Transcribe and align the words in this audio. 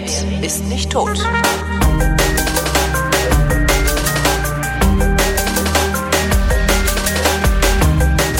redet, 0.00 0.44
ist 0.44 0.64
nicht 0.66 0.90
tot. 0.92 1.18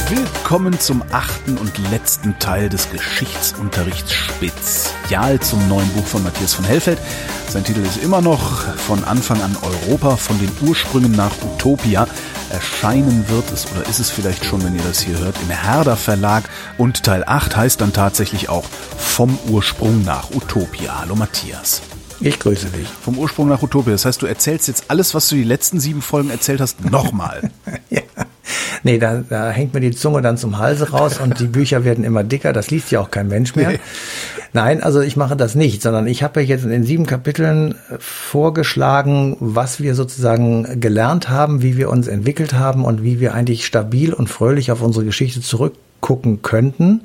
Willkommen 0.09 0.81
zum 0.81 1.03
achten 1.13 1.57
und 1.59 1.73
letzten 1.93 2.37
Teil 2.41 2.69
des 2.69 2.91
Geschichtsunterrichts 2.91 4.13
Spezial 4.13 5.39
zum 5.41 5.69
neuen 5.69 5.89
Buch 5.91 6.07
von 6.07 6.25
Matthias 6.25 6.55
von 6.55 6.65
Hellfeld. 6.65 6.99
Sein 7.49 7.63
Titel 7.65 7.81
ist 7.81 8.03
immer 8.03 8.21
noch 8.21 8.63
von 8.77 9.05
Anfang 9.05 9.41
an 9.43 9.57
Europa, 9.63 10.17
von 10.17 10.39
den 10.41 10.51
Ursprüngen 10.69 11.13
nach 11.13 11.33
Utopia. 11.43 12.09
Erscheinen 12.51 13.29
wird 13.29 13.51
es, 13.53 13.67
oder 13.71 13.89
ist 13.89 14.01
es 14.01 14.11
vielleicht 14.11 14.45
schon, 14.45 14.65
wenn 14.65 14.75
ihr 14.75 14.83
das 14.83 15.01
hier 15.01 15.19
hört, 15.19 15.37
im 15.43 15.51
Herder 15.51 15.97
Verlag. 15.97 16.45
Und 16.79 17.05
Teil 17.05 17.25
8 17.25 17.57
heißt 17.57 17.81
dann 17.81 17.93
tatsächlich 17.93 18.49
auch 18.49 18.65
vom 18.65 19.39
Ursprung 19.49 20.05
nach 20.05 20.31
Utopia. 20.31 21.01
Hallo 21.01 21.15
Matthias. 21.15 21.81
Ich 22.21 22.39
grüße 22.39 22.67
dich. 22.67 22.89
Vom 22.89 23.19
Ursprung 23.19 23.49
nach 23.49 23.63
Utopia. 23.63 23.93
Das 23.93 24.05
heißt, 24.05 24.21
du 24.21 24.27
erzählst 24.27 24.69
jetzt 24.69 24.85
alles, 24.89 25.15
was 25.15 25.29
du 25.29 25.37
die 25.37 25.45
letzten 25.45 25.81
sieben 25.81 26.03
Folgen 26.03 26.31
erzählt 26.31 26.61
hast, 26.61 26.85
nochmal. 26.85 27.51
ja. 27.91 28.03
Nee, 28.83 28.99
da, 28.99 29.23
da 29.29 29.51
hängt 29.51 29.75
mir 29.75 29.81
die 29.81 29.91
Zunge 29.91 30.23
dann 30.23 30.37
zum 30.37 30.59
Halse 30.59 30.91
raus 30.91 31.19
und 31.19 31.39
die 31.41 31.47
Bücher 31.47 31.85
werden 31.85 32.05
immer 32.05 32.25
dicker. 32.25 32.53
Das 32.53 32.71
liest 32.71 32.91
ja 32.91 33.01
auch 33.01 33.11
kein 33.11 33.29
Mensch 33.29 33.55
mehr. 33.55 33.79
Nein, 34.53 34.83
also 34.83 35.01
ich 35.01 35.17
mache 35.17 35.37
das 35.37 35.55
nicht, 35.55 35.83
sondern 35.83 36.07
ich 36.07 36.23
habe 36.23 36.41
jetzt 36.41 36.65
in 36.65 36.71
den 36.71 36.85
sieben 36.85 37.07
Kapiteln 37.07 37.77
vorgeschlagen, 37.99 39.37
was 39.39 39.81
wir 39.81 39.95
sozusagen 39.95 40.81
gelernt 40.81 41.29
haben, 41.29 41.63
wie 41.63 41.77
wir 41.77 41.91
uns 41.91 42.09
entwickelt 42.09 42.55
haben 42.55 42.85
und 42.85 43.05
wie 43.05 43.21
wir 43.21 43.35
eigentlich 43.35 43.67
stabil 43.67 44.13
und 44.13 44.29
fröhlich 44.29 44.73
auf 44.73 44.83
unsere 44.83 45.05
Geschichte 45.05 45.41
zurückgucken 45.41 46.43
könnten 46.43 47.03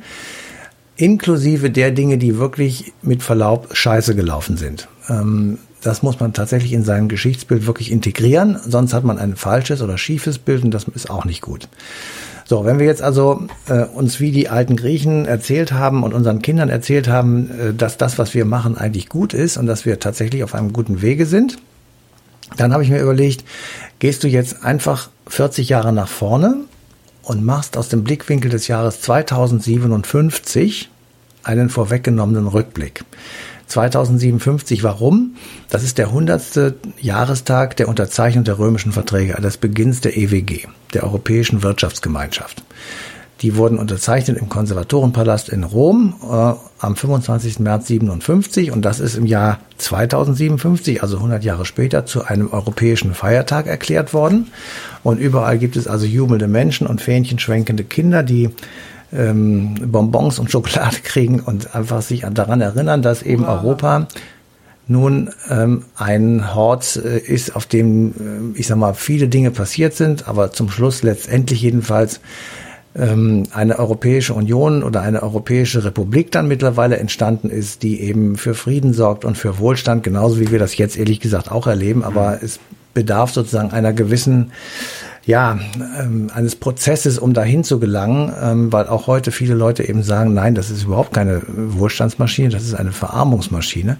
inklusive 0.97 1.69
der 1.69 1.91
Dinge, 1.91 2.17
die 2.17 2.37
wirklich 2.37 2.93
mit 3.01 3.23
Verlaub 3.23 3.75
scheiße 3.75 4.15
gelaufen 4.15 4.57
sind. 4.57 4.87
Ähm, 5.09 5.59
das 5.85 6.01
muss 6.01 6.19
man 6.19 6.33
tatsächlich 6.33 6.73
in 6.73 6.83
sein 6.83 7.07
Geschichtsbild 7.09 7.67
wirklich 7.67 7.91
integrieren, 7.91 8.57
sonst 8.65 8.93
hat 8.93 9.03
man 9.03 9.19
ein 9.19 9.35
falsches 9.35 9.81
oder 9.81 9.97
schiefes 9.97 10.39
Bild 10.39 10.63
und 10.63 10.71
das 10.71 10.85
ist 10.85 11.09
auch 11.09 11.25
nicht 11.25 11.41
gut. 11.41 11.67
So, 12.47 12.65
wenn 12.65 12.79
wir 12.79 12.85
jetzt 12.85 13.01
also 13.01 13.47
äh, 13.67 13.85
uns 13.85 14.19
wie 14.19 14.31
die 14.31 14.49
alten 14.49 14.75
Griechen 14.75 15.25
erzählt 15.25 15.71
haben 15.71 16.03
und 16.03 16.13
unseren 16.13 16.41
Kindern 16.41 16.69
erzählt 16.69 17.07
haben, 17.07 17.49
äh, 17.51 17.73
dass 17.73 17.97
das, 17.97 18.17
was 18.17 18.33
wir 18.33 18.45
machen, 18.45 18.77
eigentlich 18.77 19.09
gut 19.09 19.33
ist 19.33 19.57
und 19.57 19.67
dass 19.67 19.85
wir 19.85 19.99
tatsächlich 19.99 20.43
auf 20.43 20.55
einem 20.55 20.73
guten 20.73 21.01
Wege 21.01 21.25
sind, 21.25 21.57
dann 22.57 22.73
habe 22.73 22.83
ich 22.83 22.89
mir 22.89 23.01
überlegt, 23.01 23.43
gehst 23.99 24.23
du 24.23 24.27
jetzt 24.27 24.63
einfach 24.63 25.09
40 25.27 25.69
Jahre 25.69 25.93
nach 25.93 26.07
vorne 26.07 26.57
und 27.23 27.43
machst 27.43 27.77
aus 27.77 27.89
dem 27.89 28.03
Blickwinkel 28.03 28.51
des 28.51 28.67
Jahres 28.67 29.01
2057 29.01 30.89
einen 31.43 31.69
vorweggenommenen 31.69 32.47
Rückblick. 32.47 33.03
2057. 33.67 34.83
Warum? 34.83 35.35
Das 35.69 35.83
ist 35.83 35.97
der 35.97 36.07
100. 36.07 36.73
Jahrestag 36.99 37.75
der 37.77 37.87
Unterzeichnung 37.87 38.43
der 38.43 38.59
römischen 38.59 38.91
Verträge, 38.91 39.33
des 39.41 39.57
Beginns 39.57 40.01
der 40.01 40.17
EWG, 40.17 40.67
der 40.93 41.03
Europäischen 41.03 41.63
Wirtschaftsgemeinschaft. 41.63 42.63
Die 43.41 43.57
wurden 43.57 43.77
unterzeichnet 43.77 44.37
im 44.37 44.47
Konservatorenpalast 44.47 45.49
in 45.49 45.65
Rom 45.65 46.15
äh, 46.23 46.53
am 46.79 46.95
25. 46.95 47.59
März 47.59 47.87
57 47.87 48.71
und 48.71 48.83
das 48.83 49.01
ist 49.01 49.17
im 49.17 49.25
Jahr 49.25 49.59
2057, 49.77 51.03
also 51.03 51.17
100 51.17 51.43
Jahre 51.43 51.65
später, 51.65 52.05
zu 52.05 52.23
einem 52.23 52.51
europäischen 52.53 53.13
Feiertag 53.13 53.67
erklärt 53.67 54.13
worden. 54.13 54.47
Und 55.03 55.19
überall 55.19 55.57
gibt 55.57 55.75
es 55.75 55.87
also 55.87 56.05
jubelnde 56.05 56.47
Menschen 56.47 56.87
und 56.87 57.01
fähnchenschwenkende 57.01 57.83
Kinder, 57.83 58.23
die 58.23 58.51
ähm, 59.13 59.75
Bonbons 59.85 60.39
und 60.39 60.51
Schokolade 60.51 60.97
kriegen 61.03 61.39
und 61.39 61.75
einfach 61.75 62.01
sich 62.01 62.25
daran 62.31 62.61
erinnern, 62.61 63.01
dass 63.01 63.21
eben 63.21 63.43
wow. 63.43 63.63
Europa 63.63 64.07
nun 64.87 65.31
ähm, 65.49 65.83
ein 65.95 66.53
Hort 66.53 66.95
äh, 67.03 67.17
ist, 67.17 67.55
auf 67.55 67.65
dem, 67.65 68.53
äh, 68.55 68.59
ich 68.59 68.67
sag 68.67 68.77
mal, 68.77 68.93
viele 68.93 69.27
Dinge 69.27 69.51
passiert 69.51 69.95
sind, 69.95 70.27
aber 70.27 70.51
zum 70.51 70.69
Schluss 70.69 71.01
letztendlich 71.01 71.61
jedenfalls 71.61 72.19
ähm, 72.95 73.43
eine 73.51 73.79
Europäische 73.79 74.33
Union 74.33 74.83
oder 74.83 75.01
eine 75.01 75.23
Europäische 75.23 75.83
Republik 75.83 76.31
dann 76.31 76.47
mittlerweile 76.47 76.97
entstanden 76.97 77.49
ist, 77.49 77.83
die 77.83 77.99
eben 78.01 78.37
für 78.37 78.53
Frieden 78.53 78.93
sorgt 78.93 79.25
und 79.25 79.37
für 79.37 79.57
Wohlstand, 79.59 80.03
genauso 80.03 80.39
wie 80.39 80.51
wir 80.51 80.59
das 80.59 80.77
jetzt 80.77 80.97
ehrlich 80.97 81.19
gesagt 81.19 81.51
auch 81.51 81.67
erleben, 81.67 82.03
aber 82.03 82.31
mhm. 82.31 82.39
es 82.41 82.59
bedarf 82.93 83.31
sozusagen 83.31 83.71
einer 83.71 83.91
gewissen 83.91 84.51
ja, 85.25 85.57
ähm, 85.99 86.29
eines 86.33 86.55
Prozesses, 86.55 87.17
um 87.17 87.33
dahin 87.33 87.63
zu 87.63 87.79
gelangen, 87.79 88.31
ähm, 88.39 88.71
weil 88.71 88.87
auch 88.87 89.07
heute 89.07 89.31
viele 89.31 89.55
Leute 89.55 89.87
eben 89.87 90.03
sagen, 90.03 90.35
nein, 90.35 90.53
das 90.53 90.69
ist 90.69 90.83
überhaupt 90.83 91.13
keine 91.13 91.41
Wohlstandsmaschine, 91.47 92.49
das 92.49 92.63
ist 92.63 92.75
eine 92.75 92.91
Verarmungsmaschine. 92.91 93.97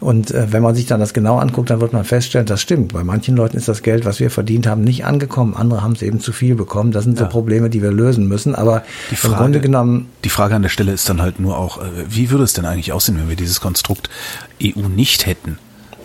Und 0.00 0.32
äh, 0.32 0.52
wenn 0.52 0.62
man 0.64 0.74
sich 0.74 0.86
dann 0.86 0.98
das 0.98 1.14
genau 1.14 1.38
anguckt, 1.38 1.70
dann 1.70 1.80
wird 1.80 1.92
man 1.92 2.04
feststellen, 2.04 2.46
das 2.46 2.60
stimmt. 2.60 2.92
Bei 2.92 3.04
manchen 3.04 3.36
Leuten 3.36 3.56
ist 3.56 3.68
das 3.68 3.82
Geld, 3.82 4.04
was 4.04 4.18
wir 4.18 4.30
verdient 4.32 4.66
haben, 4.66 4.82
nicht 4.82 5.04
angekommen, 5.04 5.54
andere 5.54 5.82
haben 5.82 5.92
es 5.92 6.02
eben 6.02 6.18
zu 6.18 6.32
viel 6.32 6.56
bekommen. 6.56 6.90
Das 6.90 7.04
sind 7.04 7.18
ja. 7.18 7.26
so 7.26 7.30
Probleme, 7.30 7.70
die 7.70 7.80
wir 7.80 7.92
lösen 7.92 8.26
müssen. 8.26 8.56
Aber 8.56 8.82
die 9.12 9.16
Frage, 9.16 9.34
im 9.34 9.38
Grunde 9.38 9.60
genommen. 9.60 10.08
Die 10.24 10.28
Frage 10.28 10.56
an 10.56 10.62
der 10.62 10.70
Stelle 10.70 10.90
ist 10.90 11.08
dann 11.08 11.22
halt 11.22 11.38
nur 11.38 11.56
auch, 11.56 11.78
äh, 11.78 11.84
wie 12.08 12.30
würde 12.30 12.42
es 12.42 12.52
denn 12.52 12.64
eigentlich 12.64 12.92
aussehen, 12.92 13.16
wenn 13.16 13.28
wir 13.28 13.36
dieses 13.36 13.60
Konstrukt 13.60 14.10
EU 14.60 14.88
nicht 14.88 15.26
hätten? 15.26 15.58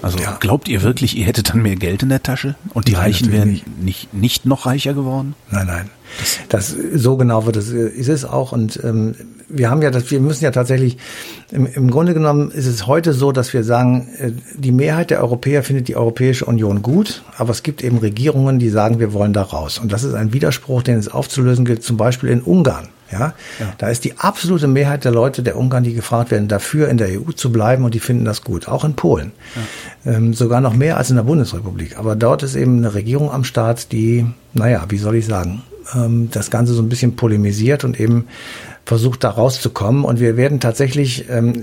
Also 0.04 0.20
ja. 0.20 0.36
glaubt 0.40 0.68
ihr 0.68 0.82
wirklich, 0.82 1.18
ihr 1.18 1.26
hättet 1.26 1.50
dann 1.50 1.62
mehr 1.62 1.78
Geld 1.78 2.04
in 2.04 2.10
der 2.10 2.22
Tasche 2.22 2.56
und 2.74 2.90
die 2.90 2.92
nein, 2.92 3.04
Reichen 3.04 3.32
wären 3.32 3.52
nicht. 3.52 3.82
nicht. 3.82 4.14
nicht 4.14 4.46
noch 4.46 4.66
reicher 4.66 4.94
geworden? 4.94 5.34
Nein, 5.50 5.66
nein. 5.66 5.90
Das, 6.20 6.40
das 6.50 6.76
so 6.94 7.16
genau 7.16 7.46
wird 7.46 7.56
es 7.56 7.70
ist 7.70 8.10
es 8.10 8.26
auch 8.26 8.52
und 8.52 8.80
ähm, 8.84 9.16
wir 9.48 9.72
haben 9.72 9.82
ja 9.82 9.90
das 9.90 10.12
wir 10.12 10.20
müssen 10.20 10.44
ja 10.44 10.52
tatsächlich 10.52 10.98
im, 11.52 11.66
im 11.66 11.90
Grunde 11.90 12.14
genommen 12.14 12.52
ist 12.52 12.68
es 12.68 12.86
heute 12.86 13.14
so, 13.14 13.32
dass 13.32 13.54
wir 13.54 13.64
sagen, 13.64 14.10
äh, 14.20 14.32
die 14.56 14.74
Mehrheit 14.74 15.10
der 15.10 15.22
Europäer 15.22 15.64
findet 15.64 15.88
die 15.88 15.96
Europäische 15.96 16.46
Union 16.46 16.82
gut, 16.82 17.24
aber 17.38 17.52
es 17.52 17.64
gibt 17.64 17.82
eben 17.82 17.98
Regierungen, 17.98 18.60
die 18.60 18.70
sagen, 18.70 19.00
wir 19.00 19.14
wollen 19.14 19.32
da 19.32 19.42
raus 19.42 19.80
und 19.80 19.92
das 19.94 20.04
ist 20.04 20.14
ein 20.14 20.34
Widerspruch, 20.34 20.84
den 20.84 20.98
es 20.98 21.08
aufzulösen 21.08 21.64
gilt, 21.64 21.82
zum 21.82 21.96
Beispiel 21.96 22.30
in 22.30 22.42
Ungarn. 22.42 22.90
Ja? 23.14 23.34
ja? 23.60 23.74
Da 23.78 23.90
ist 23.90 24.04
die 24.04 24.18
absolute 24.18 24.68
Mehrheit 24.68 25.06
der 25.06 25.12
Leute 25.12 25.44
der 25.44 25.58
Ungarn, 25.58 25.84
die 25.84 25.94
gefragt 25.94 26.32
werden, 26.32 26.48
dafür 26.48 26.90
in 26.90 26.98
der 26.98 27.10
EU 27.10 27.32
zu 27.32 27.52
bleiben 27.52 27.86
und 27.86 27.94
die 27.94 28.00
finden 28.00 28.26
das 28.26 28.44
gut. 28.44 28.68
Auch 28.68 28.84
in 28.84 28.96
Polen. 28.96 29.32
Ja. 30.06 30.14
Ähm, 30.14 30.34
sogar 30.34 30.62
noch 30.62 30.74
mehr 30.74 30.98
als 30.98 31.10
in 31.10 31.16
der 31.16 31.24
Bundesrepublik. 31.24 31.98
Aber 31.98 32.16
dort 32.16 32.44
ist 32.44 32.56
eben 32.56 32.78
eine 32.78 32.94
Regierung 32.94 33.32
am 33.32 33.44
Start, 33.44 33.92
die, 33.92 34.26
naja, 34.54 34.86
wie 34.90 34.98
soll 34.98 35.16
ich 35.16 35.26
sagen, 35.26 35.62
ähm, 35.96 36.30
das 36.32 36.50
Ganze 36.50 36.74
so 36.74 36.82
ein 36.82 36.90
bisschen 36.90 37.16
polemisiert 37.16 37.84
und 37.84 38.00
eben 38.00 38.28
versucht, 38.86 39.24
da 39.24 39.30
rauszukommen. 39.30 40.04
Und 40.04 40.20
wir 40.20 40.36
werden 40.36 40.60
tatsächlich, 40.60 41.30
ähm, 41.30 41.54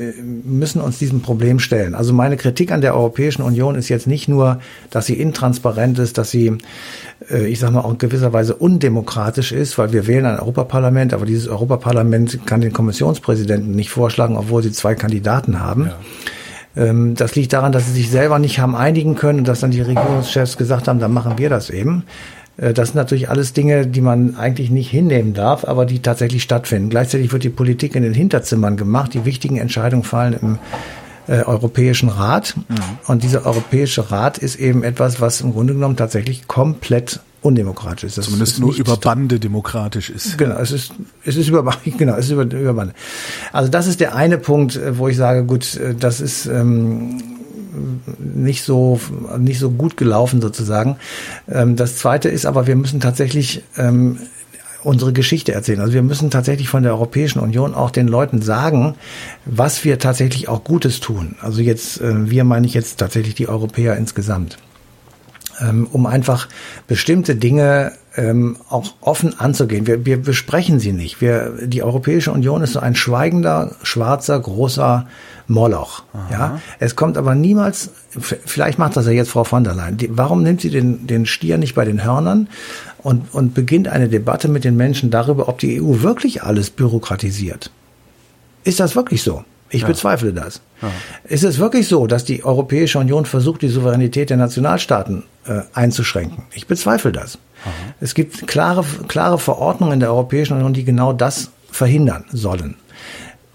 müssen 0.44 0.80
uns 0.80 0.98
diesem 0.98 1.20
Problem 1.20 1.58
stellen. 1.58 1.94
Also 1.94 2.12
meine 2.14 2.36
Kritik 2.36 2.72
an 2.72 2.80
der 2.80 2.94
Europäischen 2.94 3.42
Union 3.42 3.74
ist 3.74 3.88
jetzt 3.88 4.06
nicht 4.06 4.28
nur, 4.28 4.60
dass 4.90 5.06
sie 5.06 5.14
intransparent 5.14 5.98
ist, 5.98 6.16
dass 6.16 6.30
sie, 6.30 6.56
äh, 7.30 7.46
ich 7.46 7.58
sage 7.58 7.74
mal, 7.74 7.80
auch 7.80 7.92
in 7.92 7.98
gewisser 7.98 8.32
Weise 8.32 8.54
undemokratisch 8.54 9.52
ist, 9.52 9.76
weil 9.76 9.92
wir 9.92 10.06
wählen 10.06 10.24
ein 10.24 10.38
Europaparlament, 10.38 11.12
aber 11.12 11.26
dieses 11.26 11.48
Europaparlament 11.48 12.46
kann 12.46 12.62
den 12.62 12.72
Kommissionspräsidenten 12.72 13.72
nicht 13.72 13.90
vorschlagen, 13.90 14.36
obwohl 14.36 14.62
sie 14.62 14.72
zwei 14.72 14.94
Kandidaten 14.94 15.60
haben. 15.60 15.86
Ja. 15.86 15.96
Ähm, 16.76 17.14
das 17.16 17.34
liegt 17.34 17.52
daran, 17.52 17.72
dass 17.72 17.86
sie 17.86 17.92
sich 17.92 18.10
selber 18.10 18.38
nicht 18.38 18.60
haben 18.60 18.74
einigen 18.74 19.14
können 19.14 19.40
und 19.40 19.48
dass 19.48 19.60
dann 19.60 19.72
die 19.72 19.82
Regierungschefs 19.82 20.56
gesagt 20.56 20.88
haben, 20.88 21.00
dann 21.00 21.12
machen 21.12 21.36
wir 21.36 21.50
das 21.50 21.68
eben. 21.68 22.04
Äh, 22.56 22.72
das 22.74 22.88
sind 22.88 22.96
natürlich 22.96 23.28
alles 23.28 23.52
Dinge, 23.52 23.86
die 23.86 24.00
man 24.00 24.36
eigentlich 24.36 24.70
nicht 24.70 24.90
hinnehmen 24.90 25.34
darf, 25.34 25.64
aber 25.64 25.86
die 25.86 26.00
tatsächlich 26.00 26.42
stattfinden. 26.42 26.90
Gleichzeitig 26.90 27.32
wird 27.32 27.44
die 27.44 27.50
Politik 27.50 27.94
in 27.94 28.02
den 28.02 28.14
Hinterzimmern 28.14 28.76
gemacht. 28.76 29.14
Die 29.14 29.24
wichtigen 29.24 29.56
Entscheidungen 29.56 30.04
fallen 30.04 30.34
im 30.40 30.58
äh, 31.26 31.44
Europäischen 31.44 32.08
Rat. 32.08 32.56
Mhm. 32.56 32.76
Und 33.06 33.22
dieser 33.22 33.46
Europäische 33.46 34.10
Rat 34.10 34.38
ist 34.38 34.56
eben 34.56 34.82
etwas, 34.82 35.20
was 35.20 35.40
im 35.40 35.52
Grunde 35.52 35.74
genommen 35.74 35.96
tatsächlich 35.96 36.48
komplett 36.48 37.20
undemokratisch 37.42 38.04
ist. 38.04 38.18
Das 38.18 38.26
Zumindest 38.26 38.54
ist 38.54 38.60
nur 38.60 38.74
über 38.74 38.96
Bande 38.96 39.40
demokratisch 39.40 40.10
ist. 40.10 40.36
Genau, 40.36 40.56
es 40.56 40.72
ist, 40.72 40.92
es 41.24 41.36
ist 41.36 41.48
über, 41.48 41.62
genau, 41.84 42.14
es 42.16 42.26
ist 42.26 42.32
über, 42.32 42.42
über 42.42 42.74
Bande. 42.74 42.94
Also 43.52 43.70
das 43.70 43.86
ist 43.86 44.00
der 44.00 44.14
eine 44.14 44.38
Punkt, 44.38 44.76
äh, 44.76 44.98
wo 44.98 45.08
ich 45.08 45.16
sage, 45.16 45.44
gut, 45.44 45.80
das 45.98 46.20
ist, 46.20 46.46
ähm, 46.46 47.22
nicht 48.18 48.62
so 48.62 49.00
nicht 49.38 49.58
so 49.58 49.70
gut 49.70 49.96
gelaufen 49.96 50.40
sozusagen. 50.40 50.96
Ähm, 51.48 51.76
das 51.76 51.96
Zweite 51.96 52.28
ist 52.28 52.46
aber, 52.46 52.66
wir 52.66 52.76
müssen 52.76 53.00
tatsächlich 53.00 53.62
ähm, 53.76 54.18
unsere 54.82 55.12
Geschichte 55.12 55.52
erzählen. 55.52 55.80
Also 55.80 55.92
wir 55.92 56.02
müssen 56.02 56.30
tatsächlich 56.30 56.68
von 56.68 56.82
der 56.82 56.92
Europäischen 56.92 57.40
Union 57.40 57.74
auch 57.74 57.90
den 57.90 58.08
Leuten 58.08 58.42
sagen, 58.42 58.94
was 59.44 59.84
wir 59.84 59.98
tatsächlich 59.98 60.48
auch 60.48 60.64
Gutes 60.64 61.00
tun. 61.00 61.36
Also 61.40 61.60
jetzt, 61.60 62.00
äh, 62.00 62.30
wir 62.30 62.44
meine 62.44 62.66
ich 62.66 62.74
jetzt 62.74 62.98
tatsächlich 62.98 63.34
die 63.34 63.48
Europäer 63.48 63.96
insgesamt. 63.96 64.58
Ähm, 65.60 65.86
um 65.92 66.06
einfach 66.06 66.48
bestimmte 66.86 67.36
Dinge 67.36 67.92
ähm, 68.16 68.56
auch 68.68 68.94
offen 69.00 69.38
anzugehen. 69.38 69.86
Wir, 69.86 70.04
wir 70.04 70.20
besprechen 70.20 70.80
sie 70.80 70.92
nicht. 70.92 71.20
Wir, 71.20 71.52
die 71.62 71.82
Europäische 71.82 72.32
Union 72.32 72.62
ist 72.62 72.72
so 72.72 72.80
ein 72.80 72.94
schweigender, 72.94 73.76
schwarzer, 73.82 74.38
großer 74.38 75.06
Moloch. 75.46 76.04
Ja, 76.30 76.60
es 76.78 76.96
kommt 76.96 77.16
aber 77.16 77.34
niemals. 77.34 77.90
Vielleicht 78.10 78.78
macht 78.78 78.96
das 78.96 79.06
ja 79.06 79.12
jetzt 79.12 79.30
Frau 79.30 79.44
von 79.44 79.64
der 79.64 79.74
Leyen. 79.74 79.96
Die, 79.96 80.16
warum 80.16 80.42
nimmt 80.42 80.60
sie 80.60 80.70
den, 80.70 81.06
den 81.06 81.26
Stier 81.26 81.58
nicht 81.58 81.74
bei 81.74 81.84
den 81.84 82.02
Hörnern 82.02 82.48
und, 82.98 83.32
und 83.32 83.54
beginnt 83.54 83.88
eine 83.88 84.08
Debatte 84.08 84.48
mit 84.48 84.64
den 84.64 84.76
Menschen 84.76 85.10
darüber, 85.10 85.48
ob 85.48 85.58
die 85.58 85.80
EU 85.80 86.02
wirklich 86.02 86.42
alles 86.42 86.70
bürokratisiert? 86.70 87.70
Ist 88.64 88.80
das 88.80 88.94
wirklich 88.94 89.22
so? 89.22 89.44
Ich 89.70 89.82
ja. 89.82 89.88
bezweifle 89.88 90.32
das. 90.32 90.60
Ja. 90.82 90.90
Ist 91.24 91.44
es 91.44 91.58
wirklich 91.58 91.86
so, 91.88 92.06
dass 92.06 92.24
die 92.24 92.44
Europäische 92.44 92.98
Union 92.98 93.24
versucht, 93.24 93.62
die 93.62 93.68
Souveränität 93.68 94.30
der 94.30 94.36
Nationalstaaten 94.36 95.24
äh, 95.46 95.60
einzuschränken? 95.74 96.44
Ich 96.52 96.66
bezweifle 96.66 97.12
das. 97.12 97.38
Aha. 97.64 97.70
Es 98.00 98.14
gibt 98.14 98.46
klare, 98.48 98.84
klare 99.06 99.38
Verordnungen 99.38 100.00
der 100.00 100.10
Europäischen 100.10 100.54
Union, 100.54 100.72
die 100.72 100.84
genau 100.84 101.12
das 101.12 101.50
verhindern 101.70 102.24
sollen. 102.32 102.76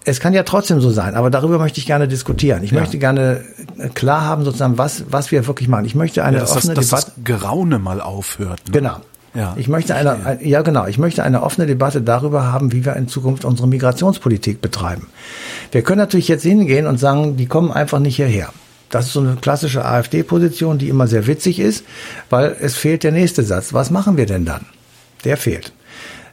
Es 0.07 0.19
kann 0.19 0.33
ja 0.33 0.43
trotzdem 0.43 0.79
so 0.81 0.91
sein, 0.91 1.15
aber 1.15 1.31
darüber 1.31 1.57
möchte 1.57 1.79
ich 1.79 1.87
gerne 1.87 2.07
diskutieren. 2.07 2.63
Ich 2.63 2.71
ja. 2.71 2.79
möchte 2.79 2.99
gerne 2.99 3.43
äh, 3.77 3.89
klar 3.89 4.21
haben, 4.21 4.45
sozusagen, 4.45 4.77
was, 4.77 5.05
was 5.09 5.31
wir 5.31 5.47
wirklich 5.47 5.67
machen. 5.67 5.85
Ich 5.85 5.95
möchte 5.95 6.23
eine 6.23 6.37
ja, 6.37 6.41
dass 6.41 6.55
offene 6.55 6.75
das, 6.75 6.89
dass 6.89 7.05
Debatte. 7.05 7.21
Das 7.23 7.41
Geraune 7.41 7.79
mal 7.79 8.01
aufhört. 8.01 8.61
Ne? 8.67 8.71
Genau. 8.71 8.97
Ja, 9.35 9.53
ich 9.57 9.67
möchte 9.67 9.95
eine, 9.95 10.39
ja 10.41 10.61
genau, 10.61 10.87
ich 10.87 10.97
möchte 10.97 11.23
eine 11.23 11.43
offene 11.43 11.67
Debatte 11.67 12.01
darüber 12.01 12.51
haben, 12.51 12.71
wie 12.71 12.85
wir 12.85 12.95
in 12.95 13.07
Zukunft 13.07 13.43
unsere 13.43 13.67
Migrationspolitik 13.67 14.61
betreiben. 14.61 15.07
Wir 15.71 15.81
können 15.81 15.99
natürlich 15.99 16.29
jetzt 16.29 16.43
hingehen 16.43 16.87
und 16.87 16.99
sagen, 16.99 17.35
die 17.35 17.45
kommen 17.45 17.71
einfach 17.71 17.99
nicht 17.99 18.15
hierher. 18.15 18.49
Das 18.89 19.07
ist 19.07 19.13
so 19.13 19.19
eine 19.19 19.35
klassische 19.35 19.83
AfD-Position, 19.83 20.77
die 20.77 20.89
immer 20.89 21.07
sehr 21.07 21.27
witzig 21.27 21.59
ist, 21.59 21.83
weil 22.29 22.55
es 22.61 22.75
fehlt 22.75 23.03
der 23.03 23.11
nächste 23.11 23.43
Satz. 23.43 23.73
Was 23.73 23.91
machen 23.91 24.15
wir 24.15 24.25
denn 24.25 24.45
dann? 24.45 24.67
Der 25.25 25.35
fehlt. 25.35 25.73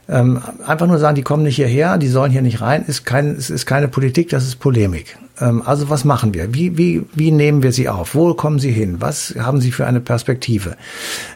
Ähm, 0.07 0.41
einfach 0.65 0.87
nur 0.87 0.99
sagen, 0.99 1.15
die 1.15 1.23
kommen 1.23 1.43
nicht 1.43 1.55
hierher, 1.55 1.97
die 1.97 2.07
sollen 2.07 2.31
hier 2.31 2.41
nicht 2.41 2.61
rein, 2.61 2.85
ist 2.85 3.05
kein, 3.05 3.31
es 3.31 3.49
ist 3.49 3.65
keine 3.65 3.87
Politik, 3.87 4.29
das 4.29 4.45
ist 4.45 4.57
Polemik. 4.57 5.17
Ähm, 5.39 5.63
also 5.65 5.89
was 5.89 6.05
machen 6.05 6.33
wir? 6.33 6.53
Wie, 6.53 6.77
wie, 6.77 7.03
wie 7.13 7.31
nehmen 7.31 7.63
wir 7.63 7.71
sie 7.71 7.89
auf? 7.89 8.15
Wo 8.15 8.33
kommen 8.33 8.59
sie 8.59 8.71
hin? 8.71 8.97
Was 8.99 9.35
haben 9.39 9.61
sie 9.61 9.71
für 9.71 9.85
eine 9.85 9.99
Perspektive? 9.99 10.75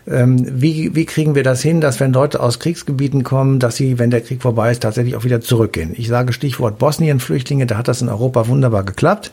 Ähm, 0.07 0.45
wie, 0.61 0.95
wie 0.95 1.05
kriegen 1.05 1.35
wir 1.35 1.43
das 1.43 1.61
hin, 1.61 1.81
dass 1.81 1.99
wenn 1.99 2.13
Leute 2.13 2.39
aus 2.39 2.59
Kriegsgebieten 2.59 3.23
kommen, 3.23 3.59
dass 3.59 3.75
sie, 3.75 3.99
wenn 3.99 4.11
der 4.11 4.21
Krieg 4.21 4.41
vorbei 4.41 4.71
ist, 4.71 4.83
tatsächlich 4.83 5.15
auch 5.15 5.23
wieder 5.23 5.41
zurückgehen? 5.41 5.93
Ich 5.95 6.07
sage 6.07 6.33
Stichwort 6.33 6.77
Bosnien-Flüchtlinge, 6.77 7.65
da 7.65 7.77
hat 7.77 7.87
das 7.87 8.01
in 8.01 8.09
Europa 8.09 8.47
wunderbar 8.47 8.83
geklappt. 8.83 9.31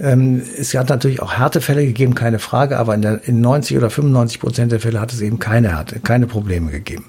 Ähm, 0.00 0.42
es 0.58 0.74
hat 0.74 0.88
natürlich 0.88 1.22
auch 1.22 1.34
Härtefälle 1.34 1.86
gegeben, 1.86 2.16
keine 2.16 2.40
Frage, 2.40 2.78
aber 2.78 2.96
in, 2.96 3.02
der, 3.02 3.28
in 3.28 3.40
90 3.40 3.76
oder 3.76 3.90
95 3.90 4.40
Prozent 4.40 4.72
der 4.72 4.80
Fälle 4.80 5.00
hat 5.00 5.12
es 5.12 5.20
eben 5.20 5.38
keine 5.38 5.76
Härte, 5.76 6.00
keine 6.00 6.26
Probleme 6.26 6.72
gegeben. 6.72 7.04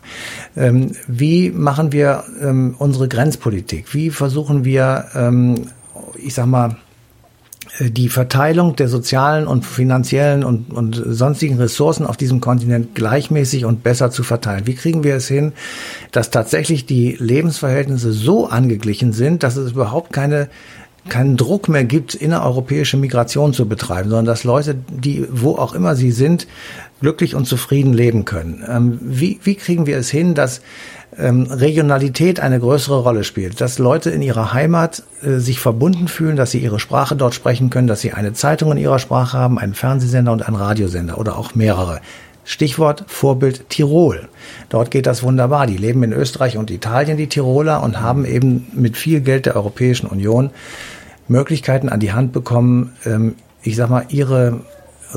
Wie 1.07 1.49
machen 1.49 1.91
wir 1.91 2.23
unsere 2.77 3.07
Grenzpolitik? 3.07 3.93
Wie 3.93 4.09
versuchen 4.09 4.63
wir, 4.63 5.05
ich 6.25 6.33
sag 6.33 6.47
mal, 6.47 6.77
äh, 7.79 7.91
die 7.91 8.09
Verteilung 8.09 8.75
der 8.75 8.87
sozialen 8.87 9.47
und 9.47 9.65
finanziellen 9.65 10.43
und, 10.43 10.73
und 10.73 11.01
sonstigen 11.07 11.57
Ressourcen 11.57 12.05
auf 12.05 12.17
diesem 12.17 12.41
Kontinent 12.41 12.95
gleichmäßig 12.95 13.65
und 13.65 13.83
besser 13.83 14.11
zu 14.11 14.23
verteilen. 14.23 14.67
Wie 14.67 14.75
kriegen 14.75 15.03
wir 15.03 15.15
es 15.15 15.27
hin, 15.27 15.53
dass 16.11 16.29
tatsächlich 16.29 16.85
die 16.85 17.15
Lebensverhältnisse 17.19 18.11
so 18.11 18.47
angeglichen 18.47 19.13
sind, 19.13 19.43
dass 19.43 19.55
es 19.55 19.71
überhaupt 19.71 20.13
keine 20.13 20.49
keinen 21.07 21.37
Druck 21.37 21.69
mehr 21.69 21.83
gibt, 21.83 22.15
innereuropäische 22.15 22.97
Migration 22.97 23.53
zu 23.53 23.67
betreiben, 23.67 24.09
sondern 24.09 24.25
dass 24.25 24.43
Leute, 24.43 24.73
die 24.73 25.23
wo 25.29 25.51
auch 25.51 25.73
immer 25.73 25.95
sie 25.95 26.11
sind, 26.11 26.47
glücklich 26.99 27.35
und 27.35 27.45
zufrieden 27.45 27.93
leben 27.93 28.25
können. 28.25 28.63
Ähm, 28.67 28.97
wie, 29.01 29.39
wie 29.43 29.53
kriegen 29.53 29.85
wir 29.85 29.97
es 29.97 30.09
hin, 30.09 30.33
dass 30.33 30.61
ähm, 31.17 31.43
Regionalität 31.43 32.39
eine 32.39 32.59
größere 32.59 32.99
Rolle 32.99 33.23
spielt, 33.23 33.61
dass 33.61 33.79
Leute 33.79 34.09
in 34.09 34.21
ihrer 34.21 34.53
Heimat 34.53 35.03
äh, 35.21 35.37
sich 35.37 35.59
verbunden 35.59 36.07
fühlen, 36.07 36.35
dass 36.35 36.51
sie 36.51 36.59
ihre 36.59 36.79
Sprache 36.79 37.15
dort 37.15 37.33
sprechen 37.33 37.69
können, 37.69 37.87
dass 37.87 38.01
sie 38.01 38.13
eine 38.13 38.33
Zeitung 38.33 38.71
in 38.71 38.77
ihrer 38.77 38.99
Sprache 38.99 39.37
haben, 39.37 39.59
einen 39.59 39.73
Fernsehsender 39.73 40.31
und 40.31 40.47
einen 40.47 40.57
Radiosender 40.57 41.17
oder 41.17 41.37
auch 41.37 41.55
mehrere. 41.55 42.01
Stichwort 42.43 43.05
Vorbild 43.07 43.69
Tirol. 43.69 44.27
Dort 44.69 44.91
geht 44.91 45.07
das 45.07 45.23
wunderbar. 45.23 45.65
Die 45.65 45.77
leben 45.77 46.03
in 46.03 46.13
Österreich 46.13 46.57
und 46.57 46.69
Italien, 46.69 47.17
die 47.17 47.27
Tiroler, 47.27 47.81
und 47.81 47.99
haben 47.99 48.23
eben 48.23 48.67
mit 48.73 48.97
viel 48.97 49.21
Geld 49.21 49.47
der 49.47 49.55
Europäischen 49.55 50.05
Union 50.07 50.51
Möglichkeiten 51.27 51.89
an 51.89 51.99
die 51.99 52.13
Hand 52.13 52.33
bekommen, 52.33 52.93
ähm, 53.05 53.35
ich 53.63 53.75
sag 53.75 53.89
mal, 53.89 54.05
ihre 54.09 54.59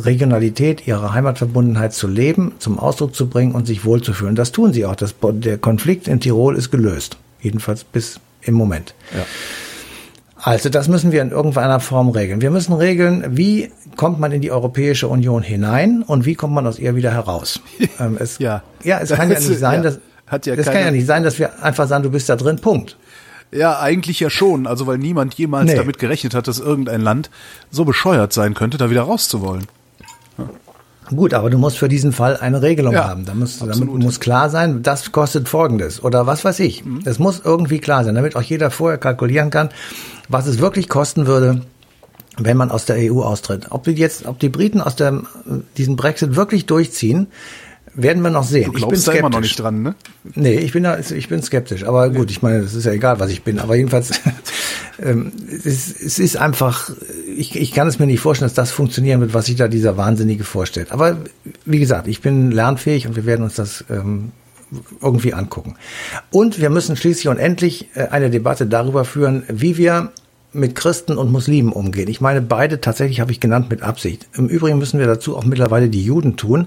Regionalität, 0.05 0.87
ihre 0.87 1.13
Heimatverbundenheit 1.13 1.93
zu 1.93 2.07
leben, 2.07 2.53
zum 2.59 2.79
Ausdruck 2.79 3.15
zu 3.15 3.29
bringen 3.29 3.53
und 3.53 3.67
sich 3.67 3.85
wohlzufühlen. 3.85 4.35
Das 4.35 4.53
tun 4.53 4.73
sie 4.73 4.87
auch. 4.87 4.97
Das, 4.97 5.15
der 5.21 5.59
Konflikt 5.59 6.09
in 6.09 6.21
Tirol 6.21 6.57
ist 6.57 6.71
gelöst. 6.71 7.17
Jedenfalls 7.41 7.85
bis 7.85 8.21
im 8.43 8.55
Moment. 8.55 8.95
Ja. 9.15 9.25
Also 10.41 10.69
das 10.69 10.89
müssen 10.89 11.11
wir 11.11 11.21
in 11.21 11.31
irgendeiner 11.31 11.81
Form 11.81 12.11
regeln. 12.11 12.41
Wir 12.41 12.51
müssen 12.51 12.73
regeln, 12.73 13.25
wie 13.37 13.71
kommt 13.97 14.21
man 14.21 14.31
in 14.31 14.41
die 14.41 14.53
Europäische 14.53 15.09
Union 15.09 15.43
hinein 15.43 16.03
und 16.03 16.25
wie 16.27 16.37
kommt 16.37 16.55
man 16.55 16.67
aus 16.67 16.79
ihr 16.79 16.95
wieder 16.95 17.13
heraus. 17.13 17.61
Ähm, 18.01 18.17
es, 18.21 18.39
ja. 18.39 18.63
ja, 18.85 19.01
es 19.01 19.11
kann 19.11 19.29
ja 19.29 19.41
nicht 19.41 19.59
sein, 19.59 19.83
dass 19.83 19.99
hat 20.29 20.47
ja 20.47 20.55
das 20.55 20.67
kann 20.67 20.81
ja 20.81 20.91
nicht 20.93 21.07
sein, 21.07 21.25
dass 21.25 21.39
wir 21.39 21.65
einfach 21.65 21.89
sagen, 21.89 22.05
du 22.05 22.11
bist 22.11 22.29
da 22.29 22.37
drin, 22.37 22.61
Punkt. 22.61 22.97
Ja, 23.51 23.81
eigentlich 23.81 24.21
ja 24.21 24.31
schon. 24.31 24.67
Also 24.67 24.87
weil 24.87 24.99
niemand 24.99 25.35
jemals 25.35 25.67
nee. 25.71 25.77
damit 25.77 25.99
gerechnet 25.99 26.35
hat, 26.35 26.47
dass 26.47 26.61
irgendein 26.61 27.01
Land 27.01 27.31
so 27.71 27.85
bescheuert 27.85 28.33
sein 28.33 28.55
könnte, 28.55 28.79
da 28.79 28.91
wieder 28.91 29.03
rauszuwollen. 29.03 29.67
Ja. 30.39 30.49
Gut, 31.15 31.33
aber 31.33 31.49
du 31.49 31.57
musst 31.57 31.79
für 31.79 31.89
diesen 31.89 32.13
Fall 32.13 32.37
eine 32.37 32.61
Regelung 32.61 32.93
ja, 32.93 33.09
haben. 33.09 33.25
Da 33.25 33.35
muss, 33.35 33.59
damit 33.61 33.89
muss 33.89 34.21
klar 34.21 34.51
sein, 34.51 34.83
das 34.83 35.11
kostet 35.11 35.49
Folgendes 35.49 36.03
oder 36.03 36.27
was 36.27 36.45
weiß 36.45 36.61
ich. 36.61 36.85
Mhm. 36.85 37.01
Es 37.05 37.19
muss 37.19 37.41
irgendwie 37.43 37.79
klar 37.79 38.05
sein, 38.05 38.15
damit 38.15 38.37
auch 38.37 38.43
jeder 38.43 38.71
vorher 38.71 38.99
kalkulieren 38.99 39.51
kann, 39.51 39.71
was 40.29 40.47
es 40.47 40.59
wirklich 40.59 40.89
kosten 40.89 41.27
würde, 41.27 41.63
wenn 42.37 42.57
man 42.57 42.71
aus 42.71 42.85
der 42.85 42.97
EU 42.99 43.23
austritt. 43.23 43.69
Ob 43.71 43.85
die 43.85 43.93
jetzt, 43.93 44.27
ob 44.27 44.39
die 44.39 44.51
Briten 44.51 44.81
aus 44.81 44.97
dem, 44.97 45.27
diesen 45.77 45.97
Brexit 45.97 46.37
wirklich 46.37 46.67
durchziehen, 46.67 47.29
werden 47.99 48.23
wir 48.23 48.31
noch 48.31 48.45
sehen. 48.45 48.67
Du 48.67 48.73
glaubst 48.73 48.85
ich 48.85 48.89
bin 48.89 49.01
skeptisch. 49.01 49.15
da 49.15 49.19
immer 49.19 49.31
noch 49.31 49.41
nicht 49.41 49.61
dran, 49.61 49.83
ne? 49.83 49.95
Nee, 50.35 50.59
ich 50.59 50.73
bin 50.73 50.85
da, 50.85 50.99
ich 50.99 51.29
bin 51.29 51.43
skeptisch. 51.43 51.85
Aber 51.85 52.11
gut, 52.11 52.31
ich 52.31 52.43
meine, 52.43 52.63
das 52.63 52.75
ist 52.75 52.85
ja 52.85 52.93
egal, 52.93 53.19
was 53.19 53.31
ich 53.31 53.43
bin. 53.43 53.59
Aber 53.59 53.75
jedenfalls, 53.75 54.13
ähm, 55.03 55.33
es, 55.65 55.95
es 56.01 56.19
ist 56.19 56.37
einfach, 56.37 56.91
ich, 57.37 57.57
ich 57.57 57.73
kann 57.73 57.89
es 57.89 57.99
mir 57.99 58.07
nicht 58.07 58.21
vorstellen, 58.21 58.47
dass 58.47 58.55
das 58.55 58.71
funktionieren 58.71 59.21
wird, 59.21 59.35
was 59.35 59.47
sich 59.47 59.57
da 59.57 59.67
dieser 59.67 59.97
Wahnsinnige 59.97 60.45
vorstellt. 60.45 60.93
Aber 60.93 61.19
wie 61.65 61.81
gesagt, 61.81 62.07
ich 62.07 62.21
bin 62.21 62.53
lernfähig 62.53 63.09
und 63.09 63.17
wir 63.17 63.27
werden 63.27 63.43
uns 63.43 63.55
das 63.55 63.85
ähm, 63.91 64.31
irgendwie 65.03 65.35
angucken. 65.35 65.77
Und 66.31 66.61
wir 66.61 66.71
müssen 66.71 66.97
schließlich 66.97 67.29
und 67.29 67.39
endlich 67.39 67.89
äh, 67.95 68.09
eine 68.09 68.31
Debatte 68.31 68.67
darüber 68.67 69.05
führen, 69.05 69.43
wie 69.49 69.77
wir 69.77 70.13
mit 70.59 70.75
Christen 70.75 71.17
und 71.17 71.33
Muslimen 71.33 71.73
umgehen. 71.73 72.09
Ich 72.09 72.21
meine, 72.21 72.43
beide 72.43 72.81
tatsächlich 72.81 73.21
habe 73.21 73.33
ich 73.33 73.41
genannt 73.41 73.71
mit 73.71 73.83
Absicht. 73.83 74.29
Im 74.35 74.49
Übrigen 74.49 74.79
müssen 74.79 74.99
wir 74.99 75.07
dazu 75.07 75.37
auch 75.37 75.45
mittlerweile 75.45 75.89
die 75.89 76.05
Juden 76.05 76.37
tun, 76.37 76.67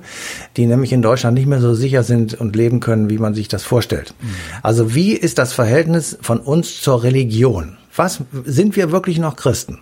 die 0.58 0.66
nämlich 0.66 0.94
in 0.94 1.02
Deutschland 1.02 1.36
nicht 1.36 1.48
mehr 1.48 1.62
so 1.62 1.74
sicher 1.74 2.04
sind 2.04 2.34
und 2.34 2.56
leben 2.56 2.80
können, 2.80 3.10
wie 3.10 3.18
man 3.18 3.34
sich 3.34 3.48
das 3.48 3.64
vorstellt. 3.64 4.14
Mhm. 4.22 4.28
Also 4.64 4.96
wie 4.96 5.14
ist 5.14 5.38
das 5.38 5.54
Verhältnis 5.54 6.18
von 6.22 6.40
uns 6.40 6.82
zur 6.82 7.04
Religion? 7.04 7.78
Was 7.96 8.22
sind 8.46 8.76
wir 8.76 8.92
wirklich 8.92 9.20
noch 9.20 9.36
Christen? 9.36 9.80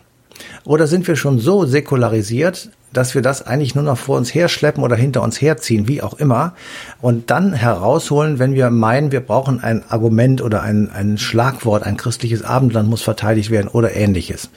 Oder 0.66 0.88
sind 0.88 1.08
wir 1.08 1.16
schon 1.16 1.40
so 1.40 1.66
säkularisiert, 1.66 2.70
dass 2.94 3.16
wir 3.16 3.22
das 3.22 3.46
eigentlich 3.46 3.76
nur 3.76 3.84
noch 3.84 3.98
vor 3.98 4.18
uns 4.18 4.34
herschleppen 4.34 4.84
oder 4.84 4.96
hinter 4.96 5.22
uns 5.22 5.42
herziehen, 5.42 5.88
wie 5.88 6.02
auch 6.02 6.16
immer, 6.16 6.54
und 7.02 7.30
dann 7.30 7.54
herausholen, 7.54 8.40
wenn 8.40 8.54
wir 8.54 8.70
meinen, 8.70 9.12
wir 9.12 9.22
brauchen 9.22 9.62
ein 9.62 9.84
Argument 9.90 10.42
oder 10.42 10.62
ein, 10.62 10.90
ein 10.92 11.18
Schlagwort, 11.18 11.84
ein 11.84 11.98
christliches 11.98 12.44
Abendland 12.44 12.90
muss 12.90 13.02
verteidigt 13.02 13.52
werden 13.52 13.68
oder 13.68 13.96
ähnliches. 13.96 14.50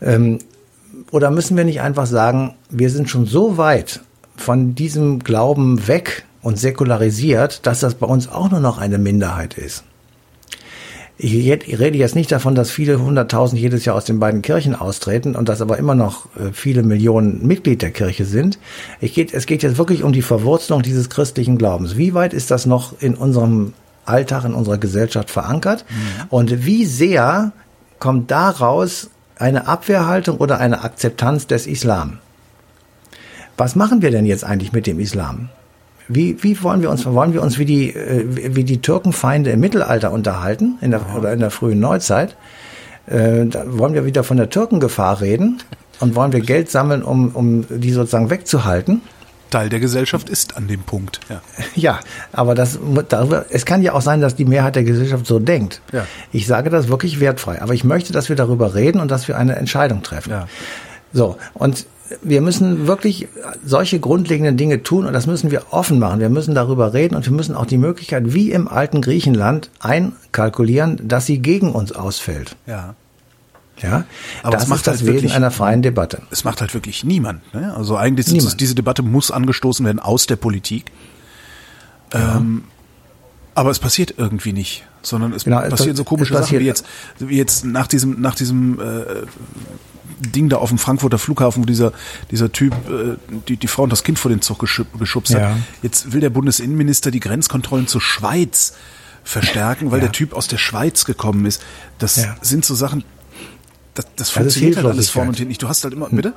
Ähm, 0.00 0.38
oder 1.10 1.30
müssen 1.30 1.56
wir 1.56 1.64
nicht 1.64 1.80
einfach 1.80 2.06
sagen, 2.06 2.54
wir 2.70 2.90
sind 2.90 3.10
schon 3.10 3.26
so 3.26 3.56
weit 3.58 4.00
von 4.36 4.74
diesem 4.74 5.18
Glauben 5.18 5.86
weg 5.88 6.24
und 6.42 6.58
säkularisiert, 6.58 7.66
dass 7.66 7.80
das 7.80 7.94
bei 7.94 8.06
uns 8.06 8.28
auch 8.28 8.50
nur 8.50 8.60
noch 8.60 8.78
eine 8.78 8.98
Minderheit 8.98 9.54
ist? 9.54 9.84
Ich 11.24 11.78
rede 11.78 11.98
jetzt 11.98 12.16
nicht 12.16 12.32
davon, 12.32 12.56
dass 12.56 12.72
viele 12.72 13.00
hunderttausend 13.00 13.60
jedes 13.60 13.84
Jahr 13.84 13.94
aus 13.94 14.04
den 14.04 14.18
beiden 14.18 14.42
Kirchen 14.42 14.74
austreten 14.74 15.36
und 15.36 15.48
dass 15.48 15.60
aber 15.60 15.78
immer 15.78 15.94
noch 15.94 16.26
äh, 16.34 16.52
viele 16.52 16.82
Millionen 16.82 17.46
Mitglied 17.46 17.80
der 17.80 17.92
Kirche 17.92 18.24
sind. 18.24 18.58
Ich 19.00 19.14
geht, 19.14 19.32
es 19.32 19.46
geht 19.46 19.62
jetzt 19.62 19.78
wirklich 19.78 20.02
um 20.02 20.12
die 20.12 20.20
Verwurzelung 20.20 20.82
dieses 20.82 21.10
christlichen 21.10 21.58
Glaubens. 21.58 21.96
Wie 21.96 22.12
weit 22.12 22.34
ist 22.34 22.50
das 22.50 22.66
noch 22.66 23.00
in 23.00 23.14
unserem 23.14 23.72
Alltag, 24.04 24.44
in 24.44 24.52
unserer 24.52 24.78
Gesellschaft 24.78 25.30
verankert? 25.30 25.84
Mhm. 25.88 26.26
Und 26.28 26.66
wie 26.66 26.84
sehr 26.86 27.52
kommt 28.00 28.32
daraus 28.32 29.08
eine 29.36 29.68
Abwehrhaltung 29.68 30.38
oder 30.38 30.58
eine 30.58 30.82
Akzeptanz 30.82 31.46
des 31.46 31.68
Islam? 31.68 32.18
Was 33.56 33.76
machen 33.76 34.02
wir 34.02 34.10
denn 34.10 34.26
jetzt 34.26 34.42
eigentlich 34.42 34.72
mit 34.72 34.88
dem 34.88 34.98
Islam? 34.98 35.50
Wie, 36.08 36.42
wie 36.42 36.62
wollen 36.62 36.82
wir 36.82 36.90
uns, 36.90 37.06
wollen 37.06 37.32
wir 37.32 37.42
uns 37.42 37.58
wie 37.58 37.64
die, 37.64 37.94
äh, 37.94 38.54
wie 38.54 38.64
die 38.64 38.80
Türkenfeinde 38.80 39.50
im 39.50 39.60
Mittelalter 39.60 40.12
unterhalten, 40.12 40.78
in 40.80 40.90
der, 40.90 41.00
oder 41.16 41.32
in 41.32 41.40
der 41.40 41.50
frühen 41.50 41.80
Neuzeit? 41.80 42.36
Äh, 43.06 43.46
da 43.46 43.64
wollen 43.66 43.94
wir 43.94 44.04
wieder 44.04 44.24
von 44.24 44.36
der 44.36 44.50
Türkengefahr 44.50 45.20
reden 45.20 45.62
und 46.00 46.14
wollen 46.14 46.32
wir 46.32 46.40
Geld 46.40 46.70
sammeln, 46.70 47.02
um, 47.02 47.30
um 47.30 47.64
die 47.68 47.92
sozusagen 47.92 48.30
wegzuhalten? 48.30 49.02
Teil 49.50 49.68
der 49.68 49.80
Gesellschaft 49.80 50.28
ist 50.28 50.56
an 50.56 50.66
dem 50.66 50.82
Punkt. 50.82 51.20
Ja, 51.28 51.42
ja 51.74 52.00
aber 52.32 52.54
das, 52.54 52.78
darüber, 53.08 53.46
es 53.50 53.64
kann 53.64 53.82
ja 53.82 53.92
auch 53.92 54.00
sein, 54.00 54.20
dass 54.20 54.34
die 54.34 54.44
Mehrheit 54.44 54.76
der 54.76 54.84
Gesellschaft 54.84 55.26
so 55.26 55.38
denkt. 55.38 55.80
Ja. 55.92 56.06
Ich 56.32 56.46
sage 56.46 56.70
das 56.70 56.88
wirklich 56.88 57.20
wertfrei, 57.20 57.62
aber 57.62 57.74
ich 57.74 57.84
möchte, 57.84 58.12
dass 58.12 58.28
wir 58.28 58.36
darüber 58.36 58.74
reden 58.74 59.00
und 59.00 59.10
dass 59.10 59.28
wir 59.28 59.36
eine 59.36 59.56
Entscheidung 59.56 60.02
treffen. 60.02 60.30
Ja. 60.30 60.48
So, 61.12 61.36
und 61.54 61.86
wir 62.22 62.40
müssen 62.40 62.86
wirklich 62.86 63.28
solche 63.64 63.98
grundlegenden 64.00 64.56
Dinge 64.56 64.82
tun 64.82 65.06
und 65.06 65.12
das 65.12 65.26
müssen 65.26 65.50
wir 65.50 65.64
offen 65.70 65.98
machen. 65.98 66.20
Wir 66.20 66.28
müssen 66.28 66.54
darüber 66.54 66.92
reden 66.92 67.14
und 67.14 67.24
wir 67.24 67.32
müssen 67.32 67.54
auch 67.54 67.66
die 67.66 67.78
Möglichkeit, 67.78 68.34
wie 68.34 68.50
im 68.52 68.68
alten 68.68 69.00
Griechenland, 69.00 69.70
einkalkulieren, 69.80 71.00
dass 71.08 71.26
sie 71.26 71.38
gegen 71.38 71.72
uns 71.72 71.92
ausfällt. 71.92 72.56
Ja. 72.66 72.94
Ja, 73.80 74.04
Aber 74.42 74.52
das 74.52 74.64
es 74.64 74.68
macht 74.68 74.78
ist 74.80 74.86
das 74.86 74.92
halt 74.98 75.06
Wesen 75.06 75.14
wirklich- 75.14 75.34
einer 75.34 75.50
freien 75.50 75.82
Debatte. 75.82 76.22
Es 76.30 76.44
macht 76.44 76.60
halt 76.60 76.72
wirklich 76.74 77.02
niemand. 77.04 77.52
Ne? 77.54 77.74
Also 77.74 77.96
eigentlich 77.96 78.26
ist 78.26 78.32
es, 78.32 78.38
Niemand. 78.38 78.60
diese 78.60 78.74
Debatte 78.76 79.02
muss 79.02 79.30
angestoßen 79.30 79.84
werden 79.84 79.98
aus 79.98 80.26
der 80.26 80.36
Politik. 80.36 80.92
Ähm, 82.12 82.64
aber 83.54 83.70
es 83.70 83.78
passiert 83.78 84.14
irgendwie 84.18 84.52
nicht, 84.52 84.84
sondern 85.02 85.32
es 85.32 85.44
Genau, 85.44 85.60
passieren 85.62 85.96
so 85.96 86.04
komische 86.04 86.32
Sachen 86.34 86.58
wie 86.60 86.64
jetzt, 86.64 86.86
wie 87.18 87.36
jetzt 87.36 87.64
nach 87.64 87.86
diesem, 87.86 88.20
nach 88.20 88.34
diesem 88.34 88.78
äh, 88.80 89.02
Ding 90.22 90.48
da 90.48 90.56
auf 90.56 90.68
dem 90.70 90.78
Frankfurter 90.78 91.18
Flughafen, 91.18 91.62
wo 91.62 91.66
dieser, 91.66 91.92
dieser 92.30 92.50
Typ 92.52 92.72
äh, 92.88 93.16
die, 93.48 93.56
die 93.56 93.66
Frau 93.66 93.82
und 93.82 93.90
das 93.90 94.04
Kind 94.04 94.18
vor 94.18 94.30
den 94.30 94.40
Zug 94.40 94.58
geschub, 94.58 94.86
geschubst 94.98 95.32
Ja. 95.32 95.50
hat. 95.50 95.56
Jetzt 95.82 96.12
will 96.12 96.20
der 96.20 96.30
Bundesinnenminister 96.30 97.10
die 97.10 97.20
Grenzkontrollen 97.20 97.86
zur 97.86 98.00
Schweiz 98.00 98.74
verstärken, 99.24 99.90
weil 99.90 99.98
Ja. 99.98 100.06
der 100.06 100.12
Typ 100.12 100.32
aus 100.32 100.48
der 100.48 100.58
Schweiz 100.58 101.04
gekommen 101.04 101.46
ist. 101.46 101.62
Das 101.98 102.16
Ja. 102.16 102.36
sind 102.40 102.64
so 102.64 102.74
Sachen, 102.74 103.04
das, 103.94 104.06
das 104.16 104.28
ist 104.28 104.34
funktioniert 104.34 104.76
halt 104.76 104.86
alles 104.86 105.10
vorne 105.10 105.28
und 105.30 105.36
hinten 105.36 105.50
nicht. 105.50 105.62
Du 105.62 105.68
hast 105.68 105.84
halt 105.84 105.94
immer, 105.94 106.08
bitte? 106.10 106.32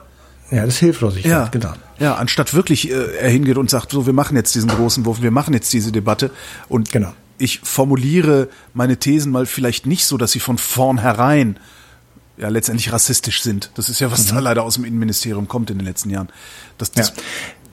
Ja, 0.52 0.64
das 0.66 0.76
ist 0.76 0.80
Hilflosigkeit, 0.80 1.32
Ja, 1.32 1.48
genau. 1.48 1.74
Ja, 1.98 2.16
anstatt 2.16 2.54
wirklich 2.54 2.92
äh, 2.92 3.18
er 3.20 3.30
hingeht 3.30 3.58
und 3.58 3.70
sagt, 3.70 3.92
so, 3.92 4.06
wir 4.06 4.14
machen 4.14 4.36
jetzt 4.38 4.54
diesen 4.54 4.70
großen 4.70 5.04
Wurf, 5.06 5.22
wir 5.24 5.32
machen 5.32 5.54
jetzt 5.56 5.74
diese 5.74 5.92
Debatte 5.92 6.30
und 6.70 6.92
Genau. 6.92 7.14
ich 7.40 7.62
formuliere 7.64 8.50
meine 8.76 8.98
Thesen 8.98 9.32
mal 9.32 9.48
vielleicht 9.48 9.88
nicht 9.88 10.06
so, 10.06 10.18
dass 10.18 10.32
sie 10.34 10.40
von 10.40 10.60
vornherein 10.60 11.58
ja 12.38 12.50
letztendlich 12.50 12.92
rassistisch 12.92 13.42
sind. 13.42 13.72
Das 13.76 13.90
ist 13.90 14.00
ja, 14.00 14.12
was 14.12 14.26
Mhm. 14.26 14.36
da 14.36 14.40
leider 14.40 14.64
aus 14.64 14.76
dem 14.76 14.86
Innenministerium 14.86 15.48
kommt 15.48 15.70
in 15.70 15.78
den 15.78 15.86
letzten 15.86 16.10
Jahren. 16.10 16.30
Das, 16.78 16.92
das, 16.92 17.10
ja, 17.10 17.16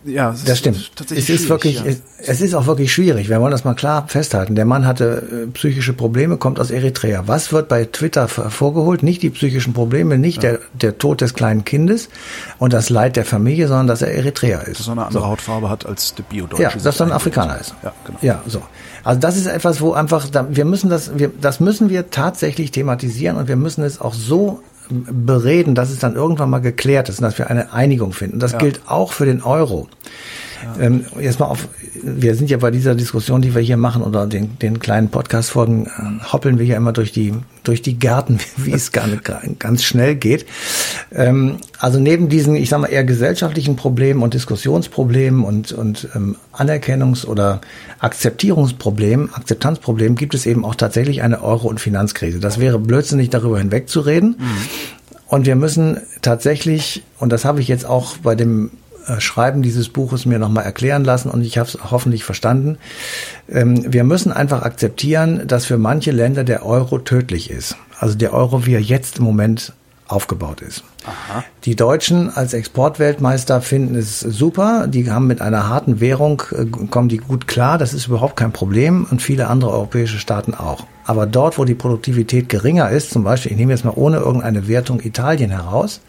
es 0.04 0.44
Das 0.44 0.54
ist 0.54 0.58
stimmt. 0.58 0.96
Tatsächlich 0.96 1.30
es 1.30 1.42
ist 1.42 1.48
wirklich, 1.48 1.78
schwierig, 1.78 2.02
es, 2.18 2.28
es 2.28 2.40
ist 2.40 2.54
auch 2.54 2.66
wirklich 2.66 2.92
schwierig. 2.92 3.28
Wir 3.28 3.40
wollen 3.40 3.50
das 3.52 3.64
mal 3.64 3.74
klar 3.74 4.06
festhalten. 4.08 4.54
Der 4.54 4.64
Mann 4.64 4.86
hatte 4.86 5.44
äh, 5.44 5.46
psychische 5.52 5.92
Probleme, 5.92 6.36
kommt 6.36 6.58
aus 6.58 6.70
Eritrea. 6.70 7.24
Was 7.26 7.52
wird 7.52 7.68
bei 7.68 7.84
Twitter 7.84 8.22
hervorgeholt? 8.22 9.02
Nicht 9.02 9.22
die 9.22 9.30
psychischen 9.30 9.72
Probleme, 9.72 10.18
nicht 10.18 10.42
der, 10.42 10.60
der 10.72 10.98
Tod 10.98 11.20
des 11.20 11.34
kleinen 11.34 11.64
Kindes 11.64 12.08
und 12.58 12.72
das 12.72 12.90
Leid 12.90 13.16
der 13.16 13.24
Familie, 13.24 13.68
sondern 13.68 13.86
dass 13.86 14.02
er 14.02 14.12
Eritreer 14.12 14.66
ist. 14.66 14.80
dass 14.80 14.88
er 14.88 14.92
eine 14.92 15.06
andere 15.06 15.26
Hautfarbe 15.26 15.70
hat 15.70 15.86
als 15.86 16.14
der 16.14 16.24
Biodeutsche. 16.24 16.62
Ja, 16.62 16.70
dass 16.70 17.00
er 17.00 17.06
ein 17.06 17.12
Afrikaner 17.12 17.60
ist. 17.60 17.74
Ja, 17.82 17.92
genau. 18.04 18.18
Ja, 18.22 18.42
so. 18.46 18.62
Also 19.04 19.20
das 19.20 19.36
ist 19.36 19.46
etwas, 19.46 19.80
wo 19.80 19.92
einfach, 19.92 20.28
wir 20.50 20.64
müssen 20.64 20.88
das, 20.90 21.18
wir, 21.18 21.30
das 21.40 21.60
müssen 21.60 21.88
wir 21.88 22.10
tatsächlich 22.10 22.70
thematisieren 22.70 23.36
und 23.36 23.48
wir 23.48 23.56
müssen 23.56 23.82
es 23.82 24.00
auch 24.00 24.14
so 24.14 24.62
bereden, 24.90 25.74
dass 25.74 25.90
es 25.90 25.98
dann 25.98 26.14
irgendwann 26.14 26.50
mal 26.50 26.60
geklärt 26.60 27.08
ist 27.08 27.18
und 27.18 27.24
dass 27.24 27.38
wir 27.38 27.50
eine 27.50 27.72
Einigung 27.72 28.12
finden. 28.12 28.38
Das 28.38 28.58
gilt 28.58 28.82
auch 28.86 29.12
für 29.12 29.26
den 29.26 29.42
Euro. 29.42 29.88
Ähm, 30.80 31.04
jetzt 31.20 31.40
mal 31.40 31.46
auf, 31.46 31.68
wir 32.02 32.34
sind 32.34 32.50
ja 32.50 32.56
bei 32.56 32.70
dieser 32.70 32.94
Diskussion, 32.94 33.42
die 33.42 33.54
wir 33.54 33.62
hier 33.62 33.76
machen 33.76 34.02
oder 34.02 34.26
den, 34.26 34.58
den 34.58 34.78
kleinen 34.78 35.08
Podcast-Folgen, 35.08 35.86
äh, 35.86 36.32
hoppeln 36.32 36.58
wir 36.58 36.66
ja 36.66 36.76
immer 36.76 36.92
durch 36.92 37.12
die, 37.12 37.34
durch 37.64 37.82
die 37.82 37.98
Gärten, 37.98 38.38
wie 38.56 38.72
es 38.72 38.92
nicht, 38.92 39.58
ganz 39.58 39.84
schnell 39.84 40.14
geht. 40.16 40.46
Ähm, 41.12 41.56
also 41.78 41.98
neben 41.98 42.28
diesen, 42.28 42.56
ich 42.56 42.68
sag 42.68 42.80
mal, 42.80 42.86
eher 42.88 43.04
gesellschaftlichen 43.04 43.76
Problemen 43.76 44.22
und 44.22 44.34
Diskussionsproblemen 44.34 45.44
und, 45.44 45.72
und 45.72 46.08
ähm, 46.14 46.36
Anerkennungs- 46.52 47.26
oder 47.26 47.60
Akzeptierungsproblemen, 48.00 49.32
Akzeptanzproblemen 49.34 50.16
gibt 50.16 50.34
es 50.34 50.46
eben 50.46 50.64
auch 50.64 50.74
tatsächlich 50.74 51.22
eine 51.22 51.42
Euro- 51.42 51.68
und 51.68 51.80
Finanzkrise. 51.80 52.40
Das 52.40 52.58
wäre 52.58 52.78
blödsinnig, 52.78 53.30
darüber 53.30 53.58
hinwegzureden. 53.58 54.36
Und 55.32 55.46
wir 55.46 55.56
müssen 55.56 55.98
tatsächlich, 56.20 57.02
und 57.18 57.32
das 57.32 57.46
habe 57.46 57.60
ich 57.60 57.68
jetzt 57.68 57.86
auch 57.86 58.18
bei 58.18 58.34
dem 58.34 58.70
Schreiben 59.20 59.62
dieses 59.62 59.88
Buches 59.88 60.26
mir 60.26 60.38
nochmal 60.38 60.64
erklären 60.64 61.04
lassen 61.04 61.30
und 61.30 61.42
ich 61.42 61.58
habe 61.58 61.68
es 61.68 61.78
hoffentlich 61.90 62.24
verstanden. 62.24 62.78
Ähm, 63.48 63.92
wir 63.92 64.04
müssen 64.04 64.32
einfach 64.32 64.62
akzeptieren, 64.62 65.46
dass 65.46 65.66
für 65.66 65.78
manche 65.78 66.10
Länder 66.10 66.44
der 66.44 66.64
Euro 66.64 66.98
tödlich 66.98 67.50
ist. 67.50 67.76
Also 67.98 68.16
der 68.16 68.32
Euro, 68.32 68.66
wie 68.66 68.74
er 68.74 68.80
jetzt 68.80 69.18
im 69.18 69.24
Moment 69.24 69.72
aufgebaut 70.12 70.60
ist. 70.60 70.84
Die 71.64 71.74
Deutschen 71.74 72.30
als 72.30 72.52
Exportweltmeister 72.52 73.60
finden 73.62 73.94
es 73.96 74.20
super. 74.20 74.86
Die 74.86 75.10
haben 75.10 75.26
mit 75.26 75.40
einer 75.40 75.68
harten 75.68 76.00
Währung, 76.00 76.42
äh, 76.52 76.66
kommen 76.66 77.08
die 77.08 77.16
gut 77.16 77.48
klar. 77.48 77.78
Das 77.78 77.94
ist 77.94 78.06
überhaupt 78.06 78.36
kein 78.36 78.52
Problem 78.52 79.06
und 79.10 79.22
viele 79.22 79.48
andere 79.48 79.72
europäische 79.72 80.18
Staaten 80.18 80.54
auch. 80.54 80.86
Aber 81.04 81.26
dort, 81.26 81.58
wo 81.58 81.64
die 81.64 81.74
Produktivität 81.74 82.48
geringer 82.48 82.90
ist, 82.90 83.10
zum 83.10 83.24
Beispiel, 83.24 83.52
ich 83.52 83.58
nehme 83.58 83.72
jetzt 83.72 83.84
mal 83.84 83.94
ohne 83.94 84.18
irgendeine 84.18 84.68
Wertung 84.68 85.00
Italien 85.00 85.50
heraus, 85.50 86.00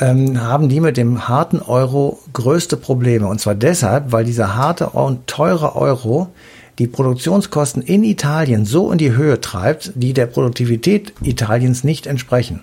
ähm, 0.00 0.40
haben 0.40 0.68
die 0.68 0.80
mit 0.80 0.96
dem 0.96 1.28
harten 1.28 1.60
Euro 1.60 2.20
größte 2.32 2.76
Probleme. 2.76 3.26
Und 3.26 3.40
zwar 3.40 3.54
deshalb, 3.54 4.12
weil 4.12 4.24
dieser 4.24 4.56
harte 4.56 4.90
und 4.90 5.26
teure 5.26 5.76
Euro 5.76 6.28
die 6.78 6.86
Produktionskosten 6.86 7.82
in 7.82 8.02
Italien 8.02 8.64
so 8.64 8.90
in 8.90 8.98
die 8.98 9.12
Höhe 9.12 9.40
treibt, 9.40 9.92
die 9.94 10.12
der 10.12 10.26
Produktivität 10.26 11.12
Italiens 11.22 11.84
nicht 11.84 12.06
entsprechen. 12.06 12.60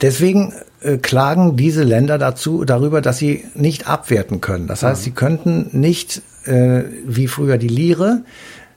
Deswegen 0.00 0.52
äh, 0.80 0.98
klagen 0.98 1.56
diese 1.56 1.84
Länder 1.84 2.18
dazu 2.18 2.64
darüber, 2.64 3.00
dass 3.00 3.18
sie 3.18 3.44
nicht 3.54 3.88
abwerten 3.88 4.40
können. 4.40 4.66
Das 4.66 4.82
heißt, 4.82 5.02
sie 5.02 5.12
könnten 5.12 5.68
nicht 5.72 6.22
äh, 6.44 6.82
wie 7.06 7.28
früher 7.28 7.56
die 7.56 7.68
Lire 7.68 8.22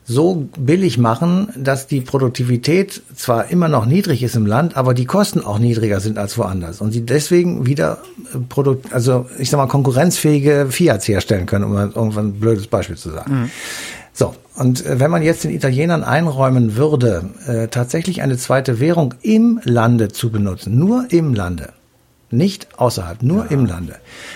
so 0.07 0.47
billig 0.57 0.99
machen, 0.99 1.49
dass 1.57 1.87
die 1.87 1.99
Produktivität 1.99 3.01
zwar 3.15 3.49
immer 3.49 3.67
noch 3.67 3.87
niedrig 3.87 4.21
ist 4.21 4.35
im 4.35 4.45
Land, 4.45 4.77
aber 4.77 4.93
die 4.93 5.05
Kosten 5.05 5.41
auch 5.41 5.57
niedriger 5.57 5.99
sind 5.99 6.19
als 6.19 6.37
woanders 6.37 6.79
und 6.79 6.91
sie 6.91 7.01
deswegen 7.01 7.65
wieder 7.65 7.97
äh, 8.33 8.37
Produkt, 8.37 8.93
also 8.93 9.25
ich 9.39 9.49
sag 9.49 9.57
mal 9.57 9.67
konkurrenzfähige 9.67 10.67
Fiats 10.69 11.07
herstellen 11.07 11.47
können, 11.47 11.65
um 11.65 11.73
mal 11.73 11.91
irgendwann 11.93 12.27
ein 12.27 12.39
blödes 12.39 12.67
Beispiel 12.67 12.97
zu 12.97 13.09
sagen. 13.09 13.51
So, 14.13 14.33
und 14.55 14.85
äh, 14.85 14.99
wenn 14.99 15.09
man 15.09 15.23
jetzt 15.23 15.43
den 15.43 15.51
Italienern 15.51 16.03
einräumen 16.03 16.77
würde, 16.77 17.29
äh, 17.47 17.67
tatsächlich 17.67 18.21
eine 18.21 18.37
zweite 18.37 18.79
Währung 18.79 19.15
im 19.21 19.59
Lande 19.63 20.09
zu 20.09 20.29
benutzen, 20.29 20.77
nur 20.77 21.07
im 21.09 21.33
Lande, 21.33 21.73
nicht 22.31 22.67
außerhalb, 22.77 23.21
nur 23.21 23.51
im 23.51 23.65
Lande, 23.65 23.95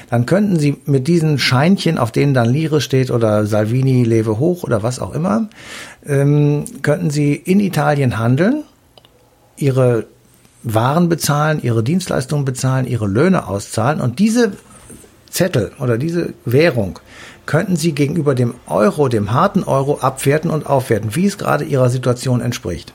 dann 0.09 0.25
könnten 0.25 0.59
sie 0.59 0.77
mit 0.85 1.07
diesen 1.07 1.39
Scheinchen, 1.39 1.97
auf 1.97 2.11
denen 2.11 2.33
dann 2.33 2.51
Lire 2.51 2.81
steht 2.81 3.11
oder 3.11 3.45
Salvini 3.45 4.03
lebe 4.03 4.39
hoch 4.39 4.63
oder 4.63 4.83
was 4.83 4.99
auch 4.99 5.13
immer, 5.13 5.49
ähm, 6.05 6.65
könnten 6.81 7.09
sie 7.09 7.33
in 7.33 7.59
Italien 7.59 8.17
handeln, 8.17 8.63
ihre 9.57 10.05
Waren 10.63 11.09
bezahlen, 11.09 11.59
ihre 11.61 11.83
Dienstleistungen 11.83 12.45
bezahlen, 12.45 12.85
ihre 12.85 13.07
Löhne 13.07 13.47
auszahlen 13.47 14.01
und 14.01 14.19
diese 14.19 14.53
Zettel 15.29 15.71
oder 15.79 15.97
diese 15.97 16.33
Währung 16.45 16.99
könnten 17.45 17.75
Sie 17.75 17.93
gegenüber 17.93 18.35
dem 18.35 18.53
Euro, 18.67 19.07
dem 19.07 19.33
harten 19.33 19.63
Euro, 19.63 19.97
abwerten 20.01 20.51
und 20.51 20.67
aufwerten, 20.67 21.15
wie 21.15 21.25
es 21.25 21.39
gerade 21.39 21.63
Ihrer 21.63 21.89
Situation 21.89 22.41
entspricht. 22.41 22.93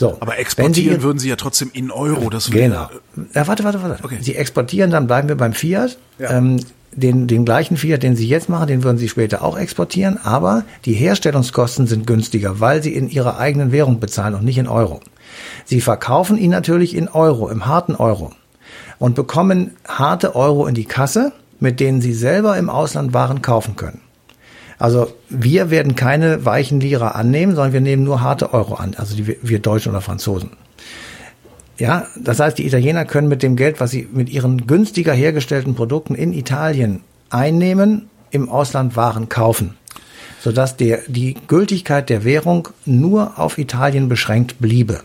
So, 0.00 0.16
Aber 0.20 0.28
wenn 0.28 0.36
Sie 0.36 0.40
exportieren 0.40 0.96
ihr- 0.96 1.02
würden 1.02 1.18
sie 1.18 1.28
ja 1.28 1.36
trotzdem 1.36 1.70
in 1.74 1.90
Euro. 1.90 2.30
Das 2.30 2.50
Genau. 2.50 2.88
Ja, 3.34 3.46
warte, 3.46 3.64
warte, 3.64 3.82
warte. 3.82 4.02
Okay. 4.02 4.16
Sie 4.22 4.34
exportieren, 4.34 4.90
dann 4.90 5.06
bleiben 5.06 5.28
wir 5.28 5.36
beim 5.36 5.52
Fiat. 5.52 5.98
Ja. 6.18 6.30
Ähm, 6.38 6.56
den, 6.92 7.26
den 7.28 7.44
gleichen 7.44 7.76
Fiat, 7.76 8.02
den 8.02 8.16
Sie 8.16 8.26
jetzt 8.26 8.48
machen, 8.48 8.66
den 8.66 8.82
würden 8.82 8.96
Sie 8.98 9.08
später 9.10 9.44
auch 9.44 9.56
exportieren, 9.58 10.18
aber 10.24 10.64
die 10.86 10.94
Herstellungskosten 10.94 11.86
sind 11.86 12.06
günstiger, 12.06 12.58
weil 12.60 12.82
Sie 12.82 12.94
in 12.94 13.08
Ihrer 13.10 13.38
eigenen 13.38 13.70
Währung 13.72 14.00
bezahlen 14.00 14.34
und 14.34 14.44
nicht 14.44 14.58
in 14.58 14.66
Euro. 14.66 15.00
Sie 15.66 15.80
verkaufen 15.82 16.36
ihn 16.38 16.50
natürlich 16.50 16.96
in 16.96 17.06
Euro, 17.08 17.48
im 17.50 17.66
harten 17.66 17.94
Euro 17.94 18.32
und 18.98 19.14
bekommen 19.14 19.72
harte 19.86 20.34
Euro 20.34 20.66
in 20.66 20.74
die 20.74 20.86
Kasse, 20.86 21.32
mit 21.60 21.78
denen 21.78 22.00
Sie 22.00 22.14
selber 22.14 22.56
im 22.58 22.68
Ausland 22.70 23.12
Waren 23.12 23.40
kaufen 23.42 23.76
können. 23.76 24.00
Also 24.80 25.12
wir 25.28 25.70
werden 25.70 25.94
keine 25.94 26.46
weichen 26.46 26.80
Lira 26.80 27.08
annehmen, 27.08 27.54
sondern 27.54 27.74
wir 27.74 27.82
nehmen 27.82 28.02
nur 28.02 28.22
harte 28.22 28.54
Euro 28.54 28.74
an, 28.74 28.94
also 28.96 29.14
die, 29.14 29.36
wir 29.42 29.58
Deutschen 29.58 29.90
oder 29.90 30.00
Franzosen. 30.00 30.52
Ja, 31.76 32.06
das 32.16 32.40
heißt, 32.40 32.56
die 32.56 32.66
Italiener 32.66 33.04
können 33.04 33.28
mit 33.28 33.42
dem 33.42 33.56
Geld, 33.56 33.78
was 33.78 33.90
sie 33.90 34.08
mit 34.10 34.30
ihren 34.30 34.66
günstiger 34.66 35.12
hergestellten 35.12 35.74
Produkten 35.74 36.14
in 36.14 36.32
Italien 36.32 37.02
einnehmen, 37.28 38.08
im 38.30 38.48
Ausland 38.48 38.96
Waren 38.96 39.28
kaufen, 39.28 39.76
sodass 40.40 40.78
der, 40.78 41.00
die 41.08 41.36
Gültigkeit 41.46 42.08
der 42.08 42.24
Währung 42.24 42.68
nur 42.86 43.38
auf 43.38 43.58
Italien 43.58 44.08
beschränkt 44.08 44.60
bliebe. 44.60 45.02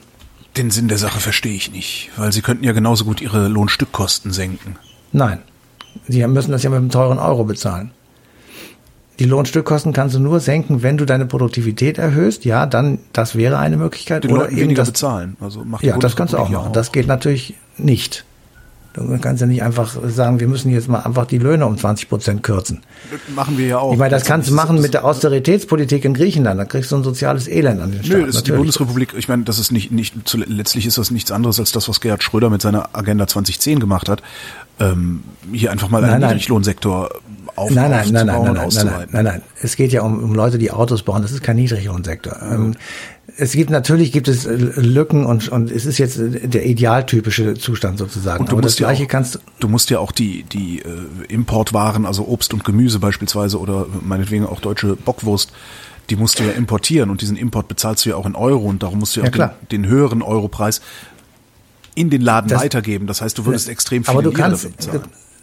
Den 0.56 0.72
Sinn 0.72 0.88
der 0.88 0.98
Sache 0.98 1.20
verstehe 1.20 1.54
ich 1.54 1.74
nicht, 1.74 2.12
weil 2.16 2.32
sie 2.32 2.42
könnten 2.42 2.64
ja 2.64 2.72
genauso 2.72 3.04
gut 3.04 3.20
ihre 3.20 3.50
Lohnstückkosten 3.50 4.32
senken. 4.32 4.78
Nein, 5.12 5.40
sie 6.08 6.26
müssen 6.28 6.54
das 6.54 6.64
ja 6.64 6.70
mit 6.70 6.78
einem 6.78 6.92
teuren 6.92 7.20
Euro 7.20 7.44
bezahlen. 7.44 7.92
Die 9.20 9.26
Lohnstückkosten 9.26 9.94
kannst 9.94 10.16
du 10.16 10.20
nur 10.20 10.40
senken, 10.40 10.84
wenn 10.84 10.98
du 10.98 11.06
deine 11.06 11.26
Produktivität 11.26 11.98
erhöhst. 11.98 12.44
Ja, 12.46 12.66
dann, 12.66 13.00
das 13.14 13.36
wäre 13.36 13.58
eine 13.58 13.78
Möglichkeit. 13.78 14.24
Den 14.26 14.32
Oder 14.32 14.50
eben 14.50 14.58
weniger 14.58 14.82
das, 14.82 14.90
bezahlen. 14.90 15.38
Also 15.40 15.64
macht 15.64 15.84
die 15.84 15.88
Ja, 15.88 15.98
das 15.98 16.16
kannst 16.16 16.34
du 16.34 16.38
auch 16.38 16.50
machen. 16.50 16.74
Das 16.74 16.92
geht 16.92 17.08
natürlich 17.08 17.56
nicht. 17.78 18.26
Du 18.94 19.18
kannst 19.20 19.42
ja 19.42 19.48
nicht 19.48 19.62
einfach 19.62 19.94
sagen, 20.08 20.40
wir 20.40 20.48
müssen 20.48 20.72
jetzt 20.72 20.88
mal 20.88 21.00
einfach 21.02 21.26
die 21.26 21.38
Löhne 21.38 21.66
um 21.66 21.78
20 21.78 22.08
Prozent 22.08 22.44
kürzen. 22.44 22.80
machen 23.36 23.58
wir 23.58 23.68
ja 23.68 23.78
auch. 23.80 23.92
Ich 23.92 24.00
meine, 24.00 24.12
das 24.12 24.24
kannst 24.24 24.50
du 24.50 24.54
machen 24.54 24.80
mit 24.80 24.94
der 24.94 25.02
Das- 25.02 25.10
Austeritätspolitik 25.18 26.06
in 26.06 26.14
Griechenland. 26.14 26.58
Da 26.60 26.64
kriegst 26.64 26.94
du 26.94 26.96
ein 26.96 27.04
soziales 27.04 27.50
Elend 27.50 27.82
an 27.82 27.92
den 27.92 28.06
Staat. 28.06 28.20
Nö, 28.20 28.26
das 28.26 28.38
ist 28.38 28.48
die 28.48 28.54
Bundesrepublik. 28.54 29.14
Ich 29.18 29.28
meine, 29.28 29.44
das 29.44 29.60
ist 29.60 29.74
nicht, 29.74 29.92
nicht 29.92 30.14
letztlich 30.48 30.86
ist 30.86 30.98
das 30.98 31.12
nichts 31.12 31.30
anderes 31.32 31.60
als 31.60 31.74
das, 31.74 31.90
was 31.90 32.00
Gerhard 32.00 32.24
Schröder 32.24 32.50
mit 32.50 32.62
seiner 32.62 32.90
Agenda 32.94 33.28
2010 33.28 33.80
gemacht 33.82 34.08
hat. 34.08 34.22
Ähm, 34.80 35.24
hier 35.52 35.72
einfach 35.72 35.90
mal 35.90 36.02
einen. 36.06 36.22
Niedriglohnsektor 36.22 37.10
auf, 37.56 37.72
Nein, 37.72 37.90
nein, 37.90 38.10
nein, 38.12 38.26
nein, 38.26 38.44
nein, 38.44 38.54
nein, 38.54 38.70
nein, 38.74 39.08
nein, 39.12 39.24
nein. 39.24 39.42
Es 39.62 39.76
geht 39.76 39.94
ja 39.94 40.02
um, 40.02 40.22
um 40.22 40.34
Leute, 40.36 40.58
die 40.58 40.72
Autos 40.72 41.04
bauen. 41.04 41.22
Das 41.22 41.32
ist 41.32 41.42
kein 41.42 41.56
Niedriglohnsektor. 41.56 42.36
Ähm, 42.42 42.76
es 43.38 43.54
gibt 43.54 43.70
natürlich 43.70 44.12
gibt 44.12 44.28
es 44.28 44.46
Lücken 44.46 45.26
und 45.26 45.50
und 45.50 45.72
es 45.72 45.86
ist 45.86 45.98
jetzt 45.98 46.20
der 46.20 46.66
idealtypische 46.66 47.56
Zustand 47.56 47.98
sozusagen. 47.98 48.42
Und 48.42 48.52
du 48.52 48.58
musst 48.58 48.80
ja 48.80 48.90
auch, 48.90 49.08
kannst 49.08 49.40
du 49.60 49.68
musst 49.68 49.90
ja 49.90 50.00
auch 50.00 50.12
die 50.12 50.44
die 50.44 50.80
äh, 50.80 51.34
Importwaren, 51.34 52.06
also 52.06 52.28
Obst 52.28 52.54
und 52.54 52.64
Gemüse 52.64 53.00
beispielsweise 53.00 53.60
oder 53.60 53.88
meinetwegen 54.02 54.46
auch 54.46 54.60
deutsche 54.60 54.96
Bockwurst, 54.96 55.52
die 56.10 56.16
musst 56.16 56.40
du 56.40 56.44
ja 56.44 56.52
importieren 56.52 57.10
und 57.10 57.22
diesen 57.22 57.38
Import 57.38 57.68
bezahlst 57.68 58.06
du 58.06 58.10
ja 58.10 58.16
auch 58.16 58.26
in 58.26 58.36
Euro 58.36 58.66
und 58.66 58.84
darum 58.84 59.00
musst 59.00 59.16
du 59.16 59.22
ja, 59.22 59.28
ja 59.28 59.32
auch 59.32 59.54
den, 59.72 59.84
den, 59.84 59.90
höheren 59.90 60.22
Europreis 60.22 60.82
in 61.96 62.10
den 62.10 62.22
Laden 62.22 62.50
das, 62.50 62.62
weitergeben. 62.62 63.08
Das 63.08 63.22
heißt, 63.22 63.38
du 63.38 63.46
würdest 63.46 63.70
extrem 63.70 64.04
viel 64.04 64.12
aber 64.12 64.24
du 64.24 64.32
kannst, 64.32 64.70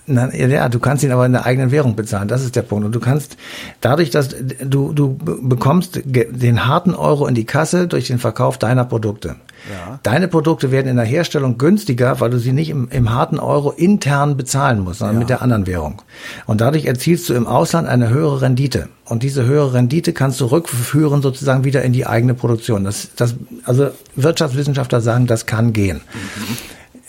Nein, 0.07 0.33
ja, 0.51 0.69
du 0.69 0.81
kannst 0.81 1.05
ihn 1.05 1.13
aber 1.13 1.27
in 1.27 1.33
der 1.33 1.47
eigenen 1.47 1.71
Währung 1.71 1.95
bezahlen. 1.95 2.27
Das 2.27 2.43
ist 2.43 2.57
der 2.57 2.63
Punkt. 2.63 2.85
Und 2.85 2.93
du 2.93 2.99
kannst 2.99 3.37
dadurch, 3.81 4.11
dass 4.11 4.31
du, 4.65 4.93
du 4.93 5.17
bekommst 5.17 6.01
den 6.05 6.67
harten 6.67 6.95
Euro 6.95 7.27
in 7.27 7.37
die 7.37 7.45
Kasse 7.45 7.87
durch 7.87 8.09
den 8.09 8.19
Verkauf 8.19 8.59
deiner 8.59 8.85
Produkte. 8.85 9.37
Ja. 9.71 10.01
Deine 10.03 10.27
Produkte 10.27 10.73
werden 10.73 10.89
in 10.89 10.97
der 10.97 11.05
Herstellung 11.05 11.57
günstiger, 11.57 12.19
weil 12.19 12.31
du 12.31 12.39
sie 12.39 12.53
nicht 12.53 12.71
im, 12.71 12.89
im 12.91 13.15
harten 13.15 13.39
Euro 13.39 13.71
intern 13.71 14.37
bezahlen 14.37 14.81
musst, 14.81 14.99
sondern 14.99 15.17
ja. 15.17 15.21
mit 15.21 15.31
der 15.31 15.41
anderen 15.41 15.69
Währung. 15.69 16.03
Und 16.47 16.61
dadurch 16.61 16.87
erzielst 16.87 17.29
du 17.29 17.35
im 17.35 17.47
Ausland 17.47 17.87
eine 17.87 18.11
höhere 18.11 18.41
Rendite. 18.41 18.89
Und 19.05 19.23
diese 19.23 19.45
höhere 19.45 19.75
Rendite 19.75 20.13
kannst 20.13 20.41
du 20.41 20.47
rückführen 20.47 21.23
sozusagen 21.23 21.63
wieder 21.63 21.83
in 21.83 21.93
die 21.93 22.07
eigene 22.07 22.35
Produktion. 22.35 22.83
Das, 22.83 23.11
das, 23.15 23.37
also 23.65 23.91
Wirtschaftswissenschaftler 24.17 25.01
sagen, 25.01 25.29
das 25.29 25.47
kann 25.47 25.73
gehen. 25.73 26.01
Mhm. 26.13 26.57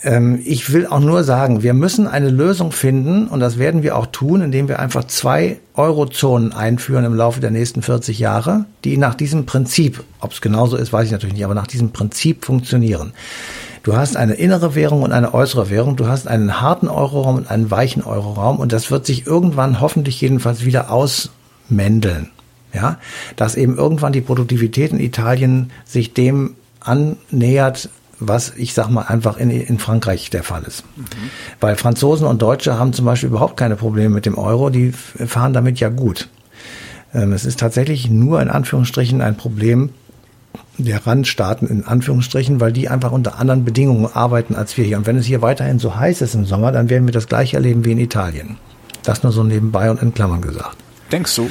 Ähm, 0.02 0.40
ich 0.44 0.72
will 0.72 0.86
auch 0.86 1.00
nur 1.00 1.24
sagen, 1.24 1.62
wir 1.62 1.74
müssen 1.74 2.06
eine 2.06 2.30
Lösung 2.30 2.72
finden 2.72 3.26
und 3.28 3.40
das 3.40 3.58
werden 3.58 3.82
wir 3.82 3.96
auch 3.96 4.06
tun, 4.06 4.42
indem 4.42 4.68
wir 4.68 4.78
einfach 4.78 5.04
zwei 5.04 5.58
Eurozonen 5.74 6.52
einführen 6.52 7.04
im 7.04 7.14
Laufe 7.14 7.40
der 7.40 7.50
nächsten 7.50 7.82
40 7.82 8.18
Jahre, 8.18 8.64
die 8.84 8.96
nach 8.96 9.14
diesem 9.14 9.46
Prinzip, 9.46 10.02
ob 10.20 10.32
es 10.32 10.40
genauso 10.40 10.76
ist, 10.76 10.92
weiß 10.92 11.06
ich 11.06 11.12
natürlich 11.12 11.34
nicht, 11.34 11.44
aber 11.44 11.54
nach 11.54 11.66
diesem 11.66 11.90
Prinzip 11.90 12.44
funktionieren. 12.44 13.12
Du 13.84 13.94
hast 13.96 14.16
eine 14.16 14.32
innere 14.32 14.74
Währung 14.74 15.02
und 15.02 15.12
eine 15.12 15.34
äußere 15.34 15.68
Währung. 15.68 15.96
Du 15.96 16.08
hast 16.08 16.26
einen 16.26 16.62
harten 16.62 16.88
Euroraum 16.88 17.36
und 17.36 17.50
einen 17.50 17.70
weichen 17.70 18.02
Euroraum. 18.02 18.58
Und 18.58 18.72
das 18.72 18.90
wird 18.90 19.04
sich 19.04 19.26
irgendwann 19.26 19.78
hoffentlich 19.78 20.22
jedenfalls 20.22 20.64
wieder 20.64 20.90
ausmändeln. 20.90 22.30
Ja, 22.72 22.98
dass 23.36 23.56
eben 23.56 23.76
irgendwann 23.76 24.14
die 24.14 24.22
Produktivität 24.22 24.92
in 24.92 25.00
Italien 25.00 25.70
sich 25.84 26.14
dem 26.14 26.54
annähert, 26.80 27.90
was 28.18 28.52
ich 28.56 28.74
sag 28.74 28.88
mal 28.88 29.02
einfach 29.02 29.36
in, 29.36 29.50
in 29.50 29.78
Frankreich 29.78 30.30
der 30.30 30.42
Fall 30.42 30.62
ist. 30.64 30.84
Mhm. 30.96 31.04
Weil 31.60 31.76
Franzosen 31.76 32.26
und 32.26 32.42
Deutsche 32.42 32.78
haben 32.78 32.92
zum 32.92 33.04
Beispiel 33.04 33.28
überhaupt 33.28 33.56
keine 33.56 33.76
Probleme 33.76 34.14
mit 34.14 34.26
dem 34.26 34.38
Euro, 34.38 34.70
die 34.70 34.92
fahren 34.92 35.52
damit 35.52 35.80
ja 35.80 35.88
gut. 35.88 36.28
Ähm, 37.12 37.32
es 37.32 37.44
ist 37.44 37.60
tatsächlich 37.60 38.08
nur 38.10 38.40
in 38.40 38.48
Anführungsstrichen 38.48 39.20
ein 39.20 39.36
Problem 39.36 39.90
der 40.78 41.06
Randstaaten 41.06 41.68
in 41.68 41.84
Anführungsstrichen, 41.84 42.60
weil 42.60 42.72
die 42.72 42.88
einfach 42.88 43.12
unter 43.12 43.38
anderen 43.38 43.64
Bedingungen 43.64 44.08
arbeiten 44.12 44.54
als 44.54 44.76
wir 44.76 44.84
hier. 44.84 44.98
Und 44.98 45.06
wenn 45.06 45.16
es 45.16 45.26
hier 45.26 45.42
weiterhin 45.42 45.78
so 45.78 45.96
heiß 45.96 46.20
ist 46.20 46.34
im 46.34 46.46
Sommer, 46.46 46.72
dann 46.72 46.90
werden 46.90 47.06
wir 47.06 47.12
das 47.12 47.28
gleiche 47.28 47.56
erleben 47.56 47.84
wie 47.84 47.92
in 47.92 47.98
Italien. 47.98 48.56
Das 49.04 49.22
nur 49.22 49.32
so 49.32 49.44
nebenbei 49.44 49.90
und 49.90 50.02
in 50.02 50.14
Klammern 50.14 50.40
gesagt. 50.40 50.76
Denkst 51.12 51.36
du? 51.36 51.48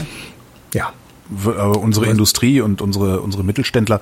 Ja 0.74 0.92
unsere 1.30 2.08
Industrie 2.08 2.62
und 2.62 2.82
unsere, 2.82 3.22
unsere 3.22 3.44
Mittelständler, 3.44 4.02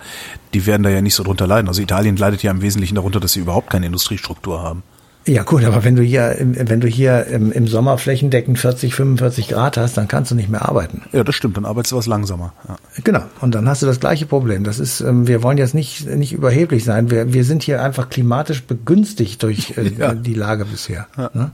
die 0.53 0.65
werden 0.65 0.83
da 0.83 0.89
ja 0.89 1.01
nicht 1.01 1.15
so 1.15 1.23
drunter 1.23 1.47
leiden. 1.47 1.67
Also 1.67 1.81
Italien 1.81 2.17
leidet 2.17 2.43
ja 2.43 2.51
im 2.51 2.61
Wesentlichen 2.61 2.95
darunter, 2.95 3.19
dass 3.19 3.33
sie 3.33 3.39
überhaupt 3.39 3.69
keine 3.69 3.85
Industriestruktur 3.85 4.61
haben. 4.61 4.83
Ja 5.27 5.43
gut, 5.43 5.63
aber 5.65 5.83
wenn 5.83 5.95
du 5.95 6.01
hier, 6.01 6.35
wenn 6.39 6.81
du 6.81 6.87
hier 6.87 7.27
im, 7.27 7.51
im 7.51 7.67
Sommer 7.67 7.99
flächendeckend 7.99 8.57
40, 8.57 8.95
45 8.95 9.49
Grad 9.49 9.77
hast, 9.77 9.95
dann 9.95 10.07
kannst 10.07 10.31
du 10.31 10.35
nicht 10.35 10.49
mehr 10.49 10.67
arbeiten. 10.67 11.03
Ja, 11.11 11.23
das 11.23 11.35
stimmt, 11.35 11.57
dann 11.57 11.65
arbeitest 11.65 11.91
du 11.91 11.97
was 11.97 12.07
langsamer. 12.07 12.53
Ja. 12.67 12.77
Genau, 13.03 13.21
und 13.39 13.53
dann 13.53 13.69
hast 13.69 13.83
du 13.83 13.85
das 13.85 13.99
gleiche 13.99 14.25
Problem. 14.25 14.63
Das 14.63 14.79
ist, 14.79 14.99
ähm, 15.01 15.27
wir 15.27 15.43
wollen 15.43 15.59
jetzt 15.59 15.75
nicht, 15.75 16.07
nicht 16.07 16.33
überheblich 16.33 16.83
sein. 16.83 17.11
Wir, 17.11 17.33
wir 17.33 17.43
sind 17.43 17.61
hier 17.61 17.83
einfach 17.83 18.09
klimatisch 18.09 18.63
begünstigt 18.63 19.43
durch 19.43 19.77
äh, 19.77 19.91
ja. 19.97 20.15
die 20.15 20.33
Lage 20.33 20.65
bisher. 20.65 21.07
Ja. 21.15 21.29
Ne? 21.35 21.51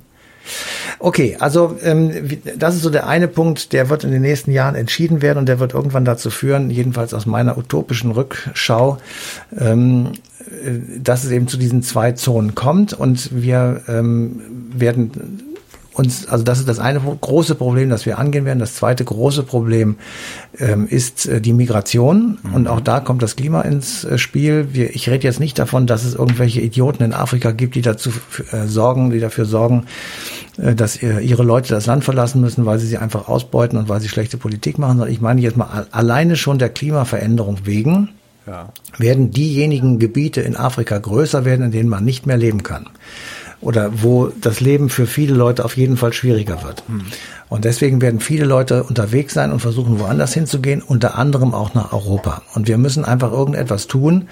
Okay, 0.99 1.37
also 1.39 1.77
ähm, 1.83 2.11
das 2.57 2.75
ist 2.75 2.81
so 2.81 2.89
der 2.89 3.07
eine 3.07 3.27
Punkt, 3.27 3.73
der 3.73 3.89
wird 3.89 4.03
in 4.03 4.11
den 4.11 4.21
nächsten 4.21 4.51
Jahren 4.51 4.75
entschieden 4.75 5.21
werden 5.21 5.39
und 5.39 5.47
der 5.47 5.59
wird 5.59 5.73
irgendwann 5.73 6.05
dazu 6.05 6.29
führen, 6.29 6.69
jedenfalls 6.69 7.13
aus 7.13 7.25
meiner 7.25 7.57
utopischen 7.57 8.11
Rückschau, 8.11 8.97
ähm, 9.57 10.13
äh, 10.39 10.99
dass 10.99 11.23
es 11.23 11.31
eben 11.31 11.47
zu 11.47 11.57
diesen 11.57 11.83
zwei 11.83 12.13
Zonen 12.13 12.55
kommt 12.55 12.93
und 12.93 13.29
wir 13.43 13.81
ähm, 13.87 14.41
werden 14.73 15.46
uns, 15.97 16.27
also 16.27 16.43
das 16.43 16.59
ist 16.59 16.67
das 16.67 16.79
eine 16.79 16.99
große 16.99 17.55
Problem, 17.55 17.89
das 17.89 18.05
wir 18.05 18.19
angehen 18.19 18.45
werden. 18.45 18.59
Das 18.59 18.75
zweite 18.75 19.03
große 19.03 19.43
Problem 19.43 19.95
ähm, 20.59 20.87
ist 20.87 21.25
äh, 21.25 21.41
die 21.41 21.53
Migration. 21.53 22.37
Mhm. 22.43 22.53
Und 22.53 22.67
auch 22.67 22.81
da 22.81 22.99
kommt 22.99 23.23
das 23.23 23.35
Klima 23.35 23.61
ins 23.61 24.03
äh, 24.03 24.17
Spiel. 24.17 24.69
Wir, 24.73 24.93
ich 24.95 25.09
rede 25.09 25.23
jetzt 25.23 25.39
nicht 25.39 25.57
davon, 25.57 25.87
dass 25.87 26.03
es 26.03 26.13
irgendwelche 26.15 26.61
Idioten 26.61 27.03
in 27.03 27.13
Afrika 27.13 27.51
gibt, 27.51 27.75
die 27.75 27.81
dazu 27.81 28.11
äh, 28.51 28.67
sorgen, 28.67 29.09
die 29.09 29.19
dafür 29.19 29.45
sorgen, 29.45 29.85
äh, 30.57 30.75
dass 30.75 31.01
äh, 31.01 31.19
ihre 31.19 31.43
Leute 31.43 31.69
das 31.69 31.87
Land 31.87 32.03
verlassen 32.03 32.41
müssen, 32.41 32.65
weil 32.65 32.79
sie 32.79 32.87
sie 32.87 32.97
einfach 32.97 33.27
ausbeuten 33.27 33.79
und 33.79 33.89
weil 33.89 33.99
sie 33.99 34.09
schlechte 34.09 34.37
Politik 34.37 34.77
machen. 34.77 34.97
Sondern 34.97 35.13
ich 35.13 35.21
meine 35.21 35.41
jetzt 35.41 35.57
mal 35.57 35.87
alleine 35.91 36.35
schon 36.35 36.59
der 36.59 36.69
Klimaveränderung 36.69 37.59
wegen. 37.65 38.09
Ja. 38.45 38.69
werden 38.97 39.31
diejenigen 39.31 39.99
Gebiete 39.99 40.39
in 40.39 40.55
Afrika 40.55 40.97
größer 40.97 41.43
werden, 41.43 41.65
in 41.65 41.71
denen 41.71 41.89
man 41.89 42.05
nicht 42.05 42.27
mehr 42.27 42.37
leben 42.37 42.63
kann 42.63 42.85
oder 43.61 44.03
wo 44.03 44.27
das 44.41 44.59
Leben 44.59 44.89
für 44.89 45.07
viele 45.07 45.33
Leute 45.33 45.65
auf 45.65 45.77
jeden 45.77 45.97
Fall 45.97 46.13
schwieriger 46.13 46.63
wird. 46.63 46.83
Mhm. 46.87 47.05
Und 47.49 47.65
deswegen 47.65 48.01
werden 48.01 48.19
viele 48.19 48.45
Leute 48.45 48.83
unterwegs 48.83 49.33
sein 49.33 49.51
und 49.51 49.61
versuchen, 49.61 49.99
woanders 49.99 50.33
hinzugehen, 50.33 50.81
unter 50.81 51.17
anderem 51.17 51.53
auch 51.53 51.73
nach 51.73 51.93
Europa. 51.93 52.41
Und 52.53 52.67
wir 52.67 52.77
müssen 52.77 53.05
einfach 53.05 53.31
irgendetwas 53.31 53.87
tun, 53.87 54.27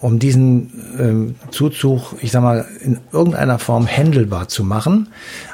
um 0.00 0.18
diesen 0.18 0.72
ähm, 0.98 1.34
Zuzug, 1.50 2.16
ich 2.20 2.32
sag 2.32 2.42
mal, 2.42 2.64
in 2.82 2.98
irgendeiner 3.12 3.58
Form 3.58 3.86
händelbar 3.86 4.48
zu 4.48 4.64
machen. 4.64 5.08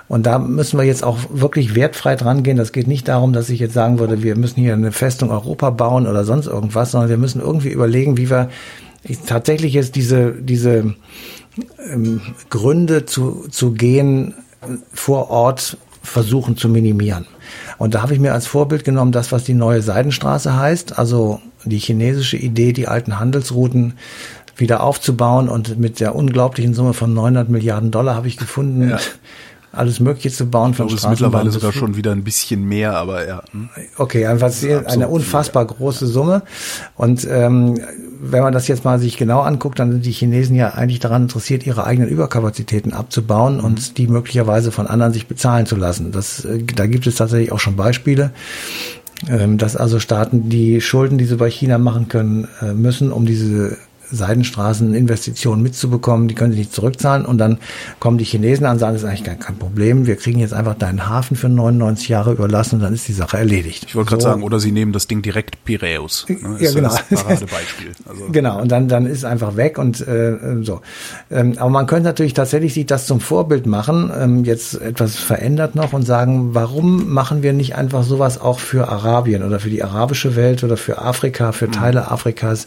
Und 0.09 0.27
da 0.27 0.39
müssen 0.39 0.79
wir 0.79 0.85
jetzt 0.85 1.05
auch 1.05 1.19
wirklich 1.31 1.75
wertfrei 1.75 2.17
dran 2.17 2.43
gehen. 2.43 2.57
Das 2.57 2.73
geht 2.73 2.87
nicht 2.87 3.09
darum, 3.09 3.33
dass 3.33 3.51
ich 3.51 3.61
jetzt 3.61 3.75
sagen 3.75 3.99
würde, 3.99 4.23
wir 4.23 4.37
müssen 4.37 4.61
hier 4.61 4.75
eine 4.75 4.93
Festung 4.93 5.31
Europa 5.31 5.71
bauen 5.71 6.07
oder 6.07 6.25
sonst 6.25 6.47
irgendwas, 6.47 6.93
sondern 6.93 7.11
wir 7.11 7.19
müssen 7.19 7.41
irgendwie 7.41 7.71
überlegen, 7.71 8.17
wie 8.17 8.31
wir 8.31 8.51
tatsächlich 9.27 9.73
jetzt 9.73 9.97
diese, 9.97 10.33
diese 10.33 10.95
ähm, 11.93 12.21
Gründe 12.49 13.07
zu, 13.07 13.49
zu 13.51 13.73
gehen 13.73 14.35
vor 14.93 15.31
Ort 15.31 15.79
versuchen 16.03 16.57
zu 16.57 16.69
minimieren. 16.69 17.27
Und 17.79 17.95
da 17.95 18.03
habe 18.03 18.15
ich 18.15 18.21
mir 18.21 18.33
als 18.33 18.47
Vorbild 18.47 18.85
genommen 18.85 19.13
das, 19.13 19.33
was 19.33 19.45
die 19.45 19.55
neue 19.55 19.83
Seidenstraße 19.83 20.57
heißt, 20.57 20.99
also 20.99 21.41
die 21.65 21.79
chinesische 21.79 22.37
Idee, 22.37 22.73
die 22.73 22.89
alten 22.89 23.19
Handelsrouten 23.19 23.95
wieder 24.57 24.83
aufzubauen 24.83 25.49
und 25.49 25.79
mit 25.79 26.01
der 26.01 26.15
unglaublichen 26.15 26.75
Summe 26.75 26.95
von 26.95 27.13
900 27.13 27.49
Milliarden 27.49 27.91
Dollar 27.91 28.15
habe 28.15 28.29
ich 28.29 28.37
gefunden, 28.37 28.91
ja 28.91 28.99
alles 29.73 30.01
Mögliche 30.01 30.31
zu 30.31 30.47
bauen 30.47 30.75
von 30.75 30.89
Straßenbahn. 30.89 31.13
ist 31.13 31.21
mittlerweile 31.21 31.51
sogar 31.51 31.73
schon 31.73 31.97
wieder 31.97 32.13
ein 32.13 32.25
bisschen 32.25 32.65
mehr, 32.65 32.97
aber 32.97 33.27
ja. 33.27 33.43
Hm. 33.53 33.69
Okay, 33.97 34.27
einfach 34.27 34.53
eine 34.87 35.09
unfassbar 35.09 35.65
viel, 35.65 35.73
ja. 35.73 35.77
große 35.79 36.07
Summe. 36.07 36.43
Und 36.97 37.27
ähm, 37.31 37.81
wenn 38.21 38.43
man 38.43 38.53
das 38.53 38.69
jetzt 38.69 38.85
mal 38.85 38.99
sich 38.99 39.17
genau 39.17 39.41
anguckt, 39.41 39.79
dann 39.79 39.93
sind 39.93 40.07
die 40.07 40.13
Chinesen 40.13 40.57
ja 40.57 40.71
eigentlich 40.71 40.99
daran 40.99 41.23
interessiert, 41.23 41.67
ihre 41.67 41.85
eigenen 41.85 42.09
Überkapazitäten 42.09 42.93
abzubauen 42.93 43.59
mhm. 43.59 43.65
und 43.65 43.99
die 43.99 44.09
möglicherweise 44.09 44.73
von 44.73 44.87
anderen 44.87 45.13
sich 45.13 45.27
bezahlen 45.27 45.67
zu 45.67 45.77
lassen. 45.77 46.11
Das, 46.13 46.45
äh, 46.45 46.63
da 46.65 46.87
gibt 46.87 47.07
es 47.07 47.15
tatsächlich 47.15 47.53
auch 47.53 47.61
schon 47.61 47.77
Beispiele 47.77 48.33
ähm, 49.29 49.59
dass 49.59 49.77
also 49.77 49.99
Staaten 49.99 50.49
die 50.49 50.81
Schulden, 50.81 51.19
die 51.19 51.27
sie 51.27 51.37
bei 51.37 51.51
China 51.51 51.77
machen 51.77 52.09
können, 52.09 52.49
äh, 52.63 52.73
müssen, 52.73 53.13
um 53.13 53.27
diese 53.27 53.77
Seidenstraßeninvestitionen 54.11 55.63
mitzubekommen, 55.63 56.29
die 56.29 56.35
können 56.35 56.53
sie 56.53 56.59
nicht 56.59 56.73
zurückzahlen 56.73 57.25
und 57.25 57.39
dann 57.39 57.59
kommen 57.99 58.19
die 58.19 58.25
Chinesen 58.25 58.67
an 58.67 58.73
und 58.73 58.79
sagen, 58.79 58.95
das 58.95 59.03
ist 59.03 59.09
eigentlich 59.09 59.25
kein, 59.25 59.39
kein 59.39 59.57
Problem, 59.57 60.07
wir 60.07 60.17
kriegen 60.17 60.39
jetzt 60.41 60.55
einfach 60.55 60.75
deinen 60.75 61.09
Hafen 61.09 61.37
für 61.37 61.49
99 61.49 62.09
Jahre 62.09 62.33
überlassen 62.33 62.77
und 62.77 62.83
dann 62.83 62.95
ist 62.95 63.09
die 63.09 63.13
Sache 63.13 63.39
erledigt. 63.39 63.85
Ich 63.89 63.95
wollte 63.95 64.11
gerade 64.11 64.23
so. 64.23 64.29
sagen, 64.29 64.43
oder 64.43 64.61
sie 64.61 64.73
nehmen 64.73 64.93
das 64.93 65.07
Ding 65.07 65.23
direkt 65.23 65.65
Piräus. 65.65 66.27
Ne? 66.29 66.57
Ja, 66.61 66.73
genau. 66.73 66.89
Das 66.89 67.23
Paradebeispiel. 67.23 67.91
Also. 68.11 68.25
Genau, 68.33 68.61
und 68.61 68.73
dann, 68.73 68.89
dann 68.89 69.07
ist 69.07 69.19
es 69.19 69.25
einfach 69.25 69.57
weg 69.57 69.79
und 69.79 70.01
äh, 70.01 70.37
so. 70.63 70.81
Ähm, 71.31 71.55
aber 71.59 71.71
man 71.71 71.87
könnte 71.87 72.05
natürlich 72.05 72.35
tatsächlich 72.35 72.75
sich 72.75 72.87
das 72.87 73.07
zum 73.07 73.21
Vorbild 73.21 73.67
machen, 73.67 74.11
ähm, 74.19 74.45
jetzt 74.45 74.81
etwas 74.81 75.17
verändert 75.17 75.75
noch 75.75 75.93
und 75.93 76.03
sagen, 76.03 76.55
warum 76.55 77.09
machen 77.13 77.43
wir 77.43 77.53
nicht 77.53 77.77
einfach 77.77 78.03
sowas 78.03 78.41
auch 78.41 78.59
für 78.59 78.89
Arabien 78.89 79.45
oder 79.45 79.61
für 79.61 79.71
die 79.71 79.85
arabische 79.85 80.35
Welt 80.35 80.65
oder 80.65 80.77
für 80.77 80.99
Afrika, 80.99 81.53
für 81.53 81.71
Teile 81.71 82.01
mhm. 82.01 82.09
Afrikas? 82.09 82.67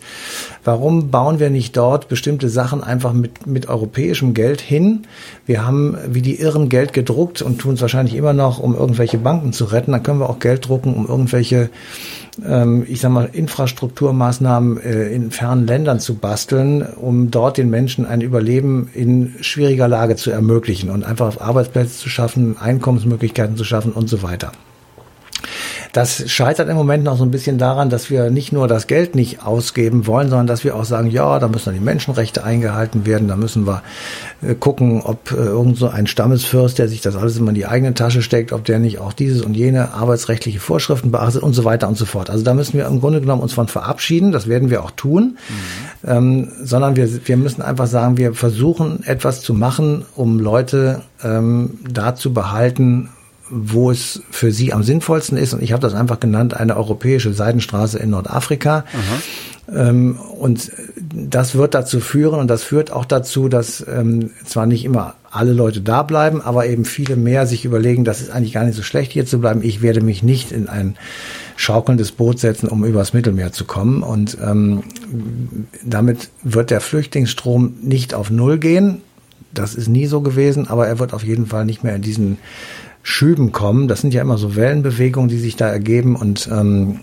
Warum 0.64 1.12
bauen 1.12 1.33
wir 1.40 1.50
nicht 1.50 1.76
dort 1.78 2.08
bestimmte 2.08 2.50
Sachen 2.50 2.84
einfach 2.84 3.14
mit, 3.14 3.46
mit 3.46 3.68
europäischem 3.68 4.34
Geld 4.34 4.62
hin? 4.62 5.04
Wir 5.46 5.66
haben 5.66 5.98
wie 6.08 6.22
die 6.22 6.40
Irren 6.40 6.70
Geld 6.70 6.94
gedruckt 6.94 7.42
und 7.42 7.60
tun 7.60 7.76
es 7.76 7.82
wahrscheinlich 7.82 8.16
immer 8.16 8.34
noch, 8.34 8.60
um 8.60 8.76
irgendwelche 8.76 9.18
Banken 9.18 9.54
zu 9.54 9.66
retten. 9.66 9.92
Dann 9.92 10.04
können 10.04 10.20
wir 10.20 10.30
auch 10.30 10.40
Geld 10.40 10.68
drucken, 10.68 10.94
um 10.94 11.08
irgendwelche, 11.08 11.70
ähm, 12.48 12.86
ich 12.88 13.02
sag 13.02 13.12
mal, 13.12 13.30
Infrastrukturmaßnahmen 13.32 14.82
äh, 14.82 15.10
in 15.10 15.32
fernen 15.32 15.68
Ländern 15.68 16.00
zu 16.00 16.16
basteln, 16.16 16.82
um 16.82 17.30
dort 17.30 17.58
den 17.58 17.70
Menschen 17.70 18.06
ein 18.06 18.22
Überleben 18.22 18.90
in 18.94 19.36
schwieriger 19.42 19.88
Lage 19.88 20.16
zu 20.16 20.32
ermöglichen 20.32 20.90
und 20.90 21.04
einfach 21.04 21.40
Arbeitsplätze 21.42 21.98
zu 21.98 22.10
schaffen, 22.10 22.58
Einkommensmöglichkeiten 22.58 23.58
zu 23.58 23.66
schaffen 23.66 23.92
und 23.92 24.08
so 24.08 24.24
weiter. 24.24 24.54
Das 25.94 26.28
scheitert 26.28 26.70
im 26.70 26.76
Moment 26.76 27.04
noch 27.04 27.18
so 27.20 27.24
ein 27.24 27.30
bisschen 27.30 27.60
daran, 27.60 27.92
dass 27.92 28.10
wir 28.10 28.32
nicht 28.32 28.52
nur 28.52 28.68
das 28.68 28.88
Geld 28.88 29.14
nicht 29.14 29.46
ausgeben 29.46 30.08
wollen, 30.08 30.28
sondern 30.28 30.48
dass 30.48 30.64
wir 30.64 30.76
auch 30.76 30.86
sagen, 30.86 31.12
ja, 31.12 31.38
da 31.38 31.48
müssen 31.48 31.66
dann 31.66 31.76
die 31.76 31.80
Menschenrechte 31.80 32.44
eingehalten 32.44 33.06
werden, 33.06 33.28
da 33.28 33.36
müssen 33.36 33.68
wir 33.68 33.84
äh, 34.42 34.56
gucken, 34.56 35.04
ob 35.04 35.32
äh, 35.32 35.36
irgend 35.36 35.78
so 35.78 35.88
ein 35.90 36.08
Stammesfürst, 36.08 36.80
der 36.80 36.88
sich 36.88 37.02
das 37.02 37.16
alles 37.16 37.38
immer 37.38 37.50
in 37.50 37.56
die 37.56 37.68
eigene 37.68 37.94
Tasche 37.94 38.24
steckt, 38.24 38.54
ob 38.54 38.66
der 38.66 38.80
nicht 38.80 38.98
auch 38.98 39.14
dieses 39.14 39.44
und 39.44 39.54
jene 39.54 39.94
arbeitsrechtliche 39.94 40.60
Vorschriften 40.60 41.12
beachtet 41.12 41.44
und 41.44 41.54
so 41.54 41.64
weiter 41.64 41.88
und 41.88 41.96
so 41.96 42.06
fort. 42.06 42.32
Also 42.32 42.44
da 42.44 42.56
müssen 42.56 42.74
wir 42.76 42.88
im 42.88 43.00
Grunde 43.00 43.22
genommen 43.22 43.44
uns 43.44 43.54
von 43.54 43.68
verabschieden, 43.68 44.32
das 44.32 44.48
werden 44.48 44.72
wir 44.72 44.84
auch 44.84 44.92
tun, 44.92 45.38
mhm. 46.04 46.10
ähm, 46.10 46.52
sondern 46.64 46.96
wir, 46.96 47.08
wir 47.28 47.38
müssen 47.38 47.62
einfach 47.62 47.86
sagen, 47.86 48.18
wir 48.18 48.34
versuchen 48.34 49.04
etwas 49.06 49.42
zu 49.42 49.54
machen, 49.54 50.06
um 50.16 50.40
Leute 50.40 51.04
ähm, 51.24 51.78
da 51.88 52.16
zu 52.16 52.34
behalten, 52.34 53.10
wo 53.50 53.92
es 53.92 54.22
für 54.32 54.52
sie 54.52 54.74
am 54.74 54.84
sinnvollsten 54.84 55.38
ist. 55.38 55.54
Und 55.54 55.62
ich 55.62 55.72
habe 55.72 55.82
das 55.82 55.94
einfach 55.94 56.20
genannt, 56.20 56.56
eine 56.56 56.78
europäische 56.78 57.34
Seidenstraße 57.34 58.00
in 58.00 58.10
Nordafrika. 58.10 58.86
Ähm, 59.72 60.18
und 60.18 60.72
das 61.14 61.56
wird 61.56 61.74
dazu 61.74 62.00
führen 62.00 62.40
und 62.40 62.48
das 62.48 62.64
führt 62.64 62.92
auch 62.92 63.06
dazu, 63.06 63.48
dass 63.48 63.86
ähm, 63.88 64.32
zwar 64.46 64.66
nicht 64.66 64.84
immer 64.84 65.16
alle 65.32 65.54
Leute 65.54 65.82
da 65.82 66.04
bleiben, 66.04 66.42
aber 66.42 66.68
eben 66.68 66.86
viele 66.86 67.16
mehr 67.16 67.48
sich 67.48 67.64
überlegen, 67.66 68.04
das 68.04 68.22
ist 68.22 68.30
eigentlich 68.30 68.54
gar 68.54 68.66
nicht 68.66 68.76
so 68.76 68.84
schlecht 68.84 69.12
hier 69.12 69.26
zu 69.26 69.40
bleiben. 69.40 69.62
Ich 69.64 69.82
werde 69.82 70.02
mich 70.02 70.22
nicht 70.22 70.52
in 70.52 70.68
ein 70.68 70.96
schaukelndes 71.56 72.12
Boot 72.12 72.40
setzen, 72.40 72.68
um 72.68 72.84
übers 72.84 73.14
Mittelmeer 73.14 73.52
zu 73.52 73.66
kommen. 73.66 74.04
Und 74.04 74.38
ähm, 74.44 74.84
damit 75.84 76.30
wird 76.44 76.70
der 76.70 76.82
Flüchtlingsstrom 76.82 77.76
nicht 77.82 78.14
auf 78.14 78.30
Null 78.30 78.58
gehen. 78.58 79.02
Das 79.54 79.76
ist 79.76 79.88
nie 79.88 80.08
so 80.08 80.22
gewesen, 80.22 80.68
aber 80.68 80.88
er 80.88 81.00
wird 81.00 81.14
auf 81.14 81.24
jeden 81.24 81.46
Fall 81.46 81.66
nicht 81.66 81.84
mehr 81.84 81.96
in 81.96 82.02
diesen 82.02 82.38
Schüben 83.04 83.52
kommen. 83.52 83.88
Das 83.88 84.02
sind 84.02 84.14
ja 84.14 84.22
immer 84.22 84.38
so 84.38 84.56
Wellenbewegungen, 84.56 85.30
die 85.30 85.38
sich 85.38 85.56
da 85.56 85.68
ergeben 85.68 86.16
und 86.16 86.50
ähm, 86.52 87.00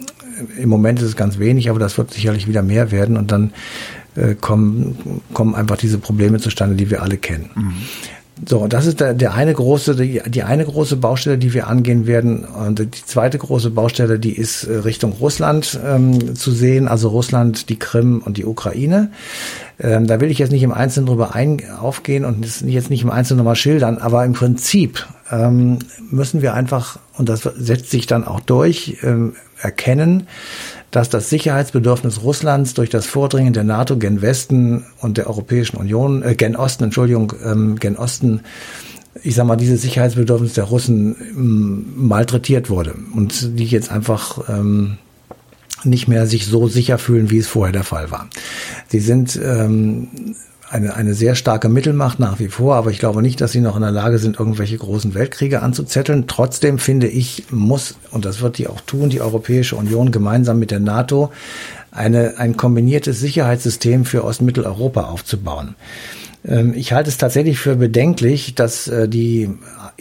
im 0.59 0.69
Moment 0.71 1.01
ist 1.01 1.09
es 1.09 1.17
ganz 1.17 1.39
wenig, 1.39 1.69
aber 1.69 1.79
das 1.79 1.99
wird 1.99 2.13
sicherlich 2.13 2.49
wieder 2.49 2.63
mehr 2.63 2.91
werden 2.91 3.17
und 3.17 3.31
dann 3.31 3.53
äh, 4.17 4.35
kommen, 4.35 5.23
kommen 5.35 5.55
einfach 5.55 5.77
diese 5.77 5.99
Probleme 5.99 6.39
zustande, 6.39 6.77
die 6.77 6.91
wir 6.91 7.03
alle 7.03 7.19
kennen. 7.19 7.51
Mhm. 7.55 7.75
So, 8.49 8.67
das 8.67 8.87
ist 8.87 9.01
der, 9.01 9.13
der 9.13 9.35
eine 9.35 9.53
große, 9.53 9.95
die, 9.97 10.23
die 10.27 10.43
eine 10.43 10.65
große 10.65 10.97
Baustelle, 10.97 11.37
die 11.37 11.53
wir 11.53 11.67
angehen 11.67 12.07
werden. 12.07 12.45
Und 12.45 12.79
die 12.79 12.91
zweite 12.91 13.37
große 13.37 13.71
Baustelle, 13.71 14.19
die 14.19 14.33
ist 14.33 14.65
äh, 14.65 14.77
Richtung 14.77 15.13
Russland 15.13 15.79
ähm, 15.85 16.35
zu 16.35 16.51
sehen, 16.51 16.89
also 16.89 17.09
Russland, 17.09 17.69
die 17.69 17.79
Krim 17.79 18.23
und 18.25 18.39
die 18.39 18.47
Ukraine. 18.47 19.11
Ähm, 19.79 20.07
da 20.07 20.21
will 20.21 20.31
ich 20.31 20.39
jetzt 20.39 20.53
nicht 20.53 20.63
im 20.63 20.73
Einzelnen 20.73 21.07
drüber 21.07 21.35
ein, 21.35 21.59
aufgehen 21.79 22.25
und 22.25 22.47
jetzt 22.63 22.91
nicht 22.91 23.03
im 23.03 23.11
Einzelnen 23.11 23.39
nochmal 23.39 23.57
schildern, 23.57 23.99
aber 23.99 24.25
im 24.25 24.33
Prinzip 24.33 25.07
ähm, 25.31 25.79
müssen 26.11 26.43
wir 26.43 26.55
einfach, 26.55 26.99
und 27.17 27.29
das 27.29 27.43
setzt 27.43 27.91
sich 27.91 28.07
dann 28.07 28.25
auch 28.25 28.41
durch, 28.41 28.99
ähm, 29.03 29.35
erkennen, 29.61 30.27
dass 30.91 31.09
das 31.09 31.31
Sicherheitsbedürfnis 31.31 32.23
Russlands 32.23 32.75
durch 32.75 32.91
das 32.91 33.07
Vordringen 33.07 33.53
der 33.53 33.65
NATO 33.65 33.97
gen 33.97 34.23
Westen 34.23 34.85
und 35.01 35.19
der 35.19 35.29
Europäischen 35.29 35.77
Union, 35.77 36.23
äh, 36.23 36.35
gen 36.35 36.57
Osten, 36.57 36.85
Entschuldigung, 36.85 37.33
ähm, 37.45 37.77
gen 37.79 37.97
Osten, 37.97 38.41
ich 39.23 39.35
sag 39.35 39.47
mal, 39.47 39.57
dieses 39.57 39.83
Sicherheitsbedürfnis 39.83 40.55
der 40.55 40.65
Russen 40.65 41.17
ähm, 41.21 41.87
malträtiert 41.97 42.71
wurde 42.71 42.95
und 43.15 43.59
die 43.59 43.67
jetzt 43.67 43.91
einfach 43.91 44.49
ähm, 44.49 44.99
nicht 45.85 46.09
mehr 46.09 46.27
sich 46.27 46.47
so 46.47 46.69
sicher 46.69 46.99
fühlen, 46.99 47.31
wie 47.31 47.39
es 47.39 47.47
vorher 47.47 47.73
der 47.73 47.85
Fall 47.85 48.11
war. 48.11 48.29
Sie 48.89 49.01
sind 49.01 49.39
ähm, 49.43 50.09
eine, 50.71 50.95
eine 50.95 51.15
sehr 51.15 51.35
starke 51.35 51.69
Mittelmacht 51.69 52.21
nach 52.21 52.39
wie 52.39 52.49
vor, 52.49 52.77
aber 52.77 52.91
ich 52.91 53.01
glaube 53.01 53.23
nicht, 53.23 53.41
dass 53.41 53.51
sie 53.51 53.61
noch 53.61 53.75
in 53.75 53.83
der 53.83 53.91
Lage 53.91 54.19
sind, 54.19 54.39
irgendwelche 54.39 54.79
großen 54.79 55.15
Weltkriege 55.15 55.63
anzuzetteln. 55.63 56.29
Trotzdem 56.29 56.79
finde 56.79 57.09
ich, 57.09 57.45
muss, 57.51 57.97
und 58.13 58.25
das 58.25 58.41
wird 58.41 58.59
die 58.59 58.69
auch 58.69 58.81
tun, 58.81 59.11
die 59.11 59.21
Europäische 59.21 59.75
Union 59.75 60.13
gemeinsam 60.13 60.61
mit 60.61 60.71
der 60.71 60.79
NATO 60.79 61.33
eine, 61.91 62.39
ein 62.39 62.57
kombiniertes 62.57 63.19
Sicherheitssystem 63.19 64.05
für 64.05 64.25
Ostmitteleuropa 64.25 65.03
aufzubauen. 65.03 65.75
Ähm, 66.47 66.73
ich 66.75 66.93
halte 66.93 67.11
es 67.11 67.19
tatsächlich 67.19 67.59
für 67.59 67.75
bedenklich, 67.75 68.55
dass 68.55 68.87
äh, 68.87 69.09
die 69.09 69.51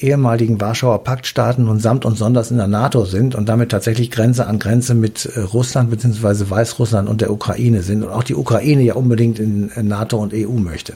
ehemaligen 0.02 0.60
Warschauer 0.62 1.04
Paktstaaten 1.04 1.66
nun 1.66 1.80
samt 1.80 2.06
und 2.06 2.18
sonders 2.18 2.52
in 2.52 2.58
der 2.58 2.68
NATO 2.68 3.06
sind 3.06 3.36
und 3.36 3.50
damit 3.50 3.70
tatsächlich 3.70 4.12
Grenze 4.12 4.48
an 4.48 4.60
Grenze 4.60 4.96
mit 4.96 5.26
äh, 5.26 5.42
Russland 5.42 5.90
bzw. 5.90 6.50
Weißrussland 6.50 7.10
und 7.10 7.22
der 7.22 7.32
Ukraine 7.32 7.82
sind 7.84 8.04
und 8.04 8.10
auch 8.10 8.24
die 8.24 8.36
Ukraine 8.36 8.82
ja 8.82 8.96
unbedingt 8.96 9.40
in 9.40 9.72
NATO 9.82 10.18
und 10.18 10.34
EU 10.34 10.54
möchte. 10.54 10.94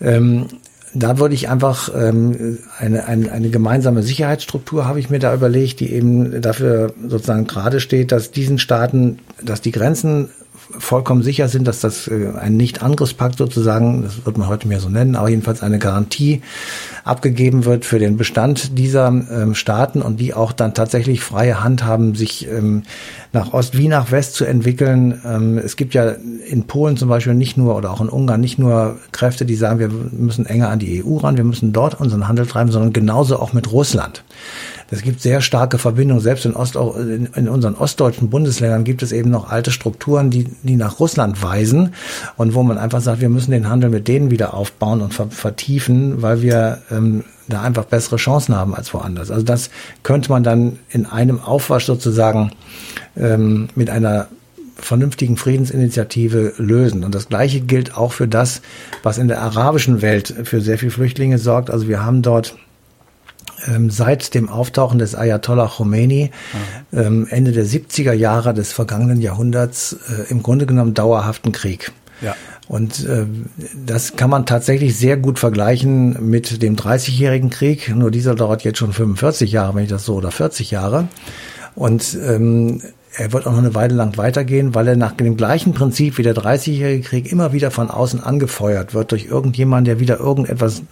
Ähm, 0.00 0.46
da 0.94 1.18
würde 1.18 1.34
ich 1.34 1.48
einfach 1.48 1.90
ähm, 1.94 2.58
eine, 2.78 3.06
eine, 3.06 3.30
eine 3.30 3.50
gemeinsame 3.50 4.02
Sicherheitsstruktur 4.02 4.86
habe 4.86 5.00
ich 5.00 5.10
mir 5.10 5.18
da 5.18 5.34
überlegt, 5.34 5.80
die 5.80 5.92
eben 5.92 6.40
dafür 6.40 6.92
sozusagen 7.06 7.46
gerade 7.46 7.80
steht, 7.80 8.12
dass 8.12 8.30
diesen 8.30 8.58
Staaten, 8.58 9.18
dass 9.42 9.60
die 9.60 9.72
Grenzen 9.72 10.30
vollkommen 10.78 11.22
sicher 11.22 11.48
sind, 11.48 11.66
dass 11.66 11.80
das 11.80 12.08
äh, 12.08 12.32
ein 12.38 12.56
Nicht-Angriffspakt 12.56 13.38
sozusagen, 13.38 14.02
das 14.02 14.26
wird 14.26 14.36
man 14.36 14.48
heute 14.48 14.68
mehr 14.68 14.80
so 14.80 14.88
nennen, 14.88 15.16
aber 15.16 15.28
jedenfalls 15.28 15.62
eine 15.62 15.78
Garantie 15.78 16.42
abgegeben 17.04 17.64
wird 17.64 17.84
für 17.84 17.98
den 17.98 18.16
Bestand 18.16 18.76
dieser 18.76 19.08
ähm, 19.08 19.54
Staaten 19.54 20.02
und 20.02 20.20
die 20.20 20.34
auch 20.34 20.52
dann 20.52 20.74
tatsächlich 20.74 21.22
freie 21.22 21.62
Hand 21.62 21.84
haben, 21.84 22.14
sich 22.14 22.46
ähm, 22.48 22.82
nach 23.32 23.52
Ost 23.54 23.76
wie 23.78 23.88
nach 23.88 24.10
West 24.10 24.34
zu 24.34 24.44
entwickeln. 24.44 25.20
Ähm, 25.24 25.58
es 25.58 25.76
gibt 25.76 25.94
ja 25.94 26.10
in 26.46 26.64
Polen 26.64 26.96
zum 26.96 27.08
Beispiel 27.08 27.34
nicht 27.34 27.56
nur 27.56 27.76
oder 27.76 27.90
auch 27.90 28.00
in 28.00 28.08
Ungarn 28.08 28.40
nicht 28.40 28.58
nur 28.58 28.98
Kräfte, 29.12 29.46
die 29.46 29.54
sagen, 29.54 29.78
wir 29.78 29.88
müssen 29.88 30.44
enger 30.44 30.68
an 30.68 30.78
die 30.78 31.02
EU 31.04 31.16
ran, 31.16 31.36
wir 31.36 31.44
müssen 31.44 31.72
dort 31.72 31.98
unseren 32.00 32.28
Handel 32.28 32.46
treiben, 32.46 32.70
sondern 32.70 32.92
genauso 32.92 33.38
auch 33.38 33.52
mit 33.52 33.72
Russland. 33.72 34.22
Es 34.90 35.02
gibt 35.02 35.20
sehr 35.20 35.40
starke 35.42 35.78
Verbindungen. 35.78 36.22
Selbst 36.22 36.46
in, 36.46 36.54
Ost, 36.54 36.76
in, 36.76 37.28
in 37.34 37.48
unseren 37.48 37.74
ostdeutschen 37.74 38.30
Bundesländern 38.30 38.84
gibt 38.84 39.02
es 39.02 39.12
eben 39.12 39.30
noch 39.30 39.50
alte 39.50 39.70
Strukturen, 39.70 40.30
die, 40.30 40.44
die 40.62 40.76
nach 40.76 40.98
Russland 40.98 41.42
weisen 41.42 41.94
und 42.36 42.54
wo 42.54 42.62
man 42.62 42.78
einfach 42.78 43.00
sagt, 43.00 43.20
wir 43.20 43.28
müssen 43.28 43.50
den 43.50 43.68
Handel 43.68 43.90
mit 43.90 44.08
denen 44.08 44.30
wieder 44.30 44.54
aufbauen 44.54 45.02
und 45.02 45.12
vertiefen, 45.12 46.22
weil 46.22 46.40
wir 46.42 46.78
ähm, 46.90 47.24
da 47.48 47.62
einfach 47.62 47.84
bessere 47.84 48.16
Chancen 48.16 48.54
haben 48.54 48.74
als 48.74 48.92
woanders. 48.94 49.30
Also 49.30 49.44
das 49.44 49.70
könnte 50.02 50.30
man 50.30 50.42
dann 50.42 50.78
in 50.90 51.06
einem 51.06 51.40
Aufwasch 51.40 51.84
sozusagen 51.84 52.52
ähm, 53.16 53.68
mit 53.74 53.90
einer 53.90 54.28
vernünftigen 54.76 55.36
Friedensinitiative 55.36 56.54
lösen. 56.56 57.04
Und 57.04 57.14
das 57.14 57.28
Gleiche 57.28 57.60
gilt 57.60 57.96
auch 57.96 58.12
für 58.12 58.28
das, 58.28 58.62
was 59.02 59.18
in 59.18 59.28
der 59.28 59.42
arabischen 59.42 60.02
Welt 60.02 60.32
für 60.44 60.60
sehr 60.60 60.78
viel 60.78 60.90
Flüchtlinge 60.90 61.38
sorgt. 61.38 61.70
Also 61.70 61.88
wir 61.88 62.04
haben 62.04 62.22
dort 62.22 62.56
ähm, 63.66 63.90
seit 63.90 64.34
dem 64.34 64.48
Auftauchen 64.48 64.98
des 64.98 65.14
Ayatollah 65.14 65.68
Khomeini 65.68 66.30
mhm. 66.92 66.98
ähm, 66.98 67.26
Ende 67.30 67.52
der 67.52 67.64
70er 67.66 68.12
Jahre 68.12 68.54
des 68.54 68.72
vergangenen 68.72 69.20
Jahrhunderts 69.20 69.96
äh, 70.08 70.30
im 70.30 70.42
Grunde 70.42 70.66
genommen 70.66 70.94
dauerhaften 70.94 71.52
Krieg. 71.52 71.92
Ja. 72.20 72.34
Und 72.68 73.06
äh, 73.06 73.24
das 73.86 74.16
kann 74.16 74.28
man 74.28 74.44
tatsächlich 74.44 74.96
sehr 74.96 75.16
gut 75.16 75.38
vergleichen 75.38 76.28
mit 76.28 76.62
dem 76.62 76.76
30-jährigen 76.76 77.48
Krieg. 77.50 77.94
Nur 77.94 78.10
dieser 78.10 78.34
dauert 78.34 78.62
jetzt 78.62 78.78
schon 78.78 78.92
45 78.92 79.52
Jahre, 79.52 79.74
wenn 79.74 79.84
ich 79.84 79.90
das 79.90 80.04
so, 80.04 80.16
oder 80.16 80.30
40 80.30 80.70
Jahre. 80.70 81.08
Und 81.74 82.18
ähm, 82.22 82.82
er 83.16 83.32
wird 83.32 83.46
auch 83.46 83.52
noch 83.52 83.58
eine 83.58 83.74
Weile 83.74 83.94
lang 83.94 84.16
weitergehen, 84.16 84.74
weil 84.74 84.88
er 84.88 84.96
nach 84.96 85.12
dem 85.12 85.36
gleichen 85.36 85.72
Prinzip 85.72 86.18
wie 86.18 86.22
der 86.22 86.34
30-jährige 86.34 87.02
Krieg 87.02 87.32
immer 87.32 87.52
wieder 87.52 87.70
von 87.70 87.90
außen 87.90 88.22
angefeuert 88.22 88.94
wird 88.94 89.12
durch 89.12 89.26
irgendjemanden, 89.26 89.86
der 89.86 90.00
wieder 90.00 90.20
irgendetwas 90.20 90.82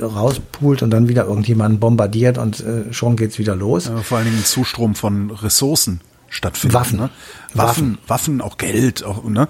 rauspult 0.00 0.82
und 0.82 0.90
dann 0.90 1.08
wieder 1.08 1.26
irgendjemanden 1.26 1.80
bombardiert 1.80 2.38
und 2.38 2.60
äh, 2.60 2.92
schon 2.92 3.16
geht's 3.16 3.38
wieder 3.38 3.56
los. 3.56 3.86
Ja, 3.86 3.98
vor 3.98 4.18
allen 4.18 4.26
Dingen 4.26 4.38
ein 4.38 4.44
Zustrom 4.44 4.94
von 4.94 5.30
Ressourcen 5.30 6.00
stattfindet. 6.30 6.74
Waffen. 6.74 6.98
Ne? 6.98 7.10
Waffen, 7.54 7.98
Waffen, 8.06 8.40
auch 8.40 8.56
Geld, 8.56 9.04
auch, 9.04 9.24
ne? 9.24 9.48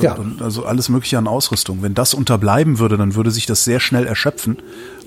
Ja. 0.00 0.16
Also 0.40 0.64
alles 0.64 0.88
mögliche 0.88 1.18
an 1.18 1.26
Ausrüstung. 1.26 1.82
Wenn 1.82 1.94
das 1.94 2.14
unterbleiben 2.14 2.78
würde, 2.78 2.96
dann 2.96 3.16
würde 3.16 3.32
sich 3.32 3.44
das 3.46 3.64
sehr 3.64 3.80
schnell 3.80 4.06
erschöpfen 4.06 4.58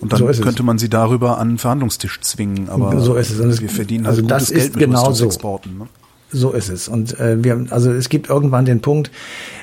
und 0.02 0.12
dann 0.12 0.20
so 0.34 0.42
könnte 0.44 0.62
man 0.62 0.78
sie 0.78 0.90
darüber 0.90 1.38
an 1.38 1.52
den 1.52 1.58
Verhandlungstisch 1.58 2.20
zwingen. 2.20 2.70
Aber 2.70 3.00
so 3.00 3.16
ist 3.16 3.32
es. 3.32 3.40
Und 3.40 3.62
wir 3.62 3.70
verdienen 3.70 4.06
also, 4.06 4.22
also 4.22 4.28
das 4.28 4.50
Geld 4.50 4.62
ist 4.62 4.76
mit 4.76 4.84
genau 4.84 5.14
so. 5.14 5.28
Ne? 5.28 5.88
So 6.32 6.52
ist 6.52 6.70
es. 6.70 6.90
Und 6.90 7.18
äh, 7.18 7.42
wir, 7.42 7.68
also 7.70 7.92
es 7.92 8.10
gibt 8.10 8.30
irgendwann 8.30 8.66
den 8.66 8.82
Punkt, 8.82 9.10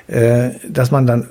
äh, 0.07 0.51
dass 0.69 0.91
man 0.91 1.07
dann 1.07 1.29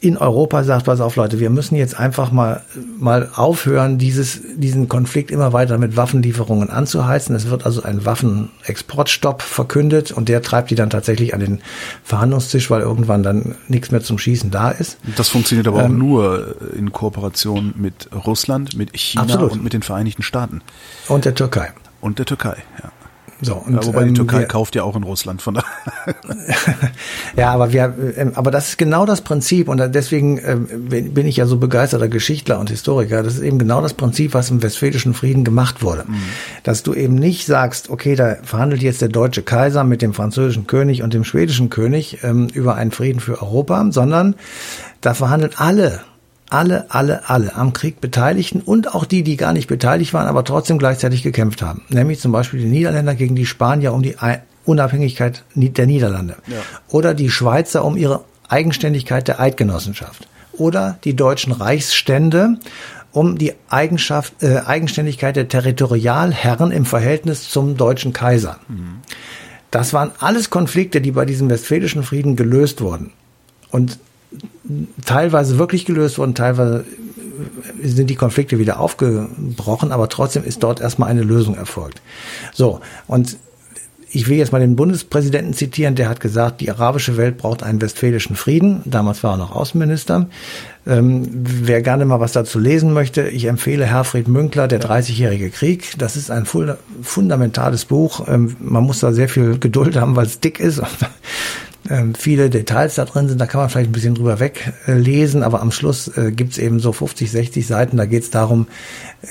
in 0.00 0.16
Europa 0.16 0.64
sagt, 0.64 0.86
pass 0.86 1.00
auf 1.00 1.16
Leute, 1.16 1.38
wir 1.38 1.50
müssen 1.50 1.76
jetzt 1.76 1.98
einfach 1.98 2.32
mal, 2.32 2.62
mal 2.98 3.30
aufhören, 3.34 3.98
dieses, 3.98 4.40
diesen 4.56 4.88
Konflikt 4.88 5.30
immer 5.30 5.52
weiter 5.52 5.76
mit 5.76 5.96
Waffenlieferungen 5.96 6.70
anzuheizen. 6.70 7.36
Es 7.36 7.50
wird 7.50 7.66
also 7.66 7.82
ein 7.82 8.06
Waffenexportstopp 8.06 9.42
verkündet 9.42 10.12
und 10.12 10.28
der 10.28 10.40
treibt 10.40 10.70
die 10.70 10.76
dann 10.76 10.88
tatsächlich 10.88 11.34
an 11.34 11.40
den 11.40 11.60
Verhandlungstisch, 12.04 12.70
weil 12.70 12.80
irgendwann 12.80 13.22
dann 13.22 13.56
nichts 13.68 13.90
mehr 13.90 14.02
zum 14.02 14.18
Schießen 14.18 14.50
da 14.50 14.70
ist. 14.70 14.98
Das 15.16 15.28
funktioniert 15.28 15.68
aber 15.68 15.84
ähm, 15.84 15.92
auch 15.92 15.96
nur 15.96 16.56
in 16.74 16.92
Kooperation 16.92 17.74
mit 17.76 18.08
Russland, 18.26 18.76
mit 18.76 18.96
China 18.96 19.24
absolut. 19.24 19.52
und 19.52 19.64
mit 19.64 19.74
den 19.74 19.82
Vereinigten 19.82 20.22
Staaten. 20.22 20.62
Und 21.08 21.26
der 21.26 21.34
Türkei. 21.34 21.72
Und 22.00 22.18
der 22.18 22.26
Türkei, 22.26 22.56
ja. 22.82 22.90
So, 23.42 23.54
und, 23.54 23.74
ja, 23.74 23.84
wobei 23.84 24.04
die 24.04 24.08
ähm, 24.08 24.14
Türkei 24.14 24.40
wir, 24.40 24.46
kauft 24.46 24.74
ja 24.74 24.82
auch 24.82 24.96
in 24.96 25.02
Russland 25.02 25.42
von 25.42 25.58
Ja, 27.36 27.52
aber 27.52 27.72
wir, 27.72 27.94
ähm, 28.16 28.32
aber 28.34 28.50
das 28.50 28.70
ist 28.70 28.78
genau 28.78 29.04
das 29.04 29.20
Prinzip 29.20 29.68
und 29.68 29.78
deswegen 29.94 30.40
ähm, 30.42 30.66
bin 31.12 31.26
ich 31.26 31.36
ja 31.36 31.46
so 31.46 31.58
begeisterter 31.58 32.08
Geschichtler 32.08 32.58
und 32.58 32.70
Historiker. 32.70 33.22
Das 33.22 33.34
ist 33.34 33.42
eben 33.42 33.58
genau 33.58 33.82
das 33.82 33.92
Prinzip, 33.92 34.32
was 34.32 34.50
im 34.50 34.62
Westfälischen 34.62 35.12
Frieden 35.12 35.44
gemacht 35.44 35.82
wurde. 35.82 36.04
Mhm. 36.06 36.14
Dass 36.62 36.82
du 36.82 36.94
eben 36.94 37.14
nicht 37.14 37.46
sagst, 37.46 37.90
okay, 37.90 38.14
da 38.14 38.36
verhandelt 38.42 38.82
jetzt 38.82 39.02
der 39.02 39.08
deutsche 39.08 39.42
Kaiser 39.42 39.84
mit 39.84 40.00
dem 40.00 40.14
französischen 40.14 40.66
König 40.66 41.02
und 41.02 41.12
dem 41.12 41.24
schwedischen 41.24 41.68
König 41.68 42.18
ähm, 42.22 42.48
über 42.54 42.76
einen 42.76 42.90
Frieden 42.90 43.20
für 43.20 43.42
Europa, 43.42 43.86
sondern 43.90 44.34
da 45.02 45.12
verhandelt 45.12 45.60
alle 45.60 46.00
alle, 46.48 46.86
alle, 46.90 47.28
alle 47.28 47.54
am 47.56 47.72
Krieg 47.72 48.00
Beteiligten 48.00 48.60
und 48.60 48.94
auch 48.94 49.04
die, 49.04 49.22
die 49.22 49.36
gar 49.36 49.52
nicht 49.52 49.66
beteiligt 49.66 50.14
waren, 50.14 50.28
aber 50.28 50.44
trotzdem 50.44 50.78
gleichzeitig 50.78 51.22
gekämpft 51.22 51.62
haben. 51.62 51.82
Nämlich 51.88 52.20
zum 52.20 52.32
Beispiel 52.32 52.60
die 52.60 52.66
Niederländer 52.66 53.14
gegen 53.14 53.34
die 53.34 53.46
Spanier 53.46 53.92
um 53.92 54.02
die 54.02 54.16
Unabhängigkeit 54.64 55.44
der 55.54 55.86
Niederlande. 55.86 56.36
Ja. 56.46 56.58
Oder 56.88 57.14
die 57.14 57.30
Schweizer 57.30 57.84
um 57.84 57.96
ihre 57.96 58.24
Eigenständigkeit 58.48 59.28
der 59.28 59.40
Eidgenossenschaft. 59.40 60.28
Oder 60.52 60.98
die 61.04 61.14
deutschen 61.14 61.52
Reichsstände 61.52 62.58
um 63.12 63.38
die 63.38 63.54
Eigenschaft, 63.70 64.42
äh, 64.42 64.60
Eigenständigkeit 64.66 65.36
der 65.36 65.48
Territorialherren 65.48 66.70
im 66.70 66.84
Verhältnis 66.84 67.48
zum 67.48 67.76
deutschen 67.76 68.12
Kaiser. 68.12 68.58
Mhm. 68.68 69.00
Das 69.70 69.92
waren 69.92 70.12
alles 70.20 70.50
Konflikte, 70.50 71.00
die 71.00 71.12
bei 71.12 71.24
diesem 71.24 71.48
Westfälischen 71.48 72.02
Frieden 72.02 72.36
gelöst 72.36 72.80
wurden. 72.80 73.12
Und 73.70 73.98
teilweise 75.04 75.58
wirklich 75.58 75.84
gelöst 75.84 76.18
worden, 76.18 76.34
teilweise 76.34 76.84
sind 77.82 78.08
die 78.08 78.16
Konflikte 78.16 78.58
wieder 78.58 78.80
aufgebrochen, 78.80 79.92
aber 79.92 80.08
trotzdem 80.08 80.44
ist 80.44 80.62
dort 80.62 80.80
erstmal 80.80 81.10
eine 81.10 81.22
Lösung 81.22 81.54
erfolgt. 81.54 82.00
So, 82.54 82.80
und 83.06 83.36
ich 84.08 84.28
will 84.28 84.38
jetzt 84.38 84.52
mal 84.52 84.60
den 84.60 84.76
Bundespräsidenten 84.76 85.52
zitieren, 85.52 85.94
der 85.94 86.08
hat 86.08 86.20
gesagt, 86.20 86.60
die 86.60 86.70
arabische 86.70 87.16
Welt 87.16 87.36
braucht 87.36 87.62
einen 87.62 87.82
westfälischen 87.82 88.36
Frieden. 88.36 88.80
Damals 88.84 89.22
war 89.22 89.34
er 89.34 89.36
noch 89.36 89.54
Außenminister. 89.54 90.28
Ähm, 90.86 91.28
wer 91.32 91.82
gerne 91.82 92.04
mal 92.04 92.20
was 92.20 92.32
dazu 92.32 92.58
lesen 92.58 92.92
möchte, 92.92 93.28
ich 93.28 93.46
empfehle 93.46 93.84
Herfried 93.84 94.28
Münkler, 94.28 94.68
Der 94.68 94.80
30-jährige 94.80 95.50
Krieg. 95.50 95.94
Das 95.98 96.16
ist 96.16 96.30
ein 96.30 96.46
fundamentales 96.46 97.84
Buch. 97.84 98.26
Ähm, 98.28 98.56
man 98.60 98.84
muss 98.84 99.00
da 99.00 99.12
sehr 99.12 99.28
viel 99.28 99.58
Geduld 99.58 99.96
haben, 99.96 100.14
weil 100.16 100.26
es 100.26 100.40
dick 100.40 100.60
ist 100.60 100.80
ähm, 101.90 102.14
viele 102.14 102.50
Details 102.50 102.96
da 102.96 103.04
drin 103.04 103.28
sind, 103.28 103.40
da 103.40 103.46
kann 103.46 103.60
man 103.60 103.70
vielleicht 103.70 103.90
ein 103.90 103.92
bisschen 103.92 104.14
drüber 104.14 104.40
weglesen, 104.40 105.42
aber 105.42 105.60
am 105.60 105.70
Schluss 105.70 106.08
äh, 106.16 106.32
gibt's 106.32 106.58
eben 106.58 106.80
so 106.80 106.92
50, 106.92 107.30
60 107.30 107.66
Seiten, 107.66 107.96
da 107.96 108.06
geht's 108.06 108.30
darum, 108.30 108.66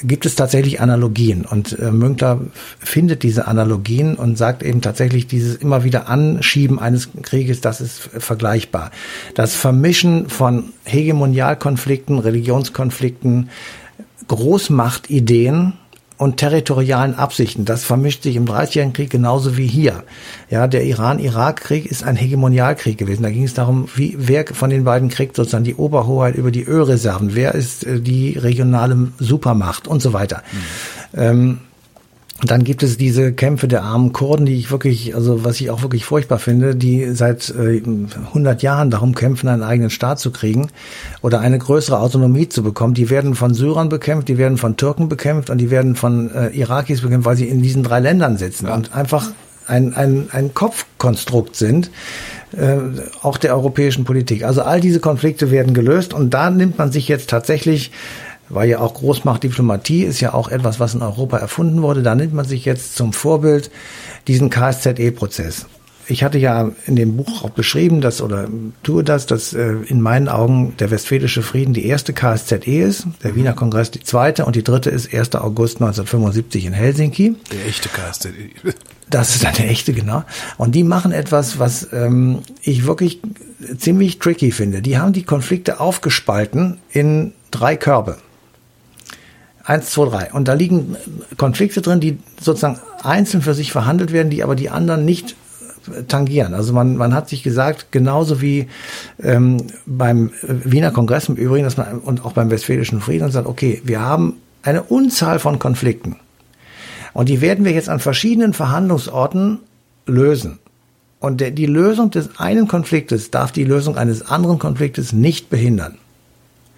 gibt 0.03 0.25
es 0.25 0.35
tatsächlich 0.35 0.81
Analogien? 0.81 1.45
Und 1.45 1.77
äh, 1.79 1.91
Münkler 1.91 2.41
findet 2.79 3.23
diese 3.23 3.47
Analogien 3.47 4.15
und 4.15 4.37
sagt 4.37 4.63
eben 4.63 4.81
tatsächlich, 4.81 5.27
dieses 5.27 5.55
immer 5.55 5.83
wieder 5.83 6.07
Anschieben 6.09 6.79
eines 6.79 7.09
Krieges, 7.21 7.61
das 7.61 7.81
ist 7.81 8.09
vergleichbar. 8.17 8.91
Das 9.33 9.55
Vermischen 9.55 10.29
von 10.29 10.65
Hegemonialkonflikten, 10.85 12.19
Religionskonflikten, 12.19 13.49
Großmachtideen, 14.27 15.73
und 16.17 16.37
territorialen 16.37 17.15
Absichten. 17.15 17.65
Das 17.65 17.83
vermischt 17.83 18.23
sich 18.23 18.35
im 18.35 18.45
Dreißigjährigen 18.45 18.93
Krieg 18.93 19.09
genauso 19.09 19.57
wie 19.57 19.67
hier. 19.67 20.03
Ja, 20.49 20.67
der 20.67 20.85
Iran-Irak-Krieg 20.85 21.85
ist 21.85 22.03
ein 22.03 22.15
Hegemonialkrieg 22.15 22.97
gewesen. 22.97 23.23
Da 23.23 23.29
ging 23.29 23.43
es 23.43 23.53
darum, 23.53 23.87
wie, 23.95 24.15
wer 24.17 24.45
von 24.47 24.69
den 24.69 24.83
beiden 24.85 25.09
kriegt 25.09 25.35
sozusagen 25.35 25.65
die 25.65 25.75
Oberhoheit 25.75 26.35
über 26.35 26.51
die 26.51 26.63
Ölreserven, 26.63 27.35
wer 27.35 27.55
ist 27.55 27.85
äh, 27.85 27.99
die 27.99 28.37
regionale 28.37 29.09
Supermacht 29.19 29.87
und 29.87 30.01
so 30.01 30.13
weiter. 30.13 30.43
Mhm. 30.51 31.19
Ähm, 31.19 31.59
dann 32.43 32.65
gibt 32.65 32.83
es 32.83 32.97
diese 32.97 33.31
Kämpfe 33.31 33.67
der 33.67 33.83
armen 33.83 34.11
Kurden, 34.11 34.45
die 34.45 34.55
ich 34.55 34.69
wirklich, 34.69 35.15
also 35.15 35.45
was 35.45 35.61
ich 35.61 35.69
auch 35.69 35.81
wirklich 35.81 36.03
furchtbar 36.03 36.37
finde, 36.37 36.75
die 36.75 37.11
seit 37.13 37.49
äh, 37.49 37.81
100 37.81 38.61
Jahren 38.61 38.89
darum 38.89 39.15
kämpfen, 39.15 39.47
einen 39.47 39.63
eigenen 39.63 39.89
Staat 39.89 40.19
zu 40.19 40.31
kriegen 40.31 40.69
oder 41.21 41.39
eine 41.39 41.57
größere 41.57 41.97
Autonomie 41.97 42.49
zu 42.49 42.61
bekommen. 42.61 42.93
Die 42.93 43.09
werden 43.09 43.35
von 43.35 43.53
Syrern 43.53 43.87
bekämpft, 43.87 44.27
die 44.27 44.37
werden 44.37 44.57
von 44.57 44.75
Türken 44.75 45.07
bekämpft 45.07 45.49
und 45.49 45.59
die 45.59 45.71
werden 45.71 45.95
von 45.95 46.29
äh, 46.29 46.49
Irakis 46.49 47.01
bekämpft, 47.01 47.25
weil 47.25 47.37
sie 47.37 47.47
in 47.47 47.61
diesen 47.61 47.83
drei 47.83 48.01
Ländern 48.01 48.37
sitzen 48.37 48.67
ja. 48.67 48.75
und 48.75 48.93
einfach 48.93 49.31
ein, 49.65 49.93
ein, 49.93 50.27
ein 50.31 50.53
Kopfkonstrukt 50.53 51.55
sind, 51.55 51.89
äh, 52.51 52.77
auch 53.21 53.37
der 53.37 53.55
europäischen 53.55 54.03
Politik. 54.03 54.43
Also 54.43 54.61
all 54.61 54.81
diese 54.81 54.99
Konflikte 54.99 55.51
werden 55.51 55.73
gelöst 55.73 56.13
und 56.13 56.33
da 56.33 56.49
nimmt 56.49 56.77
man 56.77 56.91
sich 56.91 57.07
jetzt 57.07 57.29
tatsächlich 57.29 57.91
weil 58.49 58.69
ja 58.69 58.79
auch 58.79 58.93
Großmachtdiplomatie 58.93 60.03
ist 60.03 60.19
ja 60.21 60.33
auch 60.33 60.49
etwas, 60.49 60.79
was 60.79 60.93
in 60.93 61.01
Europa 61.01 61.37
erfunden 61.37 61.81
wurde. 61.81 62.03
Da 62.03 62.15
nimmt 62.15 62.33
man 62.33 62.45
sich 62.45 62.65
jetzt 62.65 62.95
zum 62.95 63.13
Vorbild 63.13 63.71
diesen 64.27 64.49
KSZE-Prozess. 64.49 65.65
Ich 66.07 66.23
hatte 66.23 66.37
ja 66.37 66.71
in 66.85 66.95
dem 66.95 67.17
Buch 67.17 67.43
auch 67.43 67.49
beschrieben, 67.49 67.99
dass 67.99 68.21
oder 68.21 68.47
tue 68.83 69.03
das, 69.03 69.25
dass 69.25 69.53
äh, 69.53 69.73
in 69.87 70.01
meinen 70.01 70.29
Augen 70.29 70.75
der 70.77 70.91
Westfälische 70.91 71.41
Frieden 71.41 71.73
die 71.73 71.87
erste 71.87 72.13
KSZE 72.13 72.57
ist, 72.63 73.07
der 73.23 73.35
Wiener 73.35 73.53
Kongress 73.53 73.89
die 73.89 74.01
zweite 74.01 74.45
und 74.45 74.55
die 74.55 74.63
dritte 74.63 74.91
ist 74.91 75.11
1. 75.11 75.33
August 75.35 75.77
1975 75.77 76.65
in 76.65 76.73
Helsinki. 76.73 77.35
Der 77.51 77.65
echte 77.65 77.89
KSZE. 77.89 78.29
Das 79.07 79.35
ist 79.35 79.45
eine 79.45 79.67
echte, 79.67 79.93
genau. 79.93 80.23
Und 80.57 80.73
die 80.73 80.83
machen 80.83 81.11
etwas, 81.11 81.59
was 81.59 81.89
ähm, 81.93 82.39
ich 82.63 82.87
wirklich 82.87 83.21
ziemlich 83.77 84.17
tricky 84.17 84.51
finde. 84.51 84.81
Die 84.81 84.97
haben 84.97 85.13
die 85.13 85.21
Konflikte 85.21 85.79
aufgespalten 85.79 86.79
in 86.89 87.33
drei 87.51 87.75
Körbe. 87.75 88.17
Eins, 89.65 89.89
zwei, 89.89 90.05
drei. 90.05 90.33
Und 90.33 90.47
da 90.47 90.53
liegen 90.53 90.95
Konflikte 91.37 91.81
drin, 91.81 91.99
die 91.99 92.19
sozusagen 92.39 92.79
einzeln 93.03 93.41
für 93.41 93.53
sich 93.53 93.71
verhandelt 93.71 94.11
werden, 94.11 94.29
die 94.29 94.43
aber 94.43 94.55
die 94.55 94.69
anderen 94.69 95.05
nicht 95.05 95.35
tangieren. 96.07 96.53
Also 96.53 96.73
man, 96.73 96.97
man 96.97 97.13
hat 97.13 97.29
sich 97.29 97.43
gesagt, 97.43 97.91
genauso 97.91 98.41
wie 98.41 98.67
ähm, 99.21 99.57
beim 99.85 100.31
Wiener 100.41 100.91
Kongress 100.91 101.29
im 101.29 101.35
Übrigen 101.35 101.63
dass 101.63 101.77
man, 101.77 101.99
und 101.99 102.25
auch 102.25 102.33
beim 102.33 102.49
Westfälischen 102.49 103.01
Frieden, 103.01 103.31
sagt, 103.31 103.47
okay, 103.47 103.81
wir 103.83 104.01
haben 104.01 104.37
eine 104.63 104.83
Unzahl 104.83 105.39
von 105.39 105.59
Konflikten. 105.59 106.17
Und 107.13 107.29
die 107.29 107.41
werden 107.41 107.65
wir 107.65 107.71
jetzt 107.71 107.89
an 107.89 107.99
verschiedenen 107.99 108.53
Verhandlungsorten 108.53 109.59
lösen. 110.05 110.59
Und 111.19 111.41
der, 111.41 111.51
die 111.51 111.65
Lösung 111.65 112.11
des 112.11 112.39
einen 112.39 112.67
Konfliktes 112.67 113.31
darf 113.31 113.51
die 113.51 113.63
Lösung 113.63 113.97
eines 113.97 114.27
anderen 114.27 114.59
Konfliktes 114.59 115.13
nicht 115.13 115.49
behindern. 115.49 115.97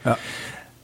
Ja. 0.06 0.18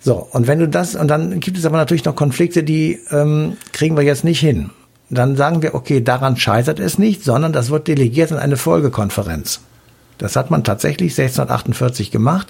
So, 0.03 0.27
und 0.31 0.47
wenn 0.47 0.59
du 0.59 0.67
das, 0.67 0.95
und 0.95 1.07
dann 1.07 1.39
gibt 1.39 1.57
es 1.57 1.65
aber 1.65 1.77
natürlich 1.77 2.03
noch 2.03 2.15
Konflikte, 2.15 2.63
die 2.63 2.99
ähm, 3.09 3.55
kriegen 3.71 3.95
wir 3.95 4.03
jetzt 4.03 4.25
nicht 4.25 4.41
hin. 4.41 4.69
Dann 5.09 5.37
sagen 5.37 5.61
wir, 5.61 5.75
okay, 5.75 6.01
daran 6.01 6.35
scheitert 6.35 6.79
es 6.79 6.97
nicht, 6.97 7.23
sondern 7.23 7.53
das 7.53 7.69
wird 7.69 7.87
delegiert 7.87 8.31
in 8.31 8.37
eine 8.37 8.57
Folgekonferenz. 8.57 9.61
Das 10.17 10.35
hat 10.35 10.51
man 10.51 10.63
tatsächlich 10.63 11.11
1648 11.11 12.11
gemacht. 12.11 12.47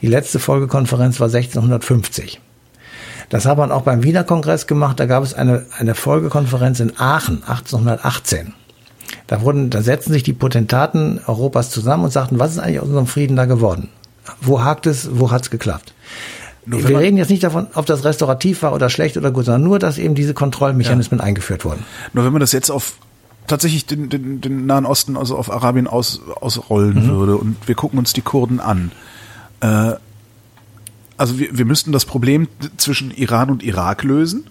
Die 0.00 0.06
letzte 0.06 0.38
Folgekonferenz 0.38 1.20
war 1.20 1.26
1650. 1.26 2.40
Das 3.28 3.46
hat 3.46 3.58
man 3.58 3.70
auch 3.72 3.82
beim 3.82 4.02
Wiener 4.02 4.24
Kongress 4.24 4.66
gemacht. 4.66 4.98
Da 4.98 5.06
gab 5.06 5.22
es 5.22 5.34
eine, 5.34 5.66
eine 5.78 5.94
Folgekonferenz 5.94 6.80
in 6.80 6.98
Aachen 6.98 7.42
1818. 7.42 8.54
Da 9.26 9.42
wurden, 9.42 9.70
da 9.70 9.82
setzten 9.82 10.12
sich 10.12 10.22
die 10.22 10.32
Potentaten 10.32 11.20
Europas 11.26 11.70
zusammen 11.70 12.04
und 12.04 12.12
sagten, 12.12 12.38
was 12.38 12.52
ist 12.52 12.58
eigentlich 12.58 12.80
aus 12.80 12.88
unserem 12.88 13.06
Frieden 13.06 13.36
da 13.36 13.44
geworden? 13.44 13.88
Wo 14.40 14.62
hakt 14.62 14.86
es, 14.86 15.08
wo 15.18 15.30
hat's 15.30 15.50
geklappt? 15.50 15.94
Nur 16.66 16.88
wir 16.88 16.98
reden 16.98 17.16
jetzt 17.16 17.30
nicht 17.30 17.42
davon, 17.42 17.66
ob 17.74 17.86
das 17.86 18.04
restaurativ 18.04 18.62
war 18.62 18.72
oder 18.72 18.88
schlecht 18.88 19.16
oder 19.16 19.30
gut, 19.30 19.44
sondern 19.44 19.62
nur, 19.62 19.78
dass 19.78 19.98
eben 19.98 20.14
diese 20.14 20.34
Kontrollmechanismen 20.34 21.20
ja. 21.20 21.24
eingeführt 21.26 21.64
wurden. 21.64 21.84
Nur 22.12 22.24
wenn 22.24 22.32
man 22.32 22.40
das 22.40 22.52
jetzt 22.52 22.70
auf 22.70 22.94
tatsächlich 23.46 23.86
den, 23.86 24.08
den, 24.08 24.40
den 24.40 24.66
Nahen 24.66 24.86
Osten, 24.86 25.16
also 25.16 25.36
auf 25.36 25.50
Arabien 25.50 25.86
aus, 25.86 26.22
ausrollen 26.40 27.06
mhm. 27.06 27.10
würde 27.10 27.36
und 27.36 27.56
wir 27.66 27.74
gucken 27.74 27.98
uns 27.98 28.12
die 28.12 28.22
Kurden 28.22 28.60
an. 28.60 28.92
Äh, 29.60 29.92
also 31.16 31.38
wir, 31.38 31.56
wir 31.56 31.64
müssten 31.64 31.92
das 31.92 32.04
Problem 32.04 32.48
zwischen 32.76 33.10
Iran 33.10 33.50
und 33.50 33.62
Irak 33.62 34.02
lösen. 34.02 34.44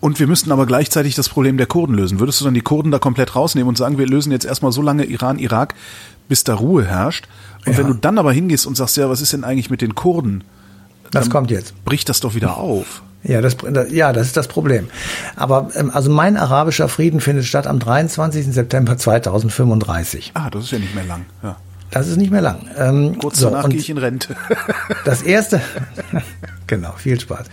Und 0.00 0.20
wir 0.20 0.26
müssten 0.26 0.52
aber 0.52 0.66
gleichzeitig 0.66 1.14
das 1.14 1.28
Problem 1.28 1.56
der 1.56 1.66
Kurden 1.66 1.96
lösen. 1.96 2.20
Würdest 2.20 2.40
du 2.40 2.44
dann 2.44 2.54
die 2.54 2.60
Kurden 2.60 2.92
da 2.92 2.98
komplett 2.98 3.34
rausnehmen 3.34 3.68
und 3.68 3.76
sagen, 3.76 3.98
wir 3.98 4.06
lösen 4.06 4.30
jetzt 4.30 4.44
erstmal 4.44 4.70
so 4.70 4.82
lange 4.82 5.04
Iran, 5.04 5.38
Irak, 5.38 5.74
bis 6.28 6.44
da 6.44 6.54
Ruhe 6.54 6.84
herrscht? 6.84 7.26
Und 7.64 7.72
ja. 7.72 7.78
wenn 7.78 7.88
du 7.88 7.94
dann 7.94 8.18
aber 8.18 8.32
hingehst 8.32 8.66
und 8.66 8.76
sagst, 8.76 8.96
ja, 8.98 9.08
was 9.08 9.20
ist 9.20 9.32
denn 9.32 9.42
eigentlich 9.42 9.70
mit 9.70 9.80
den 9.80 9.94
Kurden? 9.94 10.44
Das 11.10 11.30
kommt 11.30 11.50
jetzt. 11.50 11.84
Bricht 11.84 12.08
das 12.08 12.20
doch 12.20 12.34
wieder 12.34 12.56
auf. 12.56 13.02
Ja, 13.22 13.40
das, 13.40 13.56
ja, 13.90 14.12
das 14.12 14.28
ist 14.28 14.36
das 14.36 14.46
Problem. 14.46 14.88
Aber 15.34 15.70
ähm, 15.74 15.90
also 15.92 16.10
mein 16.10 16.36
arabischer 16.36 16.88
Frieden 16.88 17.20
findet 17.20 17.44
statt 17.44 17.66
am 17.66 17.78
23. 17.78 18.46
September 18.52 18.96
2035. 18.96 20.32
Ah, 20.34 20.48
das 20.50 20.64
ist 20.64 20.70
ja 20.70 20.78
nicht 20.78 20.94
mehr 20.94 21.04
lang. 21.04 21.26
Ja. 21.42 21.56
Das 21.90 22.08
ist 22.08 22.16
nicht 22.16 22.30
mehr 22.30 22.40
lang. 22.40 22.68
Ähm, 22.76 23.18
Kurz 23.18 23.40
danach 23.40 23.62
so, 23.62 23.68
gehe 23.68 23.78
ich 23.78 23.90
in 23.90 23.98
Rente. 23.98 24.36
das 25.04 25.22
erste, 25.22 25.60
genau, 26.66 26.92
viel 26.92 27.18
Spaß. 27.18 27.46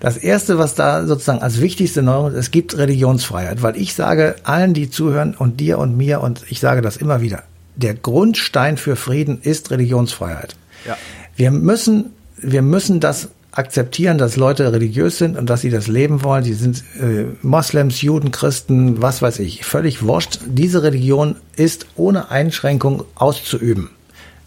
Das 0.00 0.16
erste, 0.16 0.58
was 0.58 0.74
da 0.74 1.06
sozusagen 1.06 1.42
als 1.42 1.60
wichtigste 1.60 2.02
Neuerung 2.02 2.32
ist, 2.32 2.36
es 2.36 2.50
gibt 2.50 2.76
Religionsfreiheit, 2.76 3.62
weil 3.62 3.76
ich 3.76 3.94
sage 3.94 4.36
allen, 4.44 4.74
die 4.74 4.90
zuhören 4.90 5.34
und 5.34 5.60
dir 5.60 5.78
und 5.78 5.96
mir 5.96 6.20
und 6.20 6.42
ich 6.48 6.60
sage 6.60 6.80
das 6.80 6.96
immer 6.96 7.20
wieder, 7.20 7.42
der 7.76 7.94
Grundstein 7.94 8.76
für 8.76 8.96
Frieden 8.96 9.40
ist 9.42 9.70
Religionsfreiheit. 9.70 10.56
Ja. 10.86 10.96
Wir 11.36 11.50
müssen 11.50 12.12
wir 12.44 12.62
müssen 12.62 13.00
das 13.00 13.28
akzeptieren, 13.52 14.18
dass 14.18 14.36
Leute 14.36 14.72
religiös 14.72 15.18
sind 15.18 15.36
und 15.38 15.48
dass 15.48 15.60
sie 15.60 15.70
das 15.70 15.86
leben 15.86 16.22
wollen. 16.24 16.44
Sie 16.44 16.54
sind 16.54 16.82
äh, 17.00 17.26
Moslems, 17.42 18.02
Juden, 18.02 18.32
Christen, 18.32 19.00
was 19.00 19.22
weiß 19.22 19.38
ich, 19.38 19.64
völlig 19.64 20.02
wurscht. 20.02 20.40
Diese 20.46 20.82
Religion 20.82 21.36
ist 21.56 21.86
ohne 21.96 22.30
Einschränkung 22.30 23.04
auszuüben. 23.14 23.90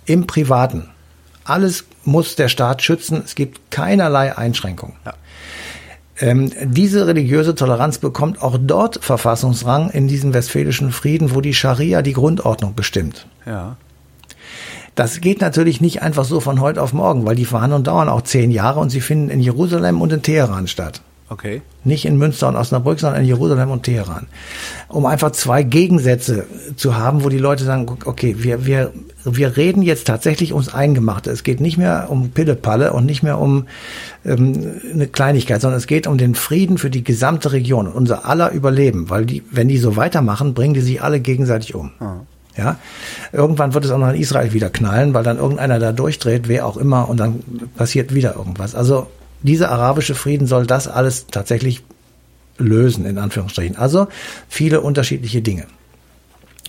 Im 0.06 0.28
Privaten. 0.28 0.90
Alles 1.46 1.86
muss 2.04 2.36
der 2.36 2.50
Staat 2.50 2.82
schützen. 2.82 3.22
Es 3.24 3.36
gibt 3.36 3.72
keinerlei 3.72 4.38
Einschränkungen. 4.38 4.96
Ja. 5.06 5.14
Ähm, 6.20 6.52
diese 6.64 7.08
religiöse 7.08 7.56
Toleranz 7.56 8.00
bekommt 8.00 8.42
auch 8.42 8.58
dort 8.60 9.04
Verfassungsrang 9.04 9.92
in 9.92 10.08
diesem 10.08 10.34
westfälischen 10.34 10.92
Frieden, 10.92 11.34
wo 11.36 11.42
die 11.42 11.54
Scharia 11.54 12.02
die 12.02 12.14
Grundordnung 12.14 12.74
bestimmt. 12.76 13.28
Ja. 13.46 13.78
Das 14.98 15.22
geht 15.22 15.42
natürlich 15.42 15.80
nicht 15.80 16.02
einfach 16.02 16.26
so 16.26 16.40
von 16.40 16.60
heute 16.60 16.82
auf 16.82 16.92
morgen, 16.92 17.24
weil 17.24 17.36
die 17.36 17.46
Verhandlungen 17.46 17.84
dauern 17.84 18.10
auch 18.10 18.24
zehn 18.24 18.50
Jahre 18.50 18.80
und 18.80 18.90
sie 18.90 19.00
finden 19.00 19.30
in 19.30 19.40
Jerusalem 19.40 20.02
und 20.02 20.12
in 20.12 20.24
Teheran 20.24 20.66
statt. 20.66 21.02
Okay. 21.30 21.62
Nicht 21.84 22.06
in 22.06 22.18
Münster 22.18 22.48
und 22.48 22.56
Osnabrück, 22.56 23.00
sondern 23.00 23.22
in 23.22 23.28
Jerusalem 23.28 23.70
und 23.70 23.84
Teheran. 23.84 24.26
Um 24.88 25.06
einfach 25.06 25.34
zwei 25.34 25.62
Gegensätze 25.62 26.48
zu 26.78 26.98
haben, 26.98 27.24
wo 27.24 27.30
die 27.30 27.38
Leute 27.38 27.64
sagen, 27.64 27.86
okay, 28.06 28.38
wir, 28.40 28.66
wir, 28.66 28.92
wir 29.24 29.56
reden 29.56 29.84
jetzt 29.84 30.08
tatsächlich 30.08 30.52
ums 30.52 30.74
Eingemachte. 30.74 31.30
Es 31.30 31.44
geht 31.44 31.62
nicht 31.62 31.78
mehr 31.78 32.08
um 32.10 32.32
Pillepalle 32.32 32.92
und 32.92 33.06
nicht 33.06 33.22
mehr 33.22 33.38
um 33.38 33.68
ähm, 34.26 34.82
eine 34.92 35.06
Kleinigkeit, 35.06 35.62
sondern 35.62 35.78
es 35.78 35.86
geht 35.86 36.08
um 36.08 36.18
den 36.18 36.34
Frieden 36.34 36.80
für 36.80 36.90
die 36.90 37.04
gesamte 37.04 37.52
Region 37.52 37.86
und 37.86 37.94
unser 37.94 38.26
aller 38.26 38.52
Überleben. 38.52 39.12
Weil 39.12 39.28
die, 39.28 39.44
wenn 39.52 39.68
die 39.68 39.78
so 39.78 39.96
weitermachen, 39.96 40.56
bringen 40.56 40.74
die 40.74 40.82
sich 40.82 41.04
alle 41.04 41.20
gegenseitig 41.20 41.76
um. 41.76 41.92
Mhm. 42.00 42.22
Ja, 42.58 42.80
irgendwann 43.32 43.74
wird 43.74 43.86
es 43.86 43.92
auch 43.92 44.00
noch 44.00 44.10
in 44.10 44.20
Israel 44.20 44.52
wieder 44.54 44.70
knallen, 44.70 45.14
weil 45.14 45.24
dann 45.24 45.38
irgendeiner 45.38 45.80
da 45.80 45.92
durchdreht, 45.92 46.48
wer 46.48 46.66
auch 46.66 46.78
immer, 46.78 47.08
und 47.08 47.18
dann 47.18 47.44
passiert 47.76 48.14
wieder 48.16 48.36
irgendwas. 48.36 48.74
Also 48.74 49.08
dieser 49.44 49.72
arabische 49.72 50.16
Frieden 50.16 50.48
soll 50.48 50.66
das 50.66 50.88
alles 50.88 51.28
tatsächlich 51.28 51.84
lösen, 52.58 53.06
in 53.06 53.18
Anführungsstrichen. 53.18 53.78
Also 53.78 54.08
viele 54.50 54.82
unterschiedliche 54.82 55.42
Dinge. 55.42 55.68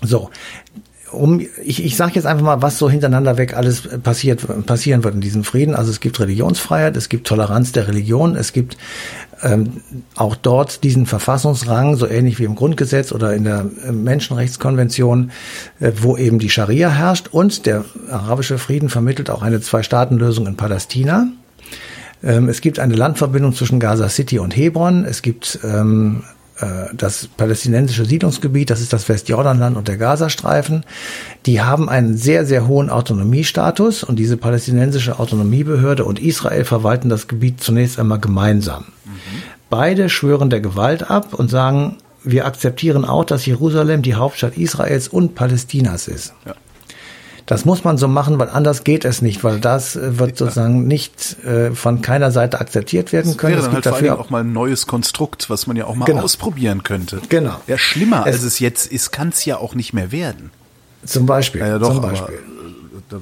So, 0.03 0.31
um, 1.11 1.41
ich, 1.65 1.85
ich 1.85 1.97
sage 1.97 2.13
jetzt 2.15 2.27
einfach 2.27 2.45
mal, 2.45 2.63
was 2.63 2.79
so 2.79 2.91
hintereinander 2.91 3.39
weg 3.39 3.57
alles 3.57 3.89
passiert, 4.03 4.67
passieren 4.67 5.05
wird 5.05 5.15
in 5.15 5.21
diesem 5.21 5.45
Frieden. 5.45 5.75
Also 5.75 5.91
es 5.91 6.01
gibt 6.01 6.21
Religionsfreiheit, 6.21 6.97
es 6.97 7.09
gibt 7.09 7.27
Toleranz 7.27 7.73
der 7.73 7.89
Religion, 7.89 8.37
es 8.37 8.53
gibt 8.53 8.77
ähm, 9.43 9.83
auch 10.15 10.37
dort 10.37 10.85
diesen 10.85 11.07
Verfassungsrang, 11.07 11.97
so 11.97 12.07
ähnlich 12.07 12.39
wie 12.39 12.45
im 12.45 12.55
Grundgesetz 12.55 13.13
oder 13.13 13.35
in 13.35 13.45
der 13.45 13.67
äh, 13.85 13.93
Menschenrechtskonvention, 13.93 15.31
äh, 15.81 15.93
wo 16.01 16.17
eben 16.17 16.39
die 16.39 16.51
Scharia 16.51 16.91
herrscht. 16.91 17.29
Und 17.31 17.67
der 17.67 17.85
arabische 18.11 18.59
Frieden 18.59 18.89
vermittelt 18.89 19.31
auch 19.31 19.43
eine 19.43 19.61
Zwei-Staaten-Lösung 19.61 20.47
in 20.47 20.57
Palästina. 20.57 21.29
Ähm, 22.23 22.49
es 22.49 22.61
gibt 22.61 22.79
eine 22.79 22.95
Landverbindung 22.95 23.53
zwischen 23.55 23.81
Gaza 23.81 24.09
City 24.09 24.39
und 24.39 24.57
Hebron. 24.57 25.05
Es 25.05 25.23
gibt 25.23 25.61
ähm, 25.63 26.23
äh, 26.25 26.38
das 26.93 27.29
palästinensische 27.29 28.05
Siedlungsgebiet, 28.05 28.71
das 28.71 28.81
ist 28.81 28.93
das 28.93 29.09
Westjordanland 29.09 29.77
und 29.77 29.87
der 29.87 29.97
Gazastreifen, 29.97 30.85
die 31.47 31.61
haben 31.61 31.89
einen 31.89 32.17
sehr, 32.17 32.45
sehr 32.45 32.67
hohen 32.67 32.91
Autonomiestatus 32.91 34.03
und 34.03 34.17
diese 34.17 34.37
palästinensische 34.37 35.19
Autonomiebehörde 35.19 36.05
und 36.05 36.19
Israel 36.19 36.65
verwalten 36.65 37.09
das 37.09 37.29
Gebiet 37.29 37.63
zunächst 37.63 37.99
einmal 37.99 38.19
gemeinsam. 38.19 38.87
Mhm. 39.05 39.43
Beide 39.71 40.09
schwören 40.09 40.51
der 40.51 40.61
Gewalt 40.61 41.11
ab 41.11 41.35
und 41.35 41.49
sagen, 41.49 41.99
wir 42.25 42.47
akzeptieren 42.47 43.05
auch, 43.05 43.25
dass 43.25 43.47
Jerusalem 43.47 44.03
die 44.03 44.17
Hauptstadt 44.17 44.57
Israels 44.57 45.07
und 45.09 45.35
Palästinas 45.35 46.09
ist. 46.09 46.35
Ja. 46.45 46.55
Das 47.49 47.65
muss 47.65 47.83
man 47.83 47.97
so 47.97 48.09
machen, 48.09 48.39
weil 48.39 48.51
anders 48.51 48.85
geht 48.85 49.07
es 49.07 49.23
nicht, 49.23 49.43
weil 49.43 49.59
das 49.59 49.97
äh, 49.97 50.19
wird 50.19 50.37
sozusagen 50.37 50.87
nicht 50.87 51.43
äh, 51.45 51.71
von 51.71 52.03
keiner 52.03 52.31
Seite 52.31 52.61
akzeptiert 52.61 53.11
werden 53.11 53.29
das 53.29 53.39
können. 53.39 53.55
Wäre 53.55 53.65
dann 53.65 53.73
halt 53.73 53.87
dafür 53.87 54.21
auch 54.21 54.29
mal 54.29 54.45
ein 54.45 54.53
neues 54.53 54.87
Konstrukt, 54.87 55.49
was 55.49 55.67
man 55.67 55.75
ja 55.75 55.87
auch 55.87 55.95
mal 55.95 56.05
genau. 56.05 56.25
ausprobieren 56.25 56.83
könnte. 56.83 57.23
Genau. 57.31 57.59
Ja, 57.67 57.79
schlimmer 57.79 58.27
es, 58.27 58.35
als 58.35 58.43
es 58.43 58.59
jetzt 58.59 58.93
ist, 58.93 59.13
kann 59.13 59.31
es 59.31 59.47
ja 59.47 59.57
auch 59.57 59.75
nicht 59.75 59.95
mehr 59.95 60.13
werden. 60.13 60.51
Zum 61.07 61.25
Beispiel. 61.25 61.63
Ja, 61.63 61.69
ja 61.69 61.79
doch, 61.79 61.95
zum 61.95 62.03
Beispiel. 62.03 62.35
Äh, 62.35 62.59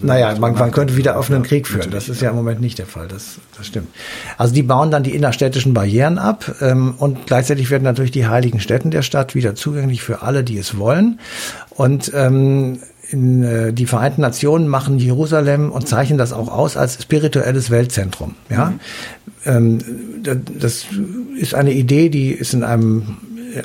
naja, 0.03 0.37
man, 0.41 0.55
man 0.55 0.73
könnte 0.73 0.97
wieder 0.97 1.17
offenen 1.17 1.45
Krieg 1.45 1.69
führen. 1.69 1.93
Das 1.93 2.09
ist 2.09 2.21
ja 2.21 2.31
im 2.31 2.37
Moment 2.37 2.61
nicht 2.61 2.79
der 2.81 2.87
Fall. 2.87 3.07
Das, 3.07 3.37
das 3.57 3.69
stimmt. 3.69 3.87
Also 4.39 4.53
die 4.53 4.65
bauen 4.65 4.91
dann 4.91 5.05
die 5.05 5.15
innerstädtischen 5.15 5.73
Barrieren 5.73 6.19
ab 6.19 6.57
ähm, 6.61 6.95
und 6.99 7.27
gleichzeitig 7.27 7.71
werden 7.71 7.85
natürlich 7.85 8.11
die 8.11 8.27
heiligen 8.27 8.59
Städten 8.59 8.91
der 8.91 9.03
Stadt 9.03 9.37
wieder 9.37 9.55
zugänglich 9.55 10.03
für 10.03 10.23
alle, 10.23 10.43
die 10.43 10.59
es 10.59 10.79
wollen. 10.79 11.21
Und 11.71 12.11
ähm, 12.12 12.81
in, 13.11 13.42
äh, 13.42 13.73
die 13.73 13.87
Vereinten 13.87 14.21
Nationen 14.21 14.69
machen 14.69 14.99
Jerusalem 14.99 15.71
und 15.71 15.88
zeichnen 15.88 16.19
das 16.19 16.33
auch 16.33 16.49
aus 16.49 16.77
als 16.77 17.03
spirituelles 17.03 17.71
Weltzentrum. 17.71 18.35
Ja, 18.51 18.71
mhm. 18.71 18.81
ähm, 19.45 19.79
das 20.59 20.87
ist 21.38 21.55
eine 21.55 21.73
Idee, 21.73 22.09
die 22.09 22.31
ist 22.31 22.55
in 22.55 22.64
einem 22.64 23.16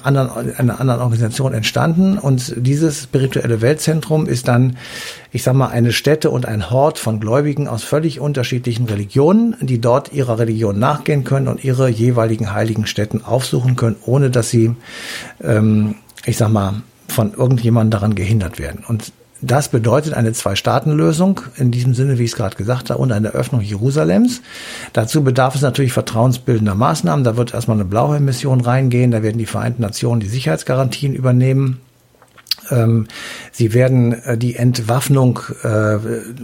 anderen, 0.03 0.55
einer 0.55 0.79
anderen 0.79 1.01
Organisation 1.01 1.53
entstanden 1.53 2.17
und 2.17 2.53
dieses 2.55 3.03
spirituelle 3.03 3.61
Weltzentrum 3.61 4.27
ist 4.27 4.47
dann, 4.47 4.77
ich 5.31 5.43
sag 5.43 5.53
mal, 5.53 5.67
eine 5.67 5.91
Stätte 5.91 6.29
und 6.29 6.45
ein 6.45 6.69
Hort 6.69 6.99
von 6.99 7.19
Gläubigen 7.19 7.67
aus 7.67 7.83
völlig 7.83 8.19
unterschiedlichen 8.19 8.85
Religionen, 8.85 9.55
die 9.61 9.81
dort 9.81 10.13
ihrer 10.13 10.39
Religion 10.39 10.79
nachgehen 10.79 11.23
können 11.23 11.47
und 11.47 11.63
ihre 11.63 11.89
jeweiligen 11.89 12.53
heiligen 12.53 12.85
Stätten 12.85 13.23
aufsuchen 13.23 13.75
können, 13.75 13.97
ohne 14.05 14.29
dass 14.29 14.49
sie, 14.49 14.75
ähm, 15.43 15.95
ich 16.25 16.37
sag 16.37 16.49
mal, 16.49 16.81
von 17.07 17.33
irgendjemandem 17.33 17.91
daran 17.91 18.15
gehindert 18.15 18.57
werden. 18.57 18.85
Und 18.87 19.11
das 19.41 19.69
bedeutet 19.69 20.13
eine 20.13 20.33
Zwei-Staaten-Lösung, 20.33 21.41
in 21.57 21.71
diesem 21.71 21.93
Sinne, 21.93 22.19
wie 22.19 22.23
ich 22.23 22.31
es 22.31 22.37
gerade 22.37 22.55
gesagt 22.55 22.89
habe, 22.89 23.01
und 23.01 23.11
eine 23.11 23.29
Öffnung 23.29 23.61
Jerusalems. 23.61 24.41
Dazu 24.93 25.23
bedarf 25.23 25.55
es 25.55 25.61
natürlich 25.61 25.93
vertrauensbildender 25.93 26.75
Maßnahmen. 26.75 27.23
Da 27.23 27.37
wird 27.37 27.53
erstmal 27.53 27.77
eine 27.77 27.85
blaue 27.85 28.19
Mission 28.19 28.61
reingehen, 28.61 29.11
da 29.11 29.23
werden 29.23 29.39
die 29.39 29.45
Vereinten 29.47 29.81
Nationen 29.81 30.21
die 30.21 30.27
Sicherheitsgarantien 30.27 31.15
übernehmen. 31.15 31.81
Ähm, 32.69 33.07
sie 33.51 33.73
werden 33.73 34.13
äh, 34.13 34.37
die 34.37 34.55
Entwaffnung 34.55 35.39
äh, 35.63 35.97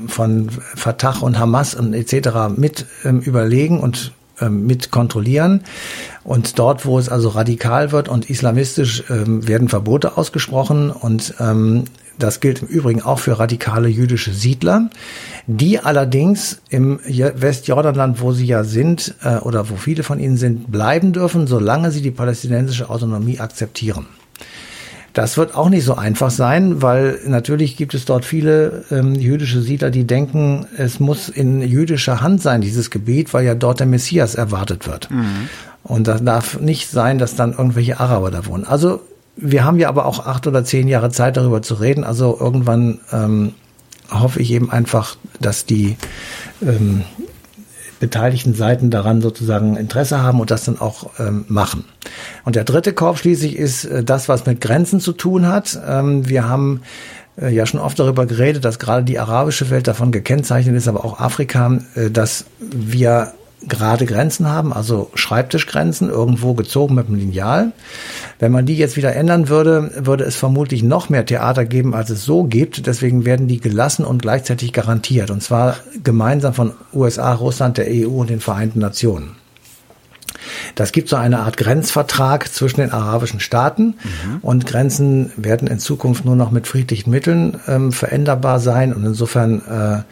von 0.07 0.49
Fatah 0.49 1.19
und 1.19 1.37
Hamas 1.37 1.75
und 1.75 1.93
etc. 1.93 2.55
mit 2.55 2.87
ähm, 3.05 3.19
überlegen 3.19 3.79
und 3.79 4.13
ähm, 4.41 4.65
mit 4.65 4.91
kontrollieren. 4.91 5.63
Und 6.23 6.59
dort, 6.59 6.85
wo 6.85 6.97
es 6.97 7.09
also 7.09 7.29
radikal 7.29 7.91
wird 7.91 8.09
und 8.09 8.29
islamistisch, 8.29 9.05
werden 9.07 9.69
Verbote 9.69 10.17
ausgesprochen. 10.17 10.91
Und 10.91 11.33
das 12.19 12.39
gilt 12.39 12.61
im 12.61 12.67
Übrigen 12.67 13.01
auch 13.01 13.19
für 13.19 13.39
radikale 13.39 13.87
jüdische 13.87 14.33
Siedler, 14.33 14.89
die 15.45 15.79
allerdings 15.79 16.61
im 16.69 16.99
Westjordanland, 17.05 18.21
wo 18.21 18.31
sie 18.31 18.45
ja 18.45 18.63
sind 18.63 19.15
äh, 19.23 19.37
oder 19.37 19.69
wo 19.69 19.75
viele 19.75 20.03
von 20.03 20.19
ihnen 20.19 20.37
sind, 20.37 20.71
bleiben 20.71 21.13
dürfen, 21.13 21.47
solange 21.47 21.91
sie 21.91 22.01
die 22.01 22.11
palästinensische 22.11 22.89
Autonomie 22.89 23.39
akzeptieren. 23.39 24.07
Das 25.13 25.35
wird 25.35 25.55
auch 25.55 25.69
nicht 25.69 25.83
so 25.83 25.95
einfach 25.95 26.29
sein, 26.29 26.83
weil 26.83 27.19
natürlich 27.25 27.75
gibt 27.75 27.95
es 27.95 28.05
dort 28.05 28.23
viele 28.23 28.85
ähm, 28.91 29.15
jüdische 29.15 29.61
Siedler, 29.61 29.89
die 29.89 30.05
denken, 30.05 30.67
es 30.77 30.99
muss 30.99 31.27
in 31.27 31.61
jüdischer 31.61 32.21
Hand 32.21 32.43
sein, 32.43 32.61
dieses 32.61 32.91
Gebiet, 32.91 33.33
weil 33.33 33.43
ja 33.43 33.55
dort 33.55 33.79
der 33.79 33.87
Messias 33.87 34.35
erwartet 34.35 34.87
wird. 34.87 35.09
Mhm. 35.09 35.49
Und 35.83 36.07
das 36.07 36.23
darf 36.23 36.59
nicht 36.59 36.91
sein, 36.91 37.17
dass 37.17 37.35
dann 37.35 37.53
irgendwelche 37.53 37.99
Araber 37.99 38.29
da 38.29 38.45
wohnen. 38.45 38.65
Also 38.65 39.01
wir 39.37 39.63
haben 39.63 39.77
ja 39.77 39.87
aber 39.87 40.05
auch 40.05 40.25
acht 40.25 40.47
oder 40.47 40.63
zehn 40.63 40.87
Jahre 40.87 41.09
Zeit, 41.09 41.37
darüber 41.37 41.61
zu 41.61 41.75
reden. 41.75 42.03
Also 42.03 42.37
irgendwann 42.39 42.99
ähm, 43.11 43.53
hoffe 44.11 44.41
ich 44.41 44.51
eben 44.51 44.71
einfach, 44.71 45.15
dass 45.39 45.65
die 45.65 45.95
ähm, 46.61 47.03
beteiligten 47.99 48.53
Seiten 48.53 48.89
daran 48.89 49.21
sozusagen 49.21 49.75
Interesse 49.75 50.21
haben 50.21 50.39
und 50.39 50.51
das 50.51 50.65
dann 50.65 50.79
auch 50.79 51.11
ähm, 51.19 51.45
machen. 51.47 51.85
Und 52.45 52.55
der 52.55 52.63
dritte 52.63 52.93
Korb 52.93 53.17
schließlich 53.17 53.55
ist 53.55 53.85
äh, 53.85 54.03
das, 54.03 54.29
was 54.29 54.45
mit 54.45 54.61
Grenzen 54.61 54.99
zu 54.99 55.13
tun 55.13 55.47
hat. 55.47 55.79
Ähm, 55.87 56.27
wir 56.27 56.47
haben 56.47 56.81
äh, 57.39 57.53
ja 57.53 57.65
schon 57.65 57.79
oft 57.79 57.97
darüber 57.99 58.25
geredet, 58.25 58.65
dass 58.65 58.79
gerade 58.79 59.03
die 59.03 59.19
arabische 59.19 59.69
Welt 59.69 59.87
davon 59.87 60.11
gekennzeichnet 60.11 60.75
ist, 60.75 60.87
aber 60.87 61.05
auch 61.05 61.19
Afrika, 61.19 61.79
äh, 61.95 62.09
dass 62.11 62.45
wir 62.59 63.33
gerade 63.67 64.05
Grenzen 64.05 64.47
haben, 64.47 64.73
also 64.73 65.11
Schreibtischgrenzen, 65.15 66.09
irgendwo 66.09 66.53
gezogen 66.53 66.95
mit 66.95 67.07
einem 67.07 67.17
Lineal. 67.17 67.71
Wenn 68.39 68.51
man 68.51 68.65
die 68.65 68.77
jetzt 68.77 68.97
wieder 68.97 69.15
ändern 69.15 69.49
würde, 69.49 69.91
würde 69.97 70.23
es 70.23 70.35
vermutlich 70.35 70.83
noch 70.83 71.09
mehr 71.09 71.25
Theater 71.25 71.65
geben, 71.65 71.93
als 71.93 72.09
es 72.09 72.23
so 72.23 72.43
gibt. 72.43 72.87
Deswegen 72.87 73.25
werden 73.25 73.47
die 73.47 73.59
gelassen 73.59 74.05
und 74.05 74.21
gleichzeitig 74.21 74.73
garantiert. 74.73 75.31
Und 75.31 75.41
zwar 75.41 75.77
gemeinsam 76.03 76.53
von 76.53 76.73
USA, 76.93 77.33
Russland, 77.33 77.77
der 77.77 77.87
EU 77.89 78.09
und 78.09 78.29
den 78.29 78.39
Vereinten 78.39 78.79
Nationen. 78.79 79.35
Das 80.75 80.91
gibt 80.91 81.09
so 81.09 81.15
eine 81.15 81.39
Art 81.39 81.57
Grenzvertrag 81.57 82.47
zwischen 82.53 82.81
den 82.81 82.91
arabischen 82.91 83.39
Staaten 83.39 83.95
mhm. 84.03 84.37
und 84.41 84.65
Grenzen 84.65 85.31
werden 85.35 85.67
in 85.67 85.79
Zukunft 85.79 86.25
nur 86.25 86.35
noch 86.35 86.51
mit 86.51 86.67
friedlichen 86.67 87.09
Mitteln 87.09 87.59
ähm, 87.67 87.91
veränderbar 87.91 88.59
sein 88.59 88.93
und 88.93 89.03
insofern 89.05 89.61
äh, 89.61 90.03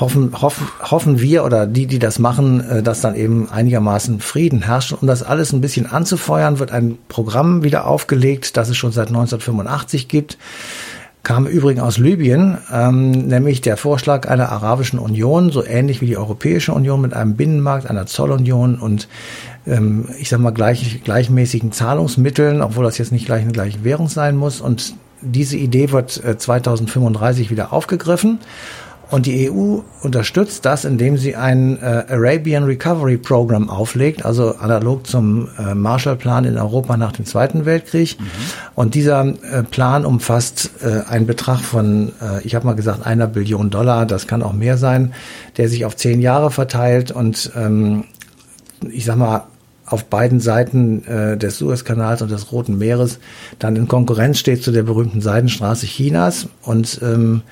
hoffen, 0.00 0.32
hoffen, 0.40 0.66
hoffen 0.80 1.20
wir 1.20 1.44
oder 1.44 1.66
die, 1.66 1.86
die 1.86 1.98
das 1.98 2.18
machen, 2.18 2.60
äh, 2.60 2.82
dass 2.82 3.00
dann 3.00 3.14
eben 3.14 3.48
einigermaßen 3.48 4.20
Frieden 4.20 4.62
herrscht. 4.62 4.92
Um 4.92 5.06
das 5.06 5.22
alles 5.22 5.52
ein 5.52 5.60
bisschen 5.60 5.86
anzufeuern, 5.86 6.58
wird 6.58 6.72
ein 6.72 6.98
Programm 7.08 7.62
wieder 7.62 7.86
aufgelegt, 7.86 8.56
das 8.56 8.68
es 8.68 8.76
schon 8.76 8.92
seit 8.92 9.08
1985 9.08 10.08
gibt. 10.08 10.38
kam 11.22 11.46
übrigens 11.46 11.82
aus 11.82 11.98
Libyen, 11.98 12.58
ähm, 12.72 13.10
nämlich 13.10 13.60
der 13.60 13.76
Vorschlag 13.76 14.28
einer 14.28 14.50
arabischen 14.50 14.98
Union, 14.98 15.50
so 15.50 15.64
ähnlich 15.64 16.00
wie 16.00 16.06
die 16.06 16.16
Europäische 16.16 16.72
Union 16.72 17.00
mit 17.00 17.14
einem 17.14 17.36
Binnenmarkt, 17.36 17.88
einer 17.88 18.06
Zollunion 18.06 18.76
und 18.76 19.08
ähm, 19.66 20.08
ich 20.18 20.28
sag 20.28 20.40
mal 20.40 20.50
gleich, 20.50 21.02
gleichmäßigen 21.02 21.72
Zahlungsmitteln, 21.72 22.60
obwohl 22.60 22.84
das 22.84 22.98
jetzt 22.98 23.12
nicht 23.12 23.26
gleich 23.26 23.42
eine 23.42 23.52
gleiche 23.52 23.82
Währung 23.82 24.08
sein 24.08 24.36
muss. 24.36 24.60
Und 24.60 24.94
diese 25.20 25.56
Idee 25.56 25.90
wird 25.90 26.22
äh, 26.24 26.38
2035 26.38 27.50
wieder 27.50 27.72
aufgegriffen. 27.72 28.38
Und 29.08 29.26
die 29.26 29.50
EU 29.50 29.78
unterstützt 30.02 30.64
das, 30.64 30.84
indem 30.84 31.16
sie 31.16 31.36
ein 31.36 31.80
äh, 31.80 32.04
Arabian 32.08 32.64
Recovery 32.64 33.16
Program 33.16 33.70
auflegt, 33.70 34.24
also 34.24 34.56
analog 34.56 35.06
zum 35.06 35.48
äh, 35.58 35.74
Marshallplan 35.74 36.44
in 36.44 36.58
Europa 36.58 36.96
nach 36.96 37.12
dem 37.12 37.24
Zweiten 37.24 37.64
Weltkrieg. 37.66 38.18
Mhm. 38.18 38.24
Und 38.74 38.94
dieser 38.94 39.24
äh, 39.24 39.62
Plan 39.62 40.04
umfasst 40.04 40.70
äh, 40.82 41.08
einen 41.08 41.26
Betrag 41.26 41.60
von, 41.60 42.12
äh, 42.20 42.42
ich 42.42 42.56
habe 42.56 42.66
mal 42.66 42.74
gesagt, 42.74 43.06
einer 43.06 43.28
Billion 43.28 43.70
Dollar, 43.70 44.06
das 44.06 44.26
kann 44.26 44.42
auch 44.42 44.52
mehr 44.52 44.76
sein, 44.76 45.14
der 45.56 45.68
sich 45.68 45.84
auf 45.84 45.94
zehn 45.94 46.20
Jahre 46.20 46.50
verteilt 46.50 47.12
und 47.12 47.52
ähm, 47.56 48.04
ich 48.90 49.04
sag 49.04 49.16
mal, 49.16 49.44
auf 49.86 50.04
beiden 50.06 50.40
Seiten 50.40 51.04
äh, 51.04 51.36
des 51.36 51.58
Suezkanals 51.58 52.20
und 52.20 52.30
des 52.30 52.50
Roten 52.50 52.76
Meeres 52.76 53.20
dann 53.60 53.76
in 53.76 53.86
Konkurrenz 53.86 54.38
steht 54.38 54.64
zu 54.64 54.72
der 54.72 54.82
berühmten 54.82 55.20
Seidenstraße 55.20 55.86
Chinas 55.86 56.48
und 56.62 57.00
ähm, 57.02 57.42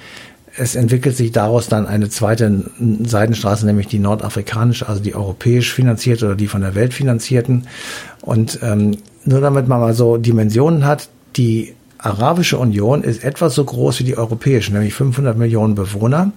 es 0.56 0.76
entwickelt 0.76 1.16
sich 1.16 1.32
daraus 1.32 1.68
dann 1.68 1.86
eine 1.86 2.08
zweite 2.08 2.64
Seidenstraße, 3.04 3.66
nämlich 3.66 3.88
die 3.88 3.98
nordafrikanische, 3.98 4.88
also 4.88 5.02
die 5.02 5.14
europäisch 5.14 5.72
finanzierte 5.72 6.26
oder 6.26 6.36
die 6.36 6.46
von 6.46 6.60
der 6.60 6.74
Welt 6.74 6.94
finanzierten. 6.94 7.66
Und 8.20 8.60
ähm, 8.62 8.98
nur 9.24 9.40
damit 9.40 9.68
man 9.68 9.80
mal 9.80 9.94
so 9.94 10.16
Dimensionen 10.16 10.86
hat, 10.86 11.08
die 11.36 11.74
Arabische 11.98 12.58
Union 12.58 13.02
ist 13.02 13.24
etwas 13.24 13.54
so 13.54 13.64
groß 13.64 14.00
wie 14.00 14.04
die 14.04 14.18
europäische, 14.18 14.72
nämlich 14.72 14.92
500 14.94 15.38
Millionen 15.38 15.74
Bewohner. 15.74 16.26
Mhm. 16.26 16.32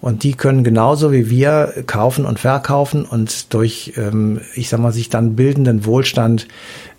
Und 0.00 0.22
die 0.22 0.34
können 0.34 0.62
genauso 0.62 1.10
wie 1.10 1.30
wir 1.30 1.84
kaufen 1.86 2.26
und 2.26 2.38
verkaufen 2.38 3.04
und 3.04 3.52
durch, 3.54 3.94
ähm, 3.96 4.40
ich 4.54 4.68
sag 4.68 4.78
mal, 4.78 4.92
sich 4.92 5.08
dann 5.08 5.36
bildenden 5.36 5.84
Wohlstand, 5.84 6.46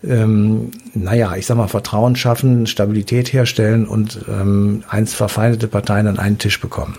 ähm, 0.04 0.72
naja, 0.94 1.36
ich 1.36 1.46
sag 1.46 1.58
mal, 1.58 1.68
Vertrauen 1.68 2.16
schaffen, 2.16 2.66
Stabilität 2.66 3.32
herstellen 3.32 3.86
und 3.86 4.26
ähm, 4.28 4.84
einst 4.90 5.16
verfeindete 5.16 5.68
Parteien 5.68 6.08
an 6.08 6.20
einen 6.20 6.38
Tisch 6.38 6.60
bekommen 6.60 6.98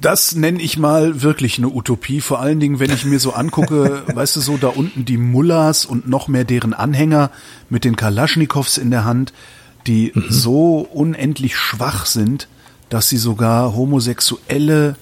das 0.00 0.34
nenne 0.34 0.62
ich 0.62 0.78
mal 0.78 1.22
wirklich 1.22 1.58
eine 1.58 1.68
Utopie. 1.68 2.20
Vor 2.20 2.40
allen 2.40 2.60
Dingen, 2.60 2.80
wenn 2.80 2.90
ich 2.90 3.04
mir 3.04 3.18
so 3.18 3.32
angucke, 3.32 4.02
weißt 4.14 4.36
du, 4.36 4.40
so 4.40 4.56
da 4.56 4.68
unten 4.68 5.04
die 5.04 5.18
Mullahs 5.18 5.84
und 5.84 6.08
noch 6.08 6.28
mehr 6.28 6.44
deren 6.44 6.72
Anhänger 6.72 7.30
mit 7.68 7.84
den 7.84 7.96
Kalaschnikows 7.96 8.78
in 8.78 8.90
der 8.90 9.04
Hand, 9.04 9.32
die 9.86 10.12
mhm. 10.14 10.24
so 10.28 10.78
unendlich 10.78 11.56
schwach 11.56 12.06
sind, 12.06 12.48
dass 12.90 13.08
sie 13.08 13.16
sogar 13.16 13.74
homosexuelle 13.74 14.96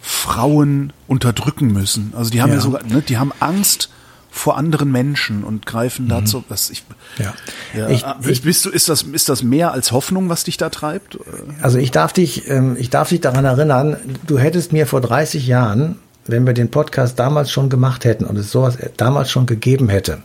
Frauen 0.00 0.92
unterdrücken 1.08 1.72
müssen. 1.72 2.12
Also 2.16 2.30
die 2.30 2.40
haben 2.40 2.50
ja, 2.50 2.56
ja 2.56 2.60
sogar, 2.60 2.82
ne, 2.84 3.02
die 3.02 3.18
haben 3.18 3.32
Angst 3.40 3.90
vor 4.30 4.56
anderen 4.56 4.92
Menschen 4.92 5.42
und 5.42 5.66
greifen 5.66 6.04
mhm. 6.04 6.10
dazu, 6.10 6.44
was 6.48 6.70
ich, 6.70 6.84
ja. 7.18 7.34
ja 7.74 7.88
ich, 7.88 8.04
ah, 8.04 8.18
ich, 8.26 8.42
bist 8.42 8.64
du, 8.64 8.70
ist 8.70 8.88
das, 8.88 9.02
ist 9.02 9.28
das 9.28 9.42
mehr 9.42 9.72
als 9.72 9.90
Hoffnung, 9.90 10.28
was 10.28 10.44
dich 10.44 10.56
da 10.56 10.68
treibt? 10.68 11.18
Also 11.60 11.78
ich 11.78 11.90
darf 11.90 12.12
dich, 12.12 12.48
ähm, 12.48 12.76
ich 12.78 12.90
darf 12.90 13.08
dich 13.08 13.20
daran 13.20 13.44
erinnern, 13.44 13.96
du 14.26 14.38
hättest 14.38 14.72
mir 14.72 14.86
vor 14.86 15.00
30 15.00 15.46
Jahren, 15.46 15.98
wenn 16.26 16.46
wir 16.46 16.54
den 16.54 16.70
Podcast 16.70 17.18
damals 17.18 17.50
schon 17.50 17.68
gemacht 17.68 18.04
hätten 18.04 18.24
und 18.24 18.36
es 18.36 18.52
sowas 18.52 18.78
damals 18.96 19.30
schon 19.30 19.46
gegeben 19.46 19.88
hätte, 19.88 20.22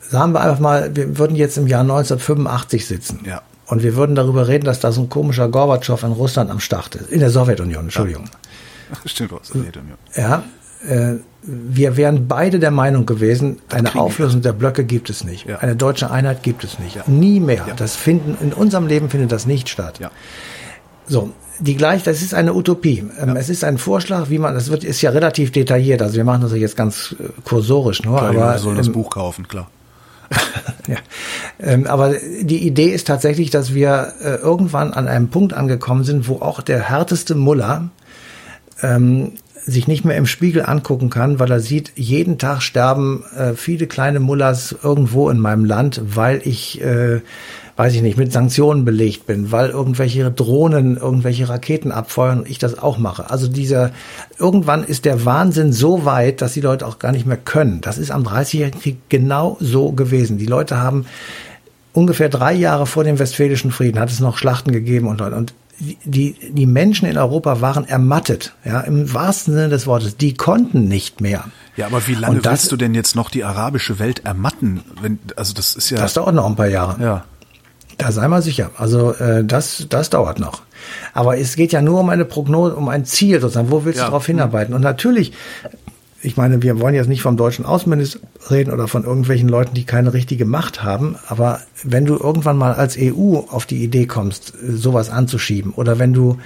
sagen 0.00 0.32
wir 0.32 0.40
einfach 0.42 0.60
mal, 0.60 0.94
wir 0.94 1.18
würden 1.18 1.36
jetzt 1.36 1.58
im 1.58 1.66
Jahr 1.66 1.80
1985 1.80 2.86
sitzen. 2.86 3.20
Ja. 3.26 3.42
Und 3.66 3.82
wir 3.82 3.96
würden 3.96 4.14
darüber 4.14 4.48
reden, 4.48 4.64
dass 4.64 4.80
da 4.80 4.92
so 4.92 5.02
ein 5.02 5.08
komischer 5.08 5.48
Gorbatschow 5.48 6.02
in 6.02 6.12
Russland 6.12 6.50
am 6.50 6.60
Start 6.60 6.94
ist. 6.96 7.10
In 7.10 7.20
der 7.20 7.30
Sowjetunion, 7.30 7.84
Entschuldigung. 7.84 8.24
Ja. 8.24 8.96
Stimmt, 9.06 9.32
Sowjetunion. 9.44 9.96
Ja, 10.16 10.42
äh, 10.86 11.14
wir 11.42 11.96
wären 11.96 12.28
beide 12.28 12.58
der 12.58 12.70
Meinung 12.70 13.04
gewesen, 13.06 13.58
eine 13.68 13.94
Auflösung 13.96 14.42
der 14.42 14.52
Blöcke 14.52 14.84
gibt 14.84 15.10
es 15.10 15.24
nicht. 15.24 15.46
Ja. 15.46 15.58
Eine 15.58 15.74
deutsche 15.74 16.10
Einheit 16.10 16.42
gibt 16.42 16.64
es 16.64 16.78
nicht. 16.78 16.96
Ja. 16.96 17.04
Nie 17.06 17.40
mehr. 17.40 17.64
Ja. 17.68 17.74
Das 17.74 17.96
finden, 17.96 18.36
in 18.40 18.52
unserem 18.52 18.86
Leben 18.86 19.10
findet 19.10 19.32
das 19.32 19.46
nicht 19.46 19.68
statt. 19.68 19.98
So. 21.06 21.32
Die 21.58 21.76
gleich, 21.76 22.02
das 22.02 22.22
ist 22.22 22.34
eine 22.34 22.54
Utopie. 22.54 23.04
Ähm, 23.20 23.36
es 23.36 23.48
ist 23.48 23.62
ein 23.62 23.78
Vorschlag, 23.78 24.30
wie 24.30 24.38
man, 24.38 24.54
das 24.54 24.70
wird, 24.70 24.82
ist 24.82 25.00
ja 25.02 25.10
relativ 25.10 25.52
detailliert. 25.52 26.02
Also 26.02 26.16
wir 26.16 26.24
machen 26.24 26.42
das 26.42 26.52
jetzt 26.54 26.76
ganz 26.76 27.14
äh, 27.20 27.28
kursorisch 27.44 28.02
nur, 28.02 28.18
klar, 28.18 28.30
aber. 28.30 28.52
Wir 28.52 28.58
sollen 28.58 28.76
das 28.76 28.88
ähm, 28.88 28.94
Buch 28.94 29.10
kaufen, 29.10 29.46
klar. 29.46 29.68
ja. 30.88 30.96
Ähm, 31.60 31.86
aber 31.86 32.14
die 32.42 32.66
Idee 32.66 32.88
ist 32.88 33.06
tatsächlich, 33.06 33.50
dass 33.50 33.74
wir 33.74 34.14
äh, 34.22 34.34
irgendwann 34.36 34.92
an 34.92 35.08
einem 35.08 35.28
Punkt 35.28 35.52
angekommen 35.52 36.04
sind, 36.04 36.28
wo 36.28 36.36
auch 36.36 36.60
der 36.60 36.80
härteste 36.80 37.34
Muller 37.34 37.90
ähm, 38.82 39.32
sich 39.64 39.86
nicht 39.86 40.04
mehr 40.04 40.16
im 40.16 40.26
Spiegel 40.26 40.64
angucken 40.66 41.08
kann, 41.08 41.38
weil 41.38 41.50
er 41.50 41.60
sieht, 41.60 41.92
jeden 41.94 42.38
Tag 42.38 42.62
sterben 42.62 43.24
äh, 43.36 43.54
viele 43.54 43.86
kleine 43.86 44.18
Mullers 44.18 44.74
irgendwo 44.82 45.30
in 45.30 45.38
meinem 45.38 45.64
Land, 45.64 46.00
weil 46.04 46.40
ich, 46.44 46.80
äh, 46.82 47.20
weiß 47.76 47.94
ich 47.94 48.02
nicht, 48.02 48.18
mit 48.18 48.32
Sanktionen 48.32 48.84
belegt 48.84 49.26
bin, 49.26 49.50
weil 49.50 49.70
irgendwelche 49.70 50.30
Drohnen 50.30 50.96
irgendwelche 50.96 51.48
Raketen 51.48 51.90
abfeuern 51.92 52.40
und 52.40 52.50
ich 52.50 52.58
das 52.58 52.78
auch 52.78 52.98
mache. 52.98 53.30
Also 53.30 53.48
dieser, 53.48 53.90
irgendwann 54.38 54.84
ist 54.84 55.04
der 55.04 55.24
Wahnsinn 55.24 55.72
so 55.72 56.04
weit, 56.04 56.42
dass 56.42 56.52
die 56.52 56.60
Leute 56.60 56.86
auch 56.86 56.98
gar 56.98 57.12
nicht 57.12 57.26
mehr 57.26 57.38
können. 57.38 57.80
Das 57.80 57.98
ist 57.98 58.10
am 58.10 58.24
30-jährigen 58.24 58.80
Krieg 58.80 58.98
genau 59.08 59.56
so 59.60 59.92
gewesen. 59.92 60.38
Die 60.38 60.46
Leute 60.46 60.78
haben 60.78 61.06
ungefähr 61.92 62.28
drei 62.28 62.52
Jahre 62.52 62.86
vor 62.86 63.04
dem 63.04 63.18
Westfälischen 63.18 63.70
Frieden 63.70 64.00
hat 64.00 64.10
es 64.10 64.20
noch 64.20 64.38
Schlachten 64.38 64.72
gegeben 64.72 65.06
und, 65.08 65.20
und 65.20 65.54
die, 66.04 66.36
die 66.50 66.66
Menschen 66.66 67.08
in 67.08 67.18
Europa 67.18 67.60
waren 67.60 67.88
ermattet, 67.88 68.54
ja, 68.64 68.80
im 68.80 69.12
wahrsten 69.12 69.54
Sinne 69.54 69.68
des 69.68 69.86
Wortes. 69.86 70.16
Die 70.16 70.34
konnten 70.34 70.86
nicht 70.86 71.20
mehr. 71.20 71.44
Ja, 71.76 71.86
aber 71.86 72.06
wie 72.06 72.14
lange 72.14 72.40
das, 72.40 72.52
willst 72.52 72.72
du 72.72 72.76
denn 72.76 72.94
jetzt 72.94 73.16
noch 73.16 73.30
die 73.30 73.42
arabische 73.42 73.98
Welt 73.98 74.24
ermatten? 74.24 74.82
Wenn, 75.00 75.18
also 75.34 75.54
das 75.54 75.74
ist 75.74 75.90
ja. 75.90 75.98
Das 75.98 76.14
dauert 76.14 76.34
noch 76.34 76.46
ein 76.46 76.54
paar 76.54 76.68
Jahre. 76.68 77.02
Ja. 77.02 77.24
Da 77.98 78.12
sei 78.12 78.26
mal 78.28 78.42
sicher. 78.42 78.70
Also 78.76 79.12
äh, 79.14 79.44
das, 79.44 79.86
das 79.88 80.10
dauert 80.10 80.38
noch. 80.38 80.62
Aber 81.12 81.38
es 81.38 81.56
geht 81.56 81.72
ja 81.72 81.82
nur 81.82 82.00
um 82.00 82.08
eine 82.08 82.24
Prognose, 82.24 82.74
um 82.74 82.88
ein 82.88 83.04
Ziel 83.04 83.40
sozusagen. 83.40 83.70
Wo 83.70 83.84
willst 83.84 83.98
ja. 83.98 84.04
du 84.04 84.10
darauf 84.10 84.26
hinarbeiten? 84.26 84.74
Und 84.74 84.80
natürlich 84.80 85.32
ich 86.24 86.36
meine, 86.36 86.62
wir 86.62 86.78
wollen 86.80 86.94
jetzt 86.94 87.08
nicht 87.08 87.22
vom 87.22 87.36
deutschen 87.36 87.64
Außenminister 87.64 88.20
reden 88.48 88.72
oder 88.72 88.86
von 88.86 89.04
irgendwelchen 89.04 89.48
Leuten, 89.48 89.74
die 89.74 89.84
keine 89.84 90.12
richtige 90.12 90.44
Macht 90.44 90.82
haben, 90.82 91.16
aber 91.26 91.60
wenn 91.82 92.04
du 92.04 92.16
irgendwann 92.16 92.56
mal 92.56 92.74
als 92.74 92.96
EU 92.98 93.38
auf 93.48 93.66
die 93.66 93.82
Idee 93.82 94.06
kommst, 94.06 94.52
sowas 94.62 95.10
anzuschieben 95.10 95.72
oder 95.72 95.98
wenn 95.98 96.12
du 96.12 96.38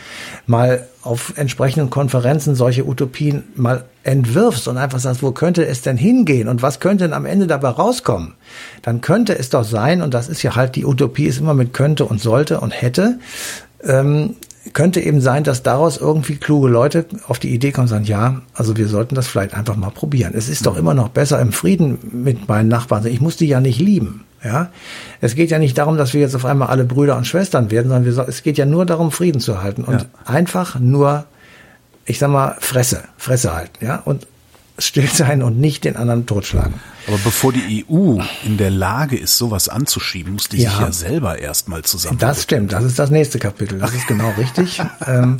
mal 0.47 0.87
auf 1.03 1.35
entsprechenden 1.37 1.91
Konferenzen 1.91 2.55
solche 2.55 2.87
Utopien 2.87 3.45
mal 3.55 3.85
entwirfst 4.03 4.67
und 4.67 4.79
einfach 4.79 4.99
sagst, 4.99 5.23
wo 5.23 5.33
könnte 5.33 5.67
es 5.67 5.83
denn 5.83 5.97
hingehen 5.97 6.49
und 6.49 6.63
was 6.63 6.81
könnte 6.81 7.05
denn 7.05 7.13
am 7.13 7.27
Ende 7.27 7.47
dabei 7.47 7.69
rauskommen, 7.69 8.35
dann 8.83 9.03
könnte 9.03 9.39
es 9.39 9.51
doch 9.51 9.65
sein, 9.65 10.01
und 10.01 10.15
das 10.15 10.29
ist 10.29 10.43
ja 10.43 10.57
halt 10.57 10.75
die 10.75 10.87
Utopie, 10.87 11.27
ist 11.27 11.39
immer 11.39 11.55
mit 11.55 11.75
könnte 11.75 12.07
und 12.07 12.21
sollte 12.21 12.61
und 12.61 12.71
hätte, 12.71 13.19
ähm, 13.83 14.37
könnte 14.73 15.01
eben 15.01 15.21
sein, 15.21 15.45
dass 15.45 15.63
daraus 15.63 15.97
irgendwie 15.97 16.37
kluge 16.37 16.69
Leute 16.69 17.07
auf 17.29 17.39
die 17.39 17.55
Idee 17.55 17.73
kommen 17.73 17.85
und 17.85 17.89
sagen, 17.89 18.05
ja, 18.05 18.43
also 18.55 18.77
wir 18.77 18.89
sollten 18.89 19.15
das 19.15 19.27
vielleicht 19.27 19.55
einfach 19.55 19.77
mal 19.77 19.91
probieren. 19.91 20.33
Es 20.35 20.49
ist 20.49 20.67
doch 20.67 20.75
mhm. 20.75 20.81
immer 20.81 20.95
noch 20.95 21.09
besser 21.09 21.41
im 21.41 21.53
Frieden 21.53 21.99
mit 22.13 22.49
meinen 22.49 22.69
Nachbarn. 22.69 23.07
Ich 23.07 23.21
muss 23.21 23.37
die 23.37 23.47
ja 23.47 23.61
nicht 23.61 23.81
lieben. 23.81 24.25
Ja, 24.45 24.71
es 25.21 25.35
geht 25.35 25.51
ja 25.51 25.59
nicht 25.59 25.77
darum, 25.77 25.97
dass 25.97 26.15
wir 26.15 26.21
jetzt 26.21 26.37
auf 26.37 26.45
einmal 26.45 26.69
alle 26.69 26.85
Brüder 26.85 27.17
und 27.17 27.27
Schwestern 27.27 27.71
werden, 27.71 27.89
sondern 27.89 28.05
wir, 28.05 28.29
es 28.29 28.43
geht 28.43 28.59
ja 28.59 28.67
nur 28.67 28.87
darum, 28.87 29.11
Frieden 29.11 29.41
zu 29.41 29.63
halten 29.63 29.83
und 29.83 30.03
ja. 30.03 30.07
einfach 30.25 30.79
nur, 30.79 31.25
ich 32.05 32.19
sag 32.19 32.31
mal, 32.31 32.55
Fresse, 32.61 33.03
Fresse 33.17 33.57
halten, 33.57 33.85
ja, 33.85 33.97
und 34.05 34.29
still 34.79 35.09
sein 35.09 35.43
und 35.43 35.59
nicht 35.59 35.85
den 35.85 35.97
anderen 35.97 36.27
totschlagen. 36.27 36.75
Aber 37.09 37.19
bevor 37.23 37.53
die 37.53 37.87
EU 37.89 38.19
in 38.45 38.57
der 38.57 38.71
Lage 38.71 39.17
ist, 39.17 39.39
sowas 39.39 39.69
anzuschieben, 39.69 40.33
muss 40.33 40.49
die 40.49 40.63
ja. 40.63 40.71
sich 40.71 40.81
ja 40.81 40.93
selber 40.93 41.39
erstmal 41.39 41.83
zusammen. 41.83 42.19
Das 42.19 42.43
stimmt, 42.43 42.73
das 42.73 42.83
ist 42.83 42.99
das 42.99 43.11
nächste 43.11 43.39
Kapitel. 43.39 43.79
Das 43.79 43.95
ist 43.95 44.09
genau 44.09 44.33
richtig. 44.37 44.83
ähm, 45.07 45.39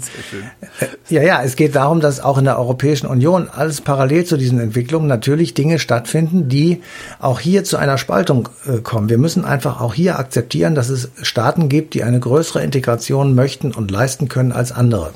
äh, 0.79 0.87
ja, 1.13 1.23
ja, 1.23 1.43
es 1.43 1.57
geht 1.57 1.75
darum, 1.75 2.01
dass 2.01 2.21
auch 2.21 2.39
in 2.39 2.45
der 2.45 2.59
Europäischen 2.59 3.09
Union 3.09 3.49
alles 3.49 3.81
parallel 3.81 4.25
zu 4.25 4.37
diesen 4.37 4.61
Entwicklungen 4.61 5.09
natürlich 5.09 5.55
Dinge 5.55 5.81
stattfinden, 5.81 6.49
die 6.49 6.83
auch 7.19 7.41
hier 7.41 7.65
zu 7.65 7.79
einer 7.79 7.99
Spaltung 7.99 8.49
äh, 8.67 8.79
kommen. 8.79 9.09
Wir 9.09 9.19
müssen 9.19 9.45
einfach 9.45 9.81
auch 9.81 9.95
hier 9.95 10.21
akzeptieren, 10.21 10.77
dass 10.77 10.89
es 10.89 11.11
Staaten 11.23 11.69
gibt, 11.69 11.95
die 11.95 12.05
eine 12.05 12.21
größere 12.21 12.63
Integration 12.63 13.35
möchten 13.35 13.73
und 13.73 13.91
leisten 13.91 14.29
können 14.29 14.53
als 14.53 14.71
andere. 14.71 15.13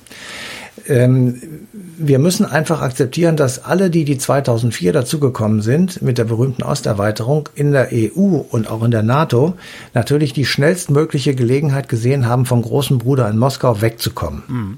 Ähm, 0.87 1.41
wir 1.73 2.19
müssen 2.19 2.47
einfach 2.47 2.81
akzeptieren, 2.81 3.37
dass 3.37 3.65
alle, 3.65 3.91
die 3.91 4.05
die 4.05 4.19
2004 4.19 4.93
dazugekommen 4.93 5.63
sind 5.63 6.03
mit 6.03 6.19
der 6.19 6.25
berühmten 6.25 6.63
Osterweiterung 6.63 7.49
in 7.55 7.73
der 7.73 7.89
EU 7.93 8.43
und 8.51 8.71
auch 8.71 8.83
in 8.83 8.91
der 8.91 9.03
NATO, 9.03 9.55
natürlich 9.95 10.33
die 10.33 10.47
schnellstmögliche 10.47 11.35
Gelegenheit 11.35 11.89
gesehen 11.89 12.27
haben, 12.27 12.47
vom 12.47 12.63
großen 12.63 12.99
Bruder 12.99 13.29
in 13.29 13.39
Moskau 13.39 13.81
wegzukommen. 13.81 14.43
Mhm. 14.49 14.77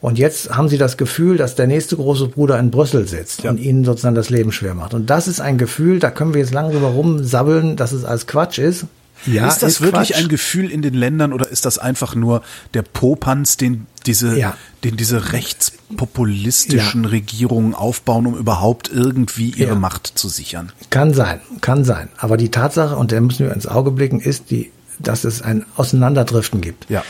Und 0.00 0.18
jetzt 0.18 0.54
haben 0.54 0.68
sie 0.68 0.78
das 0.78 0.96
Gefühl, 0.96 1.36
dass 1.36 1.54
der 1.54 1.66
nächste 1.66 1.96
große 1.96 2.28
Bruder 2.28 2.58
in 2.58 2.70
Brüssel 2.70 3.08
sitzt 3.08 3.42
ja. 3.42 3.50
und 3.50 3.58
ihnen 3.58 3.84
sozusagen 3.84 4.14
das 4.14 4.30
Leben 4.30 4.52
schwer 4.52 4.74
macht. 4.74 4.94
Und 4.94 5.10
das 5.10 5.26
ist 5.26 5.40
ein 5.40 5.58
Gefühl, 5.58 5.98
da 5.98 6.10
können 6.10 6.34
wir 6.34 6.40
jetzt 6.40 6.52
lange 6.54 6.72
drüber 6.72 6.88
rumsabbeln, 6.88 7.76
dass 7.76 7.92
es 7.92 8.04
als 8.04 8.26
Quatsch 8.26 8.58
ist. 8.58 8.86
Ja, 9.24 9.48
ist 9.48 9.62
das 9.62 9.74
ist 9.74 9.80
wirklich 9.80 10.10
Quatsch. 10.10 10.22
ein 10.22 10.28
Gefühl 10.28 10.70
in 10.70 10.82
den 10.82 10.94
Ländern 10.94 11.32
oder 11.32 11.48
ist 11.48 11.64
das 11.64 11.78
einfach 11.78 12.14
nur 12.14 12.42
der 12.74 12.82
Popanz, 12.82 13.56
den 13.56 13.86
diese, 14.06 14.38
ja. 14.38 14.56
den 14.84 14.96
diese 14.96 15.32
rechtspopulistischen 15.32 17.04
ja. 17.04 17.10
Regierungen 17.10 17.74
aufbauen, 17.74 18.26
um 18.26 18.36
überhaupt 18.36 18.90
irgendwie 18.92 19.50
ihre 19.50 19.70
ja. 19.70 19.78
Macht 19.78 20.06
zu 20.14 20.28
sichern? 20.28 20.72
Kann 20.90 21.12
sein, 21.12 21.40
kann 21.60 21.84
sein. 21.84 22.08
Aber 22.16 22.36
die 22.36 22.50
Tatsache, 22.50 22.96
und 22.96 23.10
der 23.10 23.20
müssen 23.20 23.46
wir 23.46 23.52
ins 23.52 23.66
Auge 23.66 23.90
blicken, 23.90 24.20
ist, 24.20 24.50
die 24.50 24.70
dass 24.98 25.24
es 25.24 25.42
ein 25.42 25.64
Auseinanderdriften 25.76 26.60
gibt. 26.60 26.88
Ja. 26.88 27.02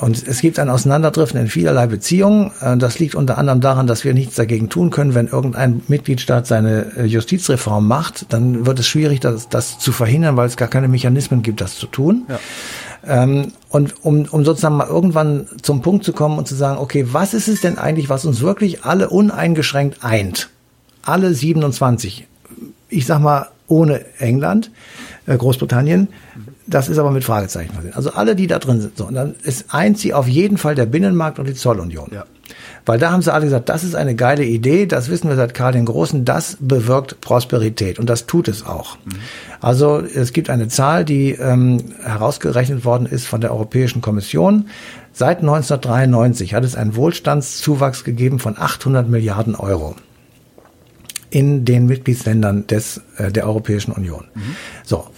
Und 0.00 0.26
es 0.26 0.40
gibt 0.40 0.58
ein 0.58 0.68
Auseinanderdriften 0.68 1.40
in 1.40 1.48
vielerlei 1.48 1.86
Beziehungen. 1.86 2.52
Äh, 2.60 2.76
das 2.76 2.98
liegt 2.98 3.14
unter 3.14 3.38
anderem 3.38 3.60
daran, 3.60 3.86
dass 3.86 4.04
wir 4.04 4.14
nichts 4.14 4.34
dagegen 4.34 4.68
tun 4.68 4.90
können. 4.90 5.14
Wenn 5.14 5.28
irgendein 5.28 5.82
Mitgliedstaat 5.88 6.46
seine 6.46 6.96
äh, 6.96 7.04
Justizreform 7.04 7.86
macht, 7.86 8.32
dann 8.32 8.66
wird 8.66 8.78
es 8.78 8.86
schwierig, 8.86 9.20
das, 9.20 9.48
das 9.48 9.78
zu 9.78 9.92
verhindern, 9.92 10.36
weil 10.36 10.46
es 10.46 10.56
gar 10.56 10.68
keine 10.68 10.88
Mechanismen 10.88 11.42
gibt, 11.42 11.60
das 11.60 11.76
zu 11.76 11.86
tun. 11.86 12.26
Ja. 12.28 12.38
Ähm, 13.06 13.52
und 13.68 14.04
um, 14.04 14.24
um 14.26 14.44
sozusagen 14.44 14.76
mal 14.76 14.88
irgendwann 14.88 15.46
zum 15.62 15.82
Punkt 15.82 16.04
zu 16.04 16.12
kommen 16.12 16.38
und 16.38 16.48
zu 16.48 16.54
sagen, 16.54 16.78
okay, 16.78 17.06
was 17.12 17.34
ist 17.34 17.48
es 17.48 17.60
denn 17.60 17.78
eigentlich, 17.78 18.08
was 18.08 18.24
uns 18.24 18.40
wirklich 18.40 18.84
alle 18.84 19.08
uneingeschränkt 19.08 20.04
eint? 20.04 20.50
Alle 21.02 21.32
27. 21.32 22.26
Ich 22.88 23.06
sag 23.06 23.20
mal, 23.20 23.48
ohne 23.68 24.04
England, 24.18 24.70
äh, 25.26 25.36
Großbritannien, 25.36 26.08
das 26.68 26.88
ist 26.88 26.98
aber 26.98 27.10
mit 27.10 27.24
Fragezeichen 27.24 27.72
versehen. 27.72 27.94
Also 27.94 28.12
alle, 28.12 28.36
die 28.36 28.46
da 28.46 28.58
drin 28.58 28.80
sind. 28.80 28.96
So, 28.96 29.06
und 29.06 29.14
dann 29.14 29.34
ist 29.42 29.74
eins 29.74 30.00
sie 30.00 30.12
auf 30.12 30.28
jeden 30.28 30.58
Fall 30.58 30.74
der 30.74 30.86
Binnenmarkt 30.86 31.38
und 31.38 31.48
die 31.48 31.54
Zollunion. 31.54 32.10
Ja. 32.12 32.24
Weil 32.86 32.98
da 32.98 33.10
haben 33.10 33.22
sie 33.22 33.32
alle 33.32 33.44
gesagt, 33.44 33.68
das 33.68 33.84
ist 33.84 33.94
eine 33.94 34.14
geile 34.14 34.44
Idee, 34.44 34.86
das 34.86 35.10
wissen 35.10 35.28
wir 35.28 35.36
seit 35.36 35.54
Karl 35.54 35.72
den 35.72 35.84
Großen, 35.84 36.24
das 36.24 36.56
bewirkt 36.60 37.20
Prosperität 37.20 37.98
und 37.98 38.08
das 38.08 38.26
tut 38.26 38.48
es 38.48 38.64
auch. 38.64 38.96
Mhm. 39.04 39.10
Also 39.60 40.00
es 40.00 40.32
gibt 40.32 40.48
eine 40.48 40.68
Zahl, 40.68 41.04
die 41.04 41.32
ähm, 41.32 41.84
herausgerechnet 42.02 42.84
worden 42.84 43.06
ist 43.06 43.26
von 43.26 43.40
der 43.40 43.52
Europäischen 43.52 44.00
Kommission. 44.00 44.68
Seit 45.12 45.40
1993 45.40 46.54
hat 46.54 46.64
es 46.64 46.76
einen 46.76 46.96
Wohlstandszuwachs 46.96 48.04
gegeben 48.04 48.38
von 48.38 48.56
800 48.56 49.08
Milliarden 49.08 49.54
Euro 49.54 49.96
in 51.30 51.64
den 51.64 51.86
Mitgliedsländern 51.86 52.66
des, 52.66 53.02
äh, 53.16 53.30
der 53.30 53.46
Europäischen 53.46 53.92
Union. 53.92 54.24
Mhm. 54.34 54.56
So, 54.84 55.08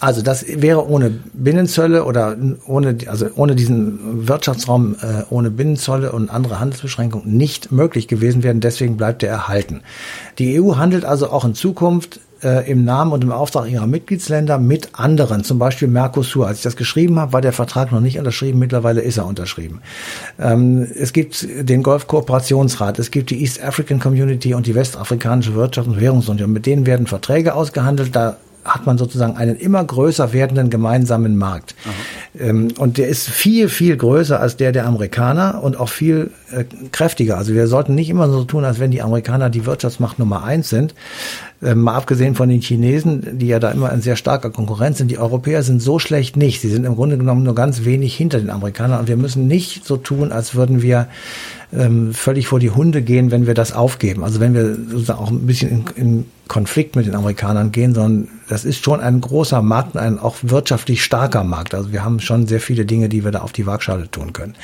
also 0.00 0.22
das 0.22 0.44
wäre 0.46 0.88
ohne 0.88 1.10
Binnenzölle 1.32 2.04
oder 2.04 2.36
ohne, 2.66 2.96
also 3.06 3.26
ohne 3.34 3.56
diesen 3.56 4.28
Wirtschaftsraum, 4.28 4.94
äh, 5.00 5.24
ohne 5.30 5.50
Binnenzölle 5.50 6.12
und 6.12 6.30
andere 6.30 6.60
Handelsbeschränkungen 6.60 7.36
nicht 7.36 7.72
möglich 7.72 8.06
gewesen 8.06 8.42
werden. 8.42 8.60
Deswegen 8.60 8.96
bleibt 8.96 9.22
er 9.22 9.30
erhalten. 9.30 9.82
Die 10.38 10.60
EU 10.60 10.76
handelt 10.76 11.04
also 11.04 11.30
auch 11.30 11.44
in 11.44 11.54
Zukunft 11.54 12.20
äh, 12.42 12.70
im 12.70 12.84
Namen 12.84 13.12
und 13.12 13.24
im 13.24 13.32
Auftrag 13.32 13.68
ihrer 13.68 13.88
Mitgliedsländer 13.88 14.58
mit 14.58 14.90
anderen, 14.92 15.42
zum 15.42 15.58
Beispiel 15.58 15.88
Mercosur. 15.88 16.46
Als 16.46 16.58
ich 16.58 16.62
das 16.62 16.76
geschrieben 16.76 17.18
habe, 17.18 17.32
war 17.32 17.40
der 17.40 17.52
Vertrag 17.52 17.90
noch 17.90 18.00
nicht 18.00 18.18
unterschrieben. 18.18 18.60
Mittlerweile 18.60 19.00
ist 19.00 19.16
er 19.16 19.26
unterschrieben. 19.26 19.80
Ähm, 20.38 20.86
es 20.94 21.12
gibt 21.12 21.46
den 21.68 21.82
Golfkooperationsrat, 21.82 23.00
es 23.00 23.10
gibt 23.10 23.30
die 23.30 23.40
East 23.40 23.62
African 23.62 23.98
Community 23.98 24.54
und 24.54 24.66
die 24.66 24.76
Westafrikanische 24.76 25.52
Wirtschafts- 25.52 25.88
und 25.88 26.00
Währungsunion. 26.00 26.52
Mit 26.52 26.66
denen 26.66 26.86
werden 26.86 27.08
Verträge 27.08 27.54
ausgehandelt. 27.54 28.14
Da 28.14 28.36
hat 28.64 28.86
man 28.86 28.98
sozusagen 28.98 29.36
einen 29.36 29.56
immer 29.56 29.82
größer 29.82 30.32
werdenden 30.32 30.70
gemeinsamen 30.70 31.36
Markt. 31.36 31.74
Ähm, 31.86 31.92
und 32.40 32.98
der 32.98 33.08
ist 33.08 33.28
viel, 33.28 33.68
viel 33.68 33.96
größer 33.96 34.40
als 34.40 34.56
der 34.56 34.70
der 34.70 34.86
Amerikaner 34.86 35.60
und 35.62 35.78
auch 35.78 35.88
viel 35.88 36.30
äh, 36.52 36.64
kräftiger. 36.92 37.36
Also 37.36 37.54
wir 37.54 37.66
sollten 37.66 37.94
nicht 37.94 38.10
immer 38.10 38.28
so 38.28 38.44
tun, 38.44 38.64
als 38.64 38.78
wenn 38.78 38.90
die 38.90 39.02
Amerikaner 39.02 39.50
die 39.50 39.66
Wirtschaftsmacht 39.66 40.18
Nummer 40.18 40.44
eins 40.44 40.68
sind. 40.68 40.94
Ähm, 41.60 41.80
mal 41.80 41.94
abgesehen 41.94 42.36
von 42.36 42.48
den 42.48 42.60
Chinesen, 42.60 43.38
die 43.38 43.48
ja 43.48 43.58
da 43.58 43.70
immer 43.72 43.90
ein 43.90 44.02
sehr 44.02 44.14
starker 44.14 44.50
Konkurrent 44.50 44.96
sind. 44.96 45.10
Die 45.10 45.18
Europäer 45.18 45.64
sind 45.64 45.82
so 45.82 45.98
schlecht 45.98 46.36
nicht. 46.36 46.60
Sie 46.60 46.68
sind 46.68 46.84
im 46.84 46.94
Grunde 46.94 47.18
genommen 47.18 47.42
nur 47.42 47.56
ganz 47.56 47.84
wenig 47.84 48.14
hinter 48.16 48.38
den 48.38 48.50
Amerikanern. 48.50 49.00
Und 49.00 49.08
wir 49.08 49.16
müssen 49.16 49.48
nicht 49.48 49.84
so 49.84 49.96
tun, 49.96 50.30
als 50.30 50.54
würden 50.54 50.82
wir 50.82 51.08
ähm, 51.72 52.14
völlig 52.14 52.46
vor 52.46 52.60
die 52.60 52.70
Hunde 52.70 53.02
gehen, 53.02 53.30
wenn 53.30 53.46
wir 53.46 53.54
das 53.54 53.72
aufgeben. 53.72 54.24
Also 54.24 54.40
wenn 54.40 54.54
wir 54.54 54.74
sozusagen 54.74 55.18
auch 55.18 55.30
ein 55.30 55.46
bisschen 55.46 55.70
in, 55.70 55.84
in 55.96 56.24
Konflikt 56.46 56.96
mit 56.96 57.06
den 57.06 57.14
Amerikanern 57.14 57.72
gehen, 57.72 57.94
sondern 57.94 58.28
das 58.48 58.64
ist 58.64 58.82
schon 58.82 59.00
ein 59.00 59.20
großer 59.20 59.60
Markt, 59.60 59.96
ein 59.96 60.18
auch 60.18 60.36
wirtschaftlich 60.42 61.04
starker 61.04 61.44
Markt. 61.44 61.74
Also 61.74 61.92
wir 61.92 62.04
haben 62.04 62.20
schon 62.28 62.46
sehr 62.46 62.60
viele 62.60 62.84
Dinge, 62.84 63.08
die 63.08 63.24
wir 63.24 63.32
da 63.32 63.40
auf 63.40 63.52
die 63.52 63.66
Waagschale 63.66 64.08
tun 64.10 64.32
können. 64.32 64.54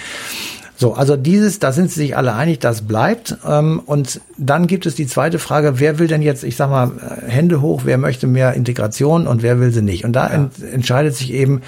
So, 0.76 0.94
also 0.94 1.16
dieses, 1.16 1.60
da 1.60 1.70
sind 1.70 1.90
sie 1.90 2.00
sich 2.00 2.16
alle 2.16 2.34
einig, 2.34 2.58
das 2.58 2.82
bleibt. 2.82 3.36
Ähm, 3.46 3.80
und 3.86 4.20
dann 4.36 4.66
gibt 4.66 4.86
es 4.86 4.96
die 4.96 5.06
zweite 5.06 5.38
Frage, 5.38 5.78
wer 5.78 6.00
will 6.00 6.08
denn 6.08 6.20
jetzt, 6.20 6.42
ich 6.42 6.56
sag 6.56 6.68
mal, 6.68 6.90
äh, 6.98 7.30
Hände 7.30 7.60
hoch, 7.60 7.82
wer 7.84 7.96
möchte 7.96 8.26
mehr 8.26 8.54
Integration 8.54 9.28
und 9.28 9.42
wer 9.42 9.60
will 9.60 9.72
sie 9.72 9.82
nicht? 9.82 10.04
Und 10.04 10.14
da 10.14 10.26
ja. 10.26 10.34
ent, 10.34 10.52
entscheidet 10.62 11.14
sich 11.14 11.32
eben, 11.32 11.62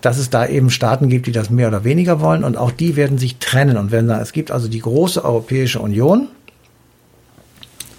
dass 0.00 0.18
es 0.18 0.30
da 0.30 0.46
eben 0.46 0.70
Staaten 0.70 1.08
gibt, 1.08 1.26
die 1.26 1.32
das 1.32 1.50
mehr 1.50 1.68
oder 1.68 1.82
weniger 1.82 2.20
wollen 2.20 2.44
und 2.44 2.56
auch 2.56 2.70
die 2.70 2.94
werden 2.94 3.18
sich 3.18 3.38
trennen 3.38 3.76
und 3.76 3.90
werden 3.90 4.06
sagen, 4.06 4.22
es 4.22 4.32
gibt 4.32 4.52
also 4.52 4.68
die 4.68 4.80
große 4.80 5.24
Europäische 5.24 5.80
Union, 5.80 6.28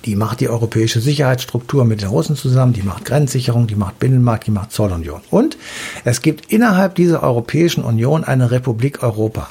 die 0.06 0.16
macht 0.16 0.39
die 0.39 0.49
europäische 0.49 0.99
Sicherheitsstruktur 0.99 1.86
mit 1.86 2.01
den 2.01 2.10
Russen 2.10 2.36
zusammen, 2.36 2.74
die 2.74 2.84
macht 2.84 3.06
Grenzsicherung, 3.06 3.68
die 3.68 3.76
macht 3.76 3.99
Binnenmarkt, 3.99 4.47
die 4.47 4.51
macht 4.51 4.72
Zollunion. 4.72 5.22
Und 5.30 5.58
es 6.04 6.22
gibt 6.22 6.51
innerhalb 6.51 6.95
dieser 6.95 7.24
Europäischen 7.24 7.84
Union 7.84 8.24
eine 8.24 8.51
Republik 8.51 9.04
Europa. 9.04 9.49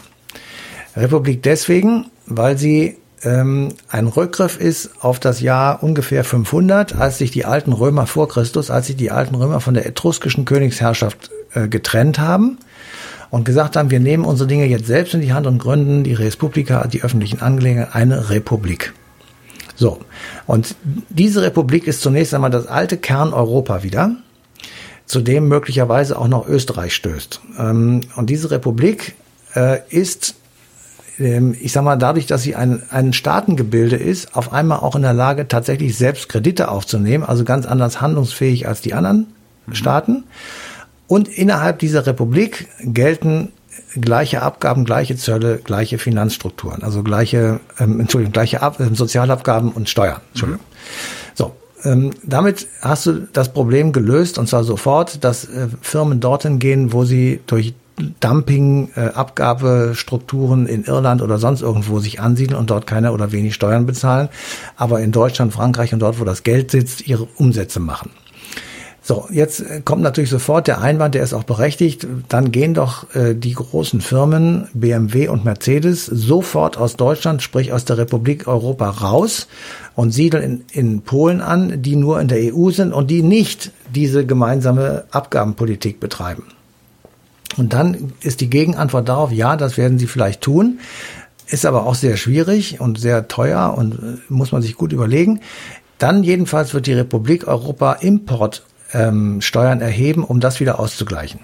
Republik 0.96 1.42
deswegen, 1.42 2.06
weil 2.26 2.58
sie 2.58 2.98
ähm, 3.24 3.70
ein 3.88 4.08
Rückgriff 4.08 4.58
ist 4.58 4.90
auf 5.00 5.20
das 5.20 5.40
Jahr 5.40 5.82
ungefähr 5.82 6.24
500, 6.24 6.96
als 6.96 7.18
sich 7.18 7.30
die 7.30 7.44
alten 7.44 7.72
Römer 7.72 8.06
vor 8.06 8.28
Christus, 8.28 8.70
als 8.70 8.88
sich 8.88 8.96
die 8.96 9.10
alten 9.10 9.34
Römer 9.34 9.60
von 9.60 9.74
der 9.74 9.86
etruskischen 9.86 10.44
Königsherrschaft 10.44 11.30
äh, 11.54 11.68
getrennt 11.68 12.18
haben 12.18 12.58
und 13.30 13.44
gesagt 13.44 13.76
haben, 13.76 13.90
wir 13.90 14.00
nehmen 14.00 14.24
unsere 14.24 14.48
Dinge 14.48 14.66
jetzt 14.66 14.86
selbst 14.86 15.14
in 15.14 15.20
die 15.20 15.32
Hand 15.32 15.46
und 15.46 15.58
gründen 15.58 16.04
die 16.04 16.14
Respublika, 16.14 16.86
die 16.86 17.02
öffentlichen 17.02 17.40
Angelegenheiten, 17.40 17.94
eine 17.94 18.30
Republik. 18.30 18.92
So, 19.82 19.98
und 20.46 20.76
diese 21.08 21.42
Republik 21.42 21.88
ist 21.88 22.02
zunächst 22.02 22.32
einmal 22.34 22.50
das 22.50 22.68
alte 22.68 22.96
Kerneuropa 22.98 23.82
wieder, 23.82 24.14
zu 25.06 25.20
dem 25.20 25.48
möglicherweise 25.48 26.16
auch 26.16 26.28
noch 26.28 26.46
Österreich 26.46 26.94
stößt. 26.94 27.40
Ähm, 27.58 28.02
und 28.14 28.30
diese 28.30 28.52
Republik 28.52 29.16
äh, 29.56 29.80
ist 29.90 30.36
ähm, 31.18 31.56
ich 31.60 31.72
sag 31.72 31.82
mal, 31.82 31.96
dadurch, 31.96 32.26
dass 32.26 32.44
sie 32.44 32.54
ein, 32.54 32.84
ein 32.90 33.12
Staatengebilde 33.12 33.96
ist, 33.96 34.36
auf 34.36 34.52
einmal 34.52 34.78
auch 34.78 34.94
in 34.94 35.02
der 35.02 35.14
Lage, 35.14 35.48
tatsächlich 35.48 35.98
selbst 35.98 36.28
Kredite 36.28 36.70
aufzunehmen, 36.70 37.24
also 37.24 37.42
ganz 37.42 37.66
anders 37.66 38.00
handlungsfähig 38.00 38.68
als 38.68 38.82
die 38.82 38.94
anderen 38.94 39.26
mhm. 39.66 39.74
Staaten. 39.74 40.22
Und 41.08 41.26
innerhalb 41.26 41.80
dieser 41.80 42.06
Republik 42.06 42.68
gelten 42.84 43.50
gleiche 44.00 44.42
Abgaben, 44.42 44.84
gleiche 44.84 45.16
Zölle, 45.16 45.58
gleiche 45.62 45.98
Finanzstrukturen, 45.98 46.82
also 46.82 47.02
gleiche, 47.02 47.60
ähm, 47.78 48.00
Entschuldigung, 48.00 48.32
gleiche 48.32 48.62
Ab 48.62 48.80
äh, 48.80 48.94
Sozialabgaben 48.94 49.72
und 49.72 49.88
Steuern. 49.88 50.20
Entschuldigung. 50.30 50.64
Mhm. 50.64 51.34
So, 51.34 51.52
ähm, 51.84 52.10
damit 52.22 52.68
hast 52.80 53.06
du 53.06 53.28
das 53.32 53.52
Problem 53.52 53.92
gelöst 53.92 54.38
und 54.38 54.48
zwar 54.48 54.64
sofort, 54.64 55.24
dass 55.24 55.44
äh, 55.44 55.68
Firmen 55.80 56.20
dorthin 56.20 56.58
gehen, 56.58 56.92
wo 56.92 57.04
sie 57.04 57.40
durch 57.46 57.74
Dumping, 58.20 58.90
äh, 58.96 59.00
Abgabestrukturen 59.00 60.66
in 60.66 60.84
Irland 60.84 61.22
oder 61.22 61.38
sonst 61.38 61.60
irgendwo 61.60 61.98
sich 61.98 62.20
ansiedeln 62.20 62.58
und 62.58 62.70
dort 62.70 62.86
keine 62.86 63.12
oder 63.12 63.32
wenig 63.32 63.54
Steuern 63.54 63.86
bezahlen, 63.86 64.28
aber 64.76 65.00
in 65.00 65.12
Deutschland, 65.12 65.52
Frankreich 65.52 65.92
und 65.92 66.00
dort, 66.00 66.18
wo 66.18 66.24
das 66.24 66.42
Geld 66.42 66.70
sitzt, 66.70 67.06
ihre 67.06 67.28
Umsätze 67.36 67.80
machen. 67.80 68.10
So, 69.04 69.26
jetzt 69.32 69.60
äh, 69.60 69.82
kommt 69.84 70.02
natürlich 70.02 70.30
sofort 70.30 70.68
der 70.68 70.80
Einwand, 70.80 71.16
der 71.16 71.24
ist 71.24 71.34
auch 71.34 71.42
berechtigt, 71.42 72.06
dann 72.28 72.52
gehen 72.52 72.72
doch 72.72 73.12
äh, 73.16 73.34
die 73.34 73.52
großen 73.52 74.00
Firmen 74.00 74.68
BMW 74.74 75.26
und 75.26 75.44
Mercedes 75.44 76.06
sofort 76.06 76.78
aus 76.78 76.94
Deutschland, 76.94 77.42
sprich 77.42 77.72
aus 77.72 77.84
der 77.84 77.98
Republik 77.98 78.46
Europa 78.46 78.88
raus 78.88 79.48
und 79.96 80.12
siedeln 80.12 80.62
in, 80.72 80.90
in 80.90 81.02
Polen 81.02 81.40
an, 81.40 81.82
die 81.82 81.96
nur 81.96 82.20
in 82.20 82.28
der 82.28 82.54
EU 82.54 82.70
sind 82.70 82.92
und 82.92 83.10
die 83.10 83.22
nicht 83.22 83.72
diese 83.92 84.24
gemeinsame 84.24 85.04
Abgabenpolitik 85.10 85.98
betreiben. 85.98 86.44
Und 87.56 87.72
dann 87.72 88.12
ist 88.20 88.40
die 88.40 88.48
Gegenantwort 88.48 89.08
darauf, 89.08 89.32
ja, 89.32 89.56
das 89.56 89.76
werden 89.76 89.98
sie 89.98 90.06
vielleicht 90.06 90.42
tun, 90.42 90.78
ist 91.48 91.66
aber 91.66 91.86
auch 91.86 91.96
sehr 91.96 92.16
schwierig 92.16 92.80
und 92.80 93.00
sehr 93.00 93.26
teuer 93.26 93.74
und 93.76 93.94
äh, 93.94 94.18
muss 94.28 94.52
man 94.52 94.62
sich 94.62 94.76
gut 94.76 94.92
überlegen. 94.92 95.40
Dann 95.98 96.22
jedenfalls 96.22 96.72
wird 96.72 96.86
die 96.86 96.94
Republik 96.94 97.48
Europa 97.48 97.94
Importsteuern 97.94 98.71
ähm, 98.92 99.40
erheben, 99.80 100.24
um 100.24 100.40
das 100.40 100.60
wieder 100.60 100.78
auszugleichen. 100.78 101.40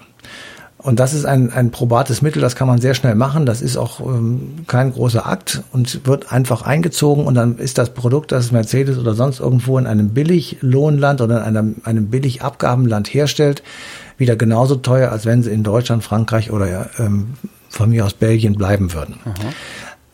Und 0.78 1.00
das 1.00 1.12
ist 1.12 1.24
ein, 1.24 1.52
ein 1.52 1.72
probates 1.72 2.22
Mittel, 2.22 2.40
das 2.40 2.54
kann 2.54 2.68
man 2.68 2.80
sehr 2.80 2.94
schnell 2.94 3.16
machen. 3.16 3.46
Das 3.46 3.62
ist 3.62 3.76
auch 3.76 3.98
ähm, 3.98 4.64
kein 4.68 4.92
großer 4.92 5.26
Akt 5.26 5.64
und 5.72 6.06
wird 6.06 6.32
einfach 6.32 6.62
eingezogen 6.62 7.26
und 7.26 7.34
dann 7.34 7.58
ist 7.58 7.78
das 7.78 7.90
Produkt, 7.90 8.30
das 8.30 8.52
Mercedes 8.52 8.96
oder 8.96 9.14
sonst 9.14 9.40
irgendwo 9.40 9.76
in 9.76 9.88
einem 9.88 10.10
Billiglohnland 10.10 11.20
oder 11.20 11.38
in 11.40 11.56
einem, 11.56 11.76
einem 11.82 12.06
Billigabgabenland 12.06 13.12
herstellt, 13.12 13.64
wieder 14.18 14.36
genauso 14.36 14.76
teuer, 14.76 15.10
als 15.10 15.26
wenn 15.26 15.42
sie 15.42 15.50
in 15.50 15.64
Deutschland, 15.64 16.04
Frankreich 16.04 16.52
oder 16.52 16.88
ähm, 17.00 17.34
von 17.68 17.90
mir 17.90 18.06
aus 18.06 18.14
Belgien 18.14 18.54
bleiben 18.54 18.92
würden. 18.92 19.16
Aha. 19.24 19.34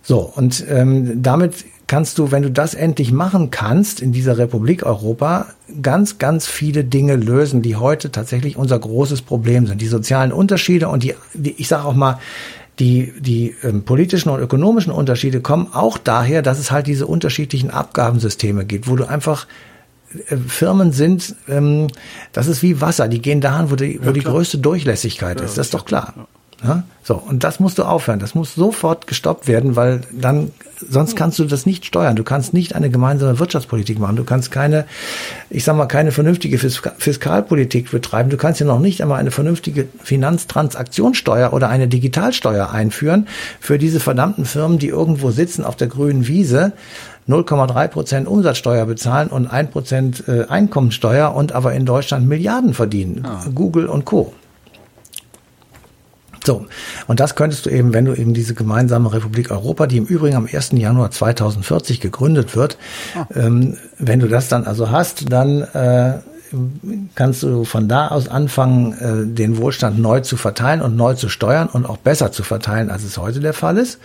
So, 0.03 0.21
und 0.21 0.65
ähm, 0.69 1.23
damit 1.23 1.65
kannst 1.87 2.19
du, 2.19 2.31
wenn 2.31 2.43
du 2.43 2.51
das 2.51 2.75
endlich 2.75 3.13
machen 3.13 3.51
kannst 3.51 4.01
in 4.01 4.13
dieser 4.13 4.39
Republik 4.39 4.85
Europa, 4.87 5.49
ganz, 5.83 6.19
ganz 6.19 6.47
viele 6.47 6.85
Dinge 6.85 7.17
lösen, 7.17 7.63
die 7.63 7.77
heute 7.77 8.11
tatsächlich 8.11 8.57
unser 8.57 8.79
großes 8.79 9.23
Problem 9.23 9.67
sind. 9.67 9.81
Die 9.81 9.87
sozialen 9.87 10.33
Unterschiede 10.33 10.89
und 10.89 11.03
die, 11.03 11.15
die 11.35 11.55
ich 11.59 11.69
sage 11.69 11.85
auch 11.85 11.95
mal, 11.95 12.19
die, 12.79 13.13
die 13.21 13.55
ähm, 13.63 13.85
politischen 13.85 14.31
und 14.31 14.41
ökonomischen 14.41 14.93
Unterschiede 14.93 15.41
kommen 15.41 15.69
auch 15.73 15.99
daher, 15.99 16.43
dass 16.43 16.59
es 16.59 16.71
halt 16.71 16.87
diese 16.87 17.07
unterschiedlichen 17.07 17.71
Abgabensysteme 17.71 18.65
gibt, 18.65 18.89
wo 18.89 18.97
du 18.97 19.05
einfach 19.05 19.47
äh, 20.29 20.37
Firmen 20.37 20.93
sind, 20.93 21.37
ähm, 21.49 21.89
das 22.33 22.49
ist 22.49 22.63
wie 22.63 22.81
Wasser, 22.81 23.07
die 23.09 23.23
gehen 23.23 23.41
dahin, 23.41 23.71
wo 23.71 23.77
die, 23.77 24.01
wo 24.03 24.07
ja, 24.07 24.13
die 24.13 24.21
größte 24.21 24.59
Durchlässigkeit 24.59 25.39
ja, 25.39 25.47
ist, 25.47 25.57
das 25.57 25.69
ist 25.69 25.75
doch 25.75 25.85
klar. 25.85 26.15
Ja. 26.17 26.27
Ja? 26.65 26.83
So, 27.03 27.17
und 27.17 27.45
das 27.45 27.61
musst 27.61 27.79
du 27.79 27.83
aufhören. 27.83 28.19
Das 28.19 28.35
muss 28.35 28.55
sofort 28.55 29.07
gestoppt 29.07 29.47
werden, 29.47 29.77
weil 29.77 30.01
dann, 30.11 30.53
sonst 30.81 31.17
kannst 31.17 31.39
du 31.39 31.45
das 31.45 31.67
nicht 31.67 31.85
steuern. 31.85 32.17
Du 32.17 32.25
kannst 32.25 32.55
nicht 32.55 32.75
eine 32.75 32.89
gemeinsame 32.89 33.39
Wirtschaftspolitik 33.39 33.99
machen. 33.99 34.17
Du 34.17 34.25
kannst 34.25 34.51
keine, 34.51 34.87
ich 35.51 35.65
sag 35.65 35.77
mal, 35.77 35.87
keine 35.87 36.13
vernünftige 36.13 36.59
Fiskalpolitik 36.59 37.91
betreiben. 37.91 38.31
Du 38.31 38.39
kannst 38.39 38.61
ja 38.61 38.67
noch 38.67 38.81
nicht 38.81 39.03
einmal 39.03 39.21
eine 39.21 39.31
vernünftige 39.31 39.87
Finanztransaktionssteuer 40.03 41.53
oder 41.53 41.69
eine 41.69 41.89
Digitalsteuer 41.89 42.71
einführen 42.71 43.29
für 43.61 43.77
diese 43.77 44.01
verdammten 44.01 44.47
Firmen, 44.47 44.79
die 44.79 44.89
irgendwo 44.89 45.31
sitzen 45.31 45.65
auf 45.65 45.77
der 45.77 45.89
grünen 45.89 46.27
Wiese 46.27 46.73
0,3 47.29 47.89
Prozent 47.89 48.29
Umsatzsteuer 48.29 48.87
bezahlen 48.87 49.29
und 49.29 49.47
1 49.47 49.71
Prozent 49.71 50.25
äh, 50.29 50.45
Einkommensteuer 50.49 51.35
und 51.35 51.53
aber 51.53 51.75
in 51.75 51.87
Deutschland 51.87 52.29
Milliarden 52.29 52.75
verdienen. 52.75 53.27
Ah. 53.27 53.45
Google 53.55 53.87
und 53.87 54.05
Co. 54.05 54.33
So, 56.45 56.67
und 57.07 57.21
das 57.21 57.37
könntest 57.37 57.65
du 57.65 57.71
eben, 57.71 57.95
wenn 57.95 58.05
du 58.05 58.15
eben 58.15 58.35
diese 58.35 58.55
gemeinsame 58.55 59.13
Republik 59.13 59.51
Europa, 59.51 59.87
die 59.87 59.97
im 59.97 60.05
Übrigen 60.05 60.37
am 60.37 60.47
1. 60.53 60.73
Januar 60.73 61.11
2040 61.11 62.01
gegründet 62.01 62.55
wird, 62.55 62.77
ah. 63.17 63.27
ähm, 63.35 63.79
wenn 63.99 64.21
du 64.21 64.29
das 64.29 64.49
dann 64.49 64.65
also 64.65 64.91
hast, 64.91 65.33
dann 65.33 65.63
äh, 65.63 66.19
kannst 67.15 67.43
du 67.43 67.65
von 67.65 67.89
da 67.89 68.09
aus 68.09 68.29
anfangen, 68.29 68.93
äh, 68.93 69.35
den 69.35 69.57
Wohlstand 69.57 69.99
neu 69.99 70.21
zu 70.21 70.37
verteilen 70.37 70.83
und 70.83 70.97
neu 70.97 71.15
zu 71.15 71.29
steuern 71.29 71.69
und 71.69 71.87
auch 71.87 71.97
besser 71.97 72.33
zu 72.33 72.43
verteilen, 72.43 72.91
als 72.91 73.05
es 73.05 73.19
heute 73.19 73.41
der 73.41 73.55
Fall 73.55 73.79
ist. 73.79 73.99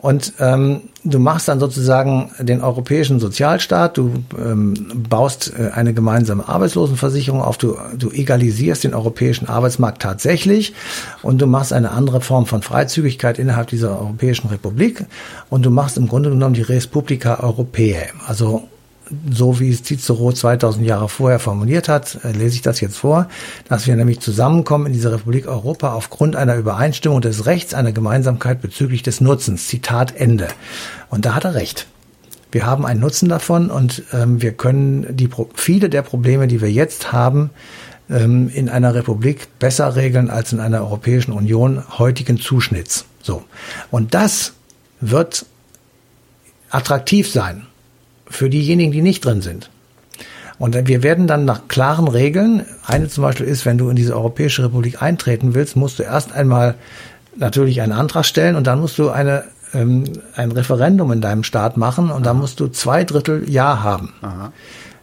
Und 0.00 0.32
ähm, 0.40 0.80
du 1.04 1.18
machst 1.18 1.48
dann 1.48 1.60
sozusagen 1.60 2.30
den 2.38 2.62
europäischen 2.62 3.20
Sozialstaat, 3.20 3.98
du 3.98 4.24
ähm, 4.38 5.04
baust 5.10 5.52
äh, 5.58 5.72
eine 5.74 5.92
gemeinsame 5.92 6.48
Arbeitslosenversicherung 6.48 7.42
auf, 7.42 7.58
du, 7.58 7.76
du 7.98 8.10
egalisierst 8.10 8.82
den 8.82 8.94
europäischen 8.94 9.46
Arbeitsmarkt 9.46 10.00
tatsächlich. 10.00 10.72
Und 11.20 11.42
du 11.42 11.46
machst 11.46 11.74
eine 11.74 11.90
andere 11.90 12.22
Form 12.22 12.46
von 12.46 12.62
Freizügigkeit 12.62 13.38
innerhalb 13.38 13.66
dieser 13.66 13.90
Europäischen 14.00 14.48
Republik. 14.48 15.04
Und 15.50 15.66
du 15.66 15.70
machst 15.70 15.98
im 15.98 16.08
Grunde 16.08 16.30
genommen 16.30 16.54
die 16.54 16.62
Respublica 16.62 17.40
Europaea, 17.40 18.06
also 18.26 18.69
so 19.30 19.60
wie 19.60 19.70
es 19.70 19.82
Cicero 19.82 20.32
2000 20.32 20.86
Jahre 20.86 21.08
vorher 21.08 21.38
formuliert 21.38 21.88
hat, 21.88 22.18
äh, 22.24 22.32
lese 22.32 22.56
ich 22.56 22.62
das 22.62 22.80
jetzt 22.80 22.96
vor, 22.96 23.28
dass 23.68 23.86
wir 23.86 23.96
nämlich 23.96 24.20
zusammenkommen 24.20 24.86
in 24.86 24.92
dieser 24.92 25.12
Republik 25.12 25.46
Europa 25.46 25.92
aufgrund 25.94 26.36
einer 26.36 26.56
Übereinstimmung 26.56 27.20
des 27.20 27.46
Rechts, 27.46 27.74
einer 27.74 27.92
Gemeinsamkeit 27.92 28.60
bezüglich 28.62 29.02
des 29.02 29.20
Nutzens. 29.20 29.68
Zitat 29.68 30.16
Ende. 30.16 30.48
Und 31.08 31.24
da 31.24 31.34
hat 31.34 31.44
er 31.44 31.54
recht. 31.54 31.86
Wir 32.52 32.66
haben 32.66 32.84
einen 32.84 33.00
Nutzen 33.00 33.28
davon 33.28 33.70
und 33.70 34.02
ähm, 34.12 34.42
wir 34.42 34.52
können 34.52 35.16
die 35.16 35.28
viele 35.54 35.88
der 35.88 36.02
Probleme, 36.02 36.48
die 36.48 36.60
wir 36.60 36.70
jetzt 36.70 37.12
haben, 37.12 37.50
ähm, 38.08 38.48
in 38.48 38.68
einer 38.68 38.94
Republik 38.94 39.58
besser 39.58 39.94
regeln 39.94 40.30
als 40.30 40.52
in 40.52 40.60
einer 40.60 40.80
Europäischen 40.80 41.32
Union 41.32 41.82
heutigen 41.98 42.38
Zuschnitts. 42.40 43.04
So. 43.22 43.44
Und 43.90 44.14
das 44.14 44.52
wird 45.00 45.46
attraktiv 46.70 47.30
sein 47.30 47.66
für 48.30 48.48
diejenigen, 48.48 48.92
die 48.92 49.02
nicht 49.02 49.24
drin 49.24 49.42
sind. 49.42 49.70
Und 50.58 50.76
wir 50.86 51.02
werden 51.02 51.26
dann 51.26 51.46
nach 51.46 51.68
klaren 51.68 52.06
Regeln, 52.06 52.66
eine 52.86 53.08
zum 53.08 53.22
Beispiel 53.22 53.46
ist, 53.46 53.64
wenn 53.64 53.78
du 53.78 53.88
in 53.88 53.96
diese 53.96 54.14
Europäische 54.14 54.62
Republik 54.62 55.02
eintreten 55.02 55.54
willst, 55.54 55.74
musst 55.74 55.98
du 55.98 56.02
erst 56.02 56.32
einmal 56.32 56.74
natürlich 57.34 57.80
einen 57.80 57.92
Antrag 57.92 58.26
stellen 58.26 58.56
und 58.56 58.66
dann 58.66 58.80
musst 58.80 58.98
du 58.98 59.08
eine, 59.08 59.44
ähm, 59.72 60.04
ein 60.36 60.52
Referendum 60.52 61.12
in 61.12 61.22
deinem 61.22 61.44
Staat 61.44 61.78
machen 61.78 62.10
und 62.10 62.26
dann 62.26 62.38
musst 62.38 62.60
du 62.60 62.68
zwei 62.68 63.04
Drittel 63.04 63.48
Ja 63.48 63.82
haben. 63.82 64.12
Aha. 64.20 64.52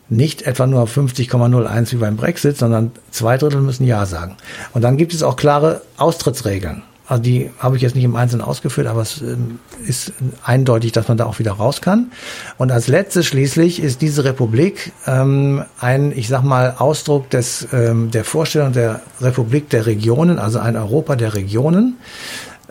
Nicht 0.10 0.44
etwa 0.44 0.68
nur 0.68 0.86
50,01 0.86 1.92
wie 1.94 1.96
beim 1.98 2.18
Brexit, 2.18 2.58
sondern 2.58 2.92
zwei 3.10 3.38
Drittel 3.38 3.62
müssen 3.62 3.86
Ja 3.86 4.06
sagen. 4.06 4.38
Und 4.74 4.84
dann 4.84 4.96
gibt 4.96 5.14
es 5.14 5.24
auch 5.24 5.36
klare 5.36 5.82
Austrittsregeln. 5.98 6.84
Also 7.08 7.24
die 7.24 7.50
habe 7.60 7.78
ich 7.78 7.82
jetzt 7.82 7.96
nicht 7.96 8.04
im 8.04 8.18
Einzelnen 8.18 8.44
ausgeführt, 8.44 8.88
aber 8.88 9.02
es 9.02 9.22
ähm, 9.22 9.60
ist 9.86 10.12
eindeutig, 10.44 10.92
dass 10.92 11.08
man 11.08 11.18
da 11.18 11.26
auch 11.26 11.40
wieder 11.40 11.54
raus 11.54 11.80
kann. 11.80 12.12
Und 12.58 12.72
als 12.72 12.90
letztes 12.90 13.26
schließlich 13.26 13.82
ist 13.82 14.02
diese 14.02 14.26
Republik 14.26 14.92
ähm, 15.06 15.64
ein, 15.80 16.12
ich 16.12 16.28
sag 16.28 16.44
mal, 16.44 16.76
Ausdruck 16.78 17.30
des, 17.30 17.68
ähm, 17.72 18.12
der 18.12 18.26
Vorstellung 18.26 18.74
der 18.74 19.02
Republik 19.22 19.70
der 19.70 19.86
Regionen, 19.86 20.38
also 20.38 20.60
ein 20.60 20.76
Europa 20.76 21.16
der 21.16 21.34
Regionen. 21.34 21.98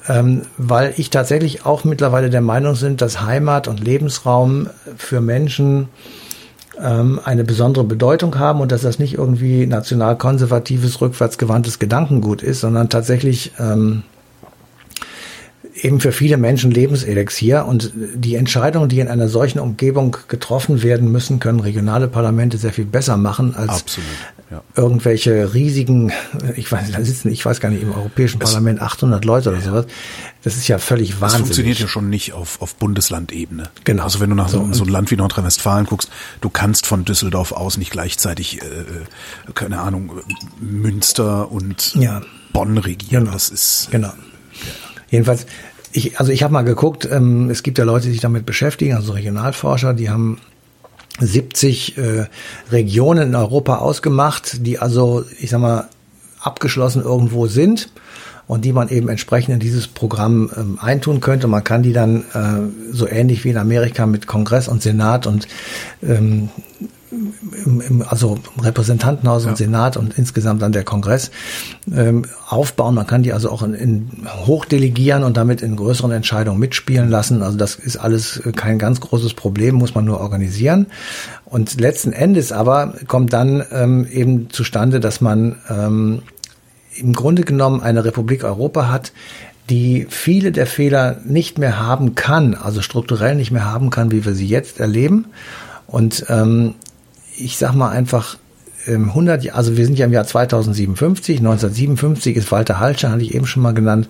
Ähm, 0.09 0.43
weil 0.57 0.93
ich 0.99 1.11
tatsächlich 1.11 1.65
auch 1.67 1.85
mittlerweile 1.85 2.31
der 2.31 2.43
Meinung 2.43 2.77
bin, 2.77 2.97
dass 2.97 3.23
Heimat 3.23 3.67
und 3.67 3.83
Lebensraum 3.83 4.69
für 4.97 5.21
Menschen 5.21 5.89
ähm, 6.81 7.21
eine 7.25 7.43
besondere 7.43 7.85
Bedeutung 7.85 8.39
haben 8.39 8.61
und 8.61 8.71
dass 8.71 8.83
das 8.83 8.99
nicht 8.99 9.15
irgendwie 9.15 9.67
nationalkonservatives, 9.67 11.01
rückwärtsgewandtes 11.01 11.79
Gedankengut 11.79 12.43
ist, 12.43 12.61
sondern 12.61 12.89
tatsächlich 12.89 13.53
ähm, 13.59 14.03
eben 15.83 16.01
für 16.01 16.13
viele 16.13 16.37
Menschen 16.37 16.71
Lebenselixier 16.71 17.67
und 17.67 17.93
die 17.95 18.35
Entscheidungen, 18.35 18.89
die 18.89 19.01
in 19.01 19.09
einer 19.09 19.29
solchen 19.29 19.59
Umgebung 19.59 20.17
getroffen 20.29 20.83
werden 20.83 21.13
müssen, 21.13 21.39
können 21.39 21.61
regionale 21.61 22.09
Parlamente 22.09 22.59
sehr 22.59 22.73
viel 22.73 22.87
besser 22.87 23.17
machen 23.17 23.55
als 23.55 23.69
Absolut, 23.69 24.09
ja. 24.51 24.63
irgendwelche 24.75 25.53
riesigen, 25.55 26.13
ich 26.57 26.71
weiß, 26.71 26.93
da 26.93 27.05
sitzen, 27.05 27.31
ich 27.31 27.45
weiß 27.45 27.61
gar 27.61 27.71
nicht, 27.71 27.83
im 27.83 27.93
Europäischen 27.93 28.41
es, 28.41 28.51
Parlament 28.51 28.81
800 28.81 29.25
Leute 29.25 29.51
oder 29.51 29.59
ja. 29.59 29.65
sowas. 29.65 29.87
Das 30.43 30.57
ist 30.57 30.69
ja 30.69 30.79
völlig 30.79 31.21
wahnsinnig. 31.21 31.31
Das 31.31 31.41
funktioniert 31.41 31.79
ja 31.81 31.89
schon 31.89 32.09
nicht 32.09 32.33
auf, 32.33 32.63
auf 32.63 32.77
Bundeslandebene. 32.77 33.65
Genau. 33.85 34.05
Also 34.05 34.21
wenn 34.21 34.31
du 34.31 34.37
nach 34.37 34.49
so, 34.49 34.67
so 34.73 34.85
ein 34.85 34.89
Land 34.89 35.11
wie 35.11 35.17
Nordrhein-Westfalen 35.17 35.87
guckst, 35.87 36.11
du 36.41 36.49
kannst 36.49 36.87
von 36.87 37.05
Düsseldorf 37.05 37.53
aus 37.53 37.77
nicht 37.77 37.91
gleichzeitig, 37.91 38.63
äh, 38.63 38.65
äh 38.65 39.53
keine 39.55 39.81
Ahnung, 39.81 40.13
Münster 40.61 41.51
und 41.51 41.95
ja. 41.97 42.23
Bonn 42.53 42.79
regieren. 42.79 43.25
Genau. 43.25 43.33
Das 43.33 43.49
ist 43.51 43.89
genau. 43.91 44.13
Jedenfalls, 45.11 45.47
ich, 45.93 46.19
also 46.19 46.33
ich 46.33 46.43
habe 46.43 46.53
mal 46.53 46.63
geguckt, 46.63 47.09
ähm, 47.11 47.51
es 47.51 47.63
gibt 47.63 47.79
ja 47.79 47.85
Leute, 47.85 48.07
die 48.07 48.13
sich 48.13 48.21
damit 48.21 48.47
beschäftigen, 48.47 48.95
also 48.95 49.13
Regionalforscher, 49.13 49.95
die 49.95 50.11
haben 50.11 50.39
70 51.19 51.97
äh, 51.97 52.27
Regionen 52.71 53.29
in 53.29 53.35
Europa 53.35 53.77
ausgemacht, 53.77 54.67
die 54.67 54.79
also, 54.79 55.25
ich 55.41 55.51
sag 55.51 55.61
mal, 55.61 55.89
abgeschlossen 56.41 57.03
irgendwo 57.03 57.47
sind 57.47 57.91
und 58.47 58.65
die 58.65 58.73
man 58.73 58.89
eben 58.89 59.09
entsprechend 59.09 59.55
in 59.55 59.61
dieses 59.61 59.89
Programm 59.89 60.51
ähm, 60.57 60.79
eintun 60.81 61.21
könnte. 61.21 61.49
Man 61.49 61.65
kann 61.65 61.83
die 61.83 61.93
dann 61.93 62.25
äh, 62.35 62.93
so 62.93 63.09
ähnlich 63.09 63.45
wie 63.45 63.51
in 63.51 63.57
Amerika 63.57 64.07
mit 64.07 64.27
Kongress 64.27 64.69
und 64.69 64.83
Senat 64.83 65.27
und 65.27 65.49
ähm, 66.03 66.51
im, 67.11 67.81
im, 67.81 68.05
also 68.07 68.39
Repräsentantenhaus 68.61 69.45
ja. 69.45 69.51
und 69.51 69.57
Senat 69.57 69.97
und 69.97 70.19
insgesamt 70.19 70.63
dann 70.63 70.73
der 70.73 70.85
Kongress 70.85 71.31
ähm, 71.95 72.23
aufbauen. 72.49 72.95
Man 72.95 73.07
kann 73.07 73.23
die 73.23 73.33
also 73.33 73.51
auch 73.51 73.63
in, 73.63 73.75
in 73.75 74.11
hochdelegieren 74.47 75.23
und 75.23 75.37
damit 75.37 75.63
in 75.63 75.77
größeren 75.77 76.13
Entscheidungen 76.13 76.59
mitspielen 76.59 77.09
lassen. 77.09 77.43
Also 77.43 77.57
das 77.57 77.77
ist 77.77 77.97
alles 77.97 78.43
kein 78.57 78.79
ganz 78.79 79.01
großes 79.01 79.35
Problem, 79.35 79.77
muss 79.77 79.95
man 79.95 80.05
nur 80.05 80.21
organisieren. 80.21 80.87
Und 81.45 81.81
letzten 81.81 82.13
Endes 82.13 82.53
aber 82.53 82.95
kommt 83.07 83.33
dann 83.33 83.65
ähm, 83.71 84.07
eben 84.11 84.51
zustande, 84.51 85.01
dass 85.01 85.21
man 85.21 85.57
ähm, 85.71 86.23
im 86.97 87.13
Grunde 87.13 87.43
genommen 87.43 87.81
eine 87.81 88.05
Republik 88.05 88.45
Europa 88.45 88.89
hat, 88.89 89.13
die 89.71 90.07
viele 90.09 90.53
der 90.53 90.67
Fehler 90.67 91.21
nicht 91.25 91.59
mehr 91.59 91.79
haben 91.81 92.15
kann, 92.15 92.55
also 92.55 92.83
strukturell 92.83 93.35
nicht 93.35 93.51
mehr 93.51 93.65
haben 93.65 93.91
kann, 93.91 94.11
wie 94.13 94.25
wir 94.25 94.35
sie 94.35 94.47
jetzt 94.47 94.81
erleben. 94.81 95.27
Und 95.87 96.27
ähm, 96.29 96.75
ich 97.37 97.59
sag 97.59 97.75
mal 97.75 97.91
einfach, 97.91 98.37
100, 98.87 99.45
ähm, 99.45 99.51
also 99.53 99.77
wir 99.77 99.85
sind 99.85 99.99
ja 99.99 100.07
im 100.07 100.13
Jahr 100.13 100.27
2057, 100.27 101.39
1957 101.39 102.37
ist 102.37 102.53
Walter 102.53 102.79
Halscher, 102.79 103.11
hatte 103.11 103.23
ich 103.23 103.35
eben 103.35 103.47
schon 103.47 103.63
mal 103.63 103.75
genannt, 103.75 104.09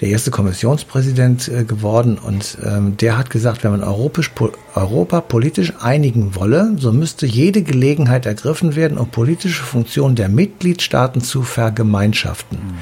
der 0.00 0.08
erste 0.08 0.30
Kommissionspräsident 0.30 1.48
äh, 1.48 1.64
geworden 1.64 2.18
und 2.18 2.58
ähm, 2.64 2.96
der 2.96 3.18
hat 3.18 3.30
gesagt, 3.30 3.62
wenn 3.62 3.70
man 3.70 3.84
Europisch, 3.84 4.32
Europa 4.74 5.20
politisch 5.20 5.74
einigen 5.80 6.34
wolle, 6.34 6.76
so 6.78 6.92
müsste 6.92 7.26
jede 7.26 7.62
Gelegenheit 7.62 8.26
ergriffen 8.26 8.74
werden, 8.74 8.98
um 8.98 9.08
politische 9.08 9.62
Funktionen 9.62 10.16
der 10.16 10.28
Mitgliedstaaten 10.28 11.20
zu 11.20 11.42
vergemeinschaften. 11.42 12.58
Mhm. 12.58 12.74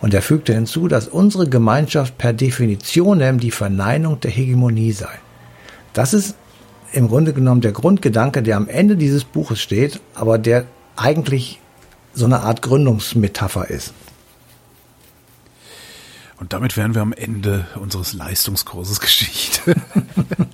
Und 0.00 0.14
er 0.14 0.22
fügte 0.22 0.54
hinzu, 0.54 0.88
dass 0.88 1.08
unsere 1.08 1.48
Gemeinschaft 1.48 2.18
per 2.18 2.32
Definition 2.32 3.20
die 3.38 3.50
Verneinung 3.50 4.20
der 4.20 4.30
Hegemonie 4.30 4.92
sei. 4.92 5.08
Das 5.92 6.14
ist 6.14 6.36
im 6.92 7.08
Grunde 7.08 7.32
genommen 7.32 7.60
der 7.60 7.72
Grundgedanke, 7.72 8.42
der 8.42 8.56
am 8.56 8.68
Ende 8.68 8.96
dieses 8.96 9.24
Buches 9.24 9.60
steht, 9.60 10.00
aber 10.14 10.38
der 10.38 10.66
eigentlich 10.96 11.60
so 12.12 12.24
eine 12.24 12.40
Art 12.40 12.62
Gründungsmetapher 12.62 13.70
ist. 13.70 13.94
Und 16.38 16.54
damit 16.54 16.76
wären 16.76 16.94
wir 16.94 17.02
am 17.02 17.12
Ende 17.12 17.66
unseres 17.76 18.14
Leistungskurses 18.14 19.00
Geschichte. 19.00 19.76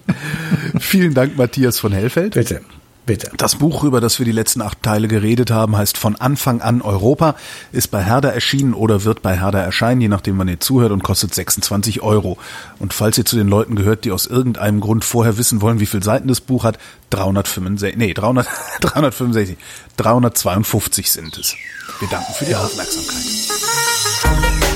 Vielen 0.80 1.14
Dank, 1.14 1.36
Matthias 1.36 1.78
von 1.78 1.92
Hellfeld. 1.92 2.34
Bitte. 2.34 2.62
Bitte. 3.06 3.30
Das 3.36 3.54
Buch, 3.54 3.84
über 3.84 4.00
das 4.00 4.18
wir 4.18 4.26
die 4.26 4.32
letzten 4.32 4.60
acht 4.60 4.82
Teile 4.82 5.06
geredet 5.06 5.52
haben, 5.52 5.76
heißt 5.76 5.96
Von 5.96 6.16
Anfang 6.16 6.60
an 6.60 6.82
Europa, 6.82 7.36
ist 7.70 7.92
bei 7.92 8.02
Herder 8.02 8.32
erschienen 8.32 8.74
oder 8.74 9.04
wird 9.04 9.22
bei 9.22 9.38
Herder 9.38 9.62
erscheinen, 9.62 10.00
je 10.00 10.08
nachdem 10.08 10.36
wann 10.38 10.48
ihr 10.48 10.58
zuhört 10.58 10.90
und 10.90 11.04
kostet 11.04 11.32
26 11.32 12.02
Euro. 12.02 12.36
Und 12.80 12.92
falls 12.92 13.16
ihr 13.16 13.24
zu 13.24 13.36
den 13.36 13.46
Leuten 13.46 13.76
gehört, 13.76 14.04
die 14.04 14.10
aus 14.10 14.26
irgendeinem 14.26 14.80
Grund 14.80 15.04
vorher 15.04 15.38
wissen 15.38 15.60
wollen, 15.60 15.78
wie 15.78 15.86
viele 15.86 16.02
Seiten 16.02 16.26
das 16.26 16.40
Buch 16.40 16.64
hat, 16.64 16.78
365, 17.10 17.96
nee, 17.96 18.12
300, 18.12 18.48
365, 18.80 19.56
352 19.96 21.12
sind 21.12 21.38
es. 21.38 21.54
Wir 22.00 22.08
danken 22.08 22.34
für 22.34 22.44
die 22.44 22.56
Aufmerksamkeit. 22.56 24.75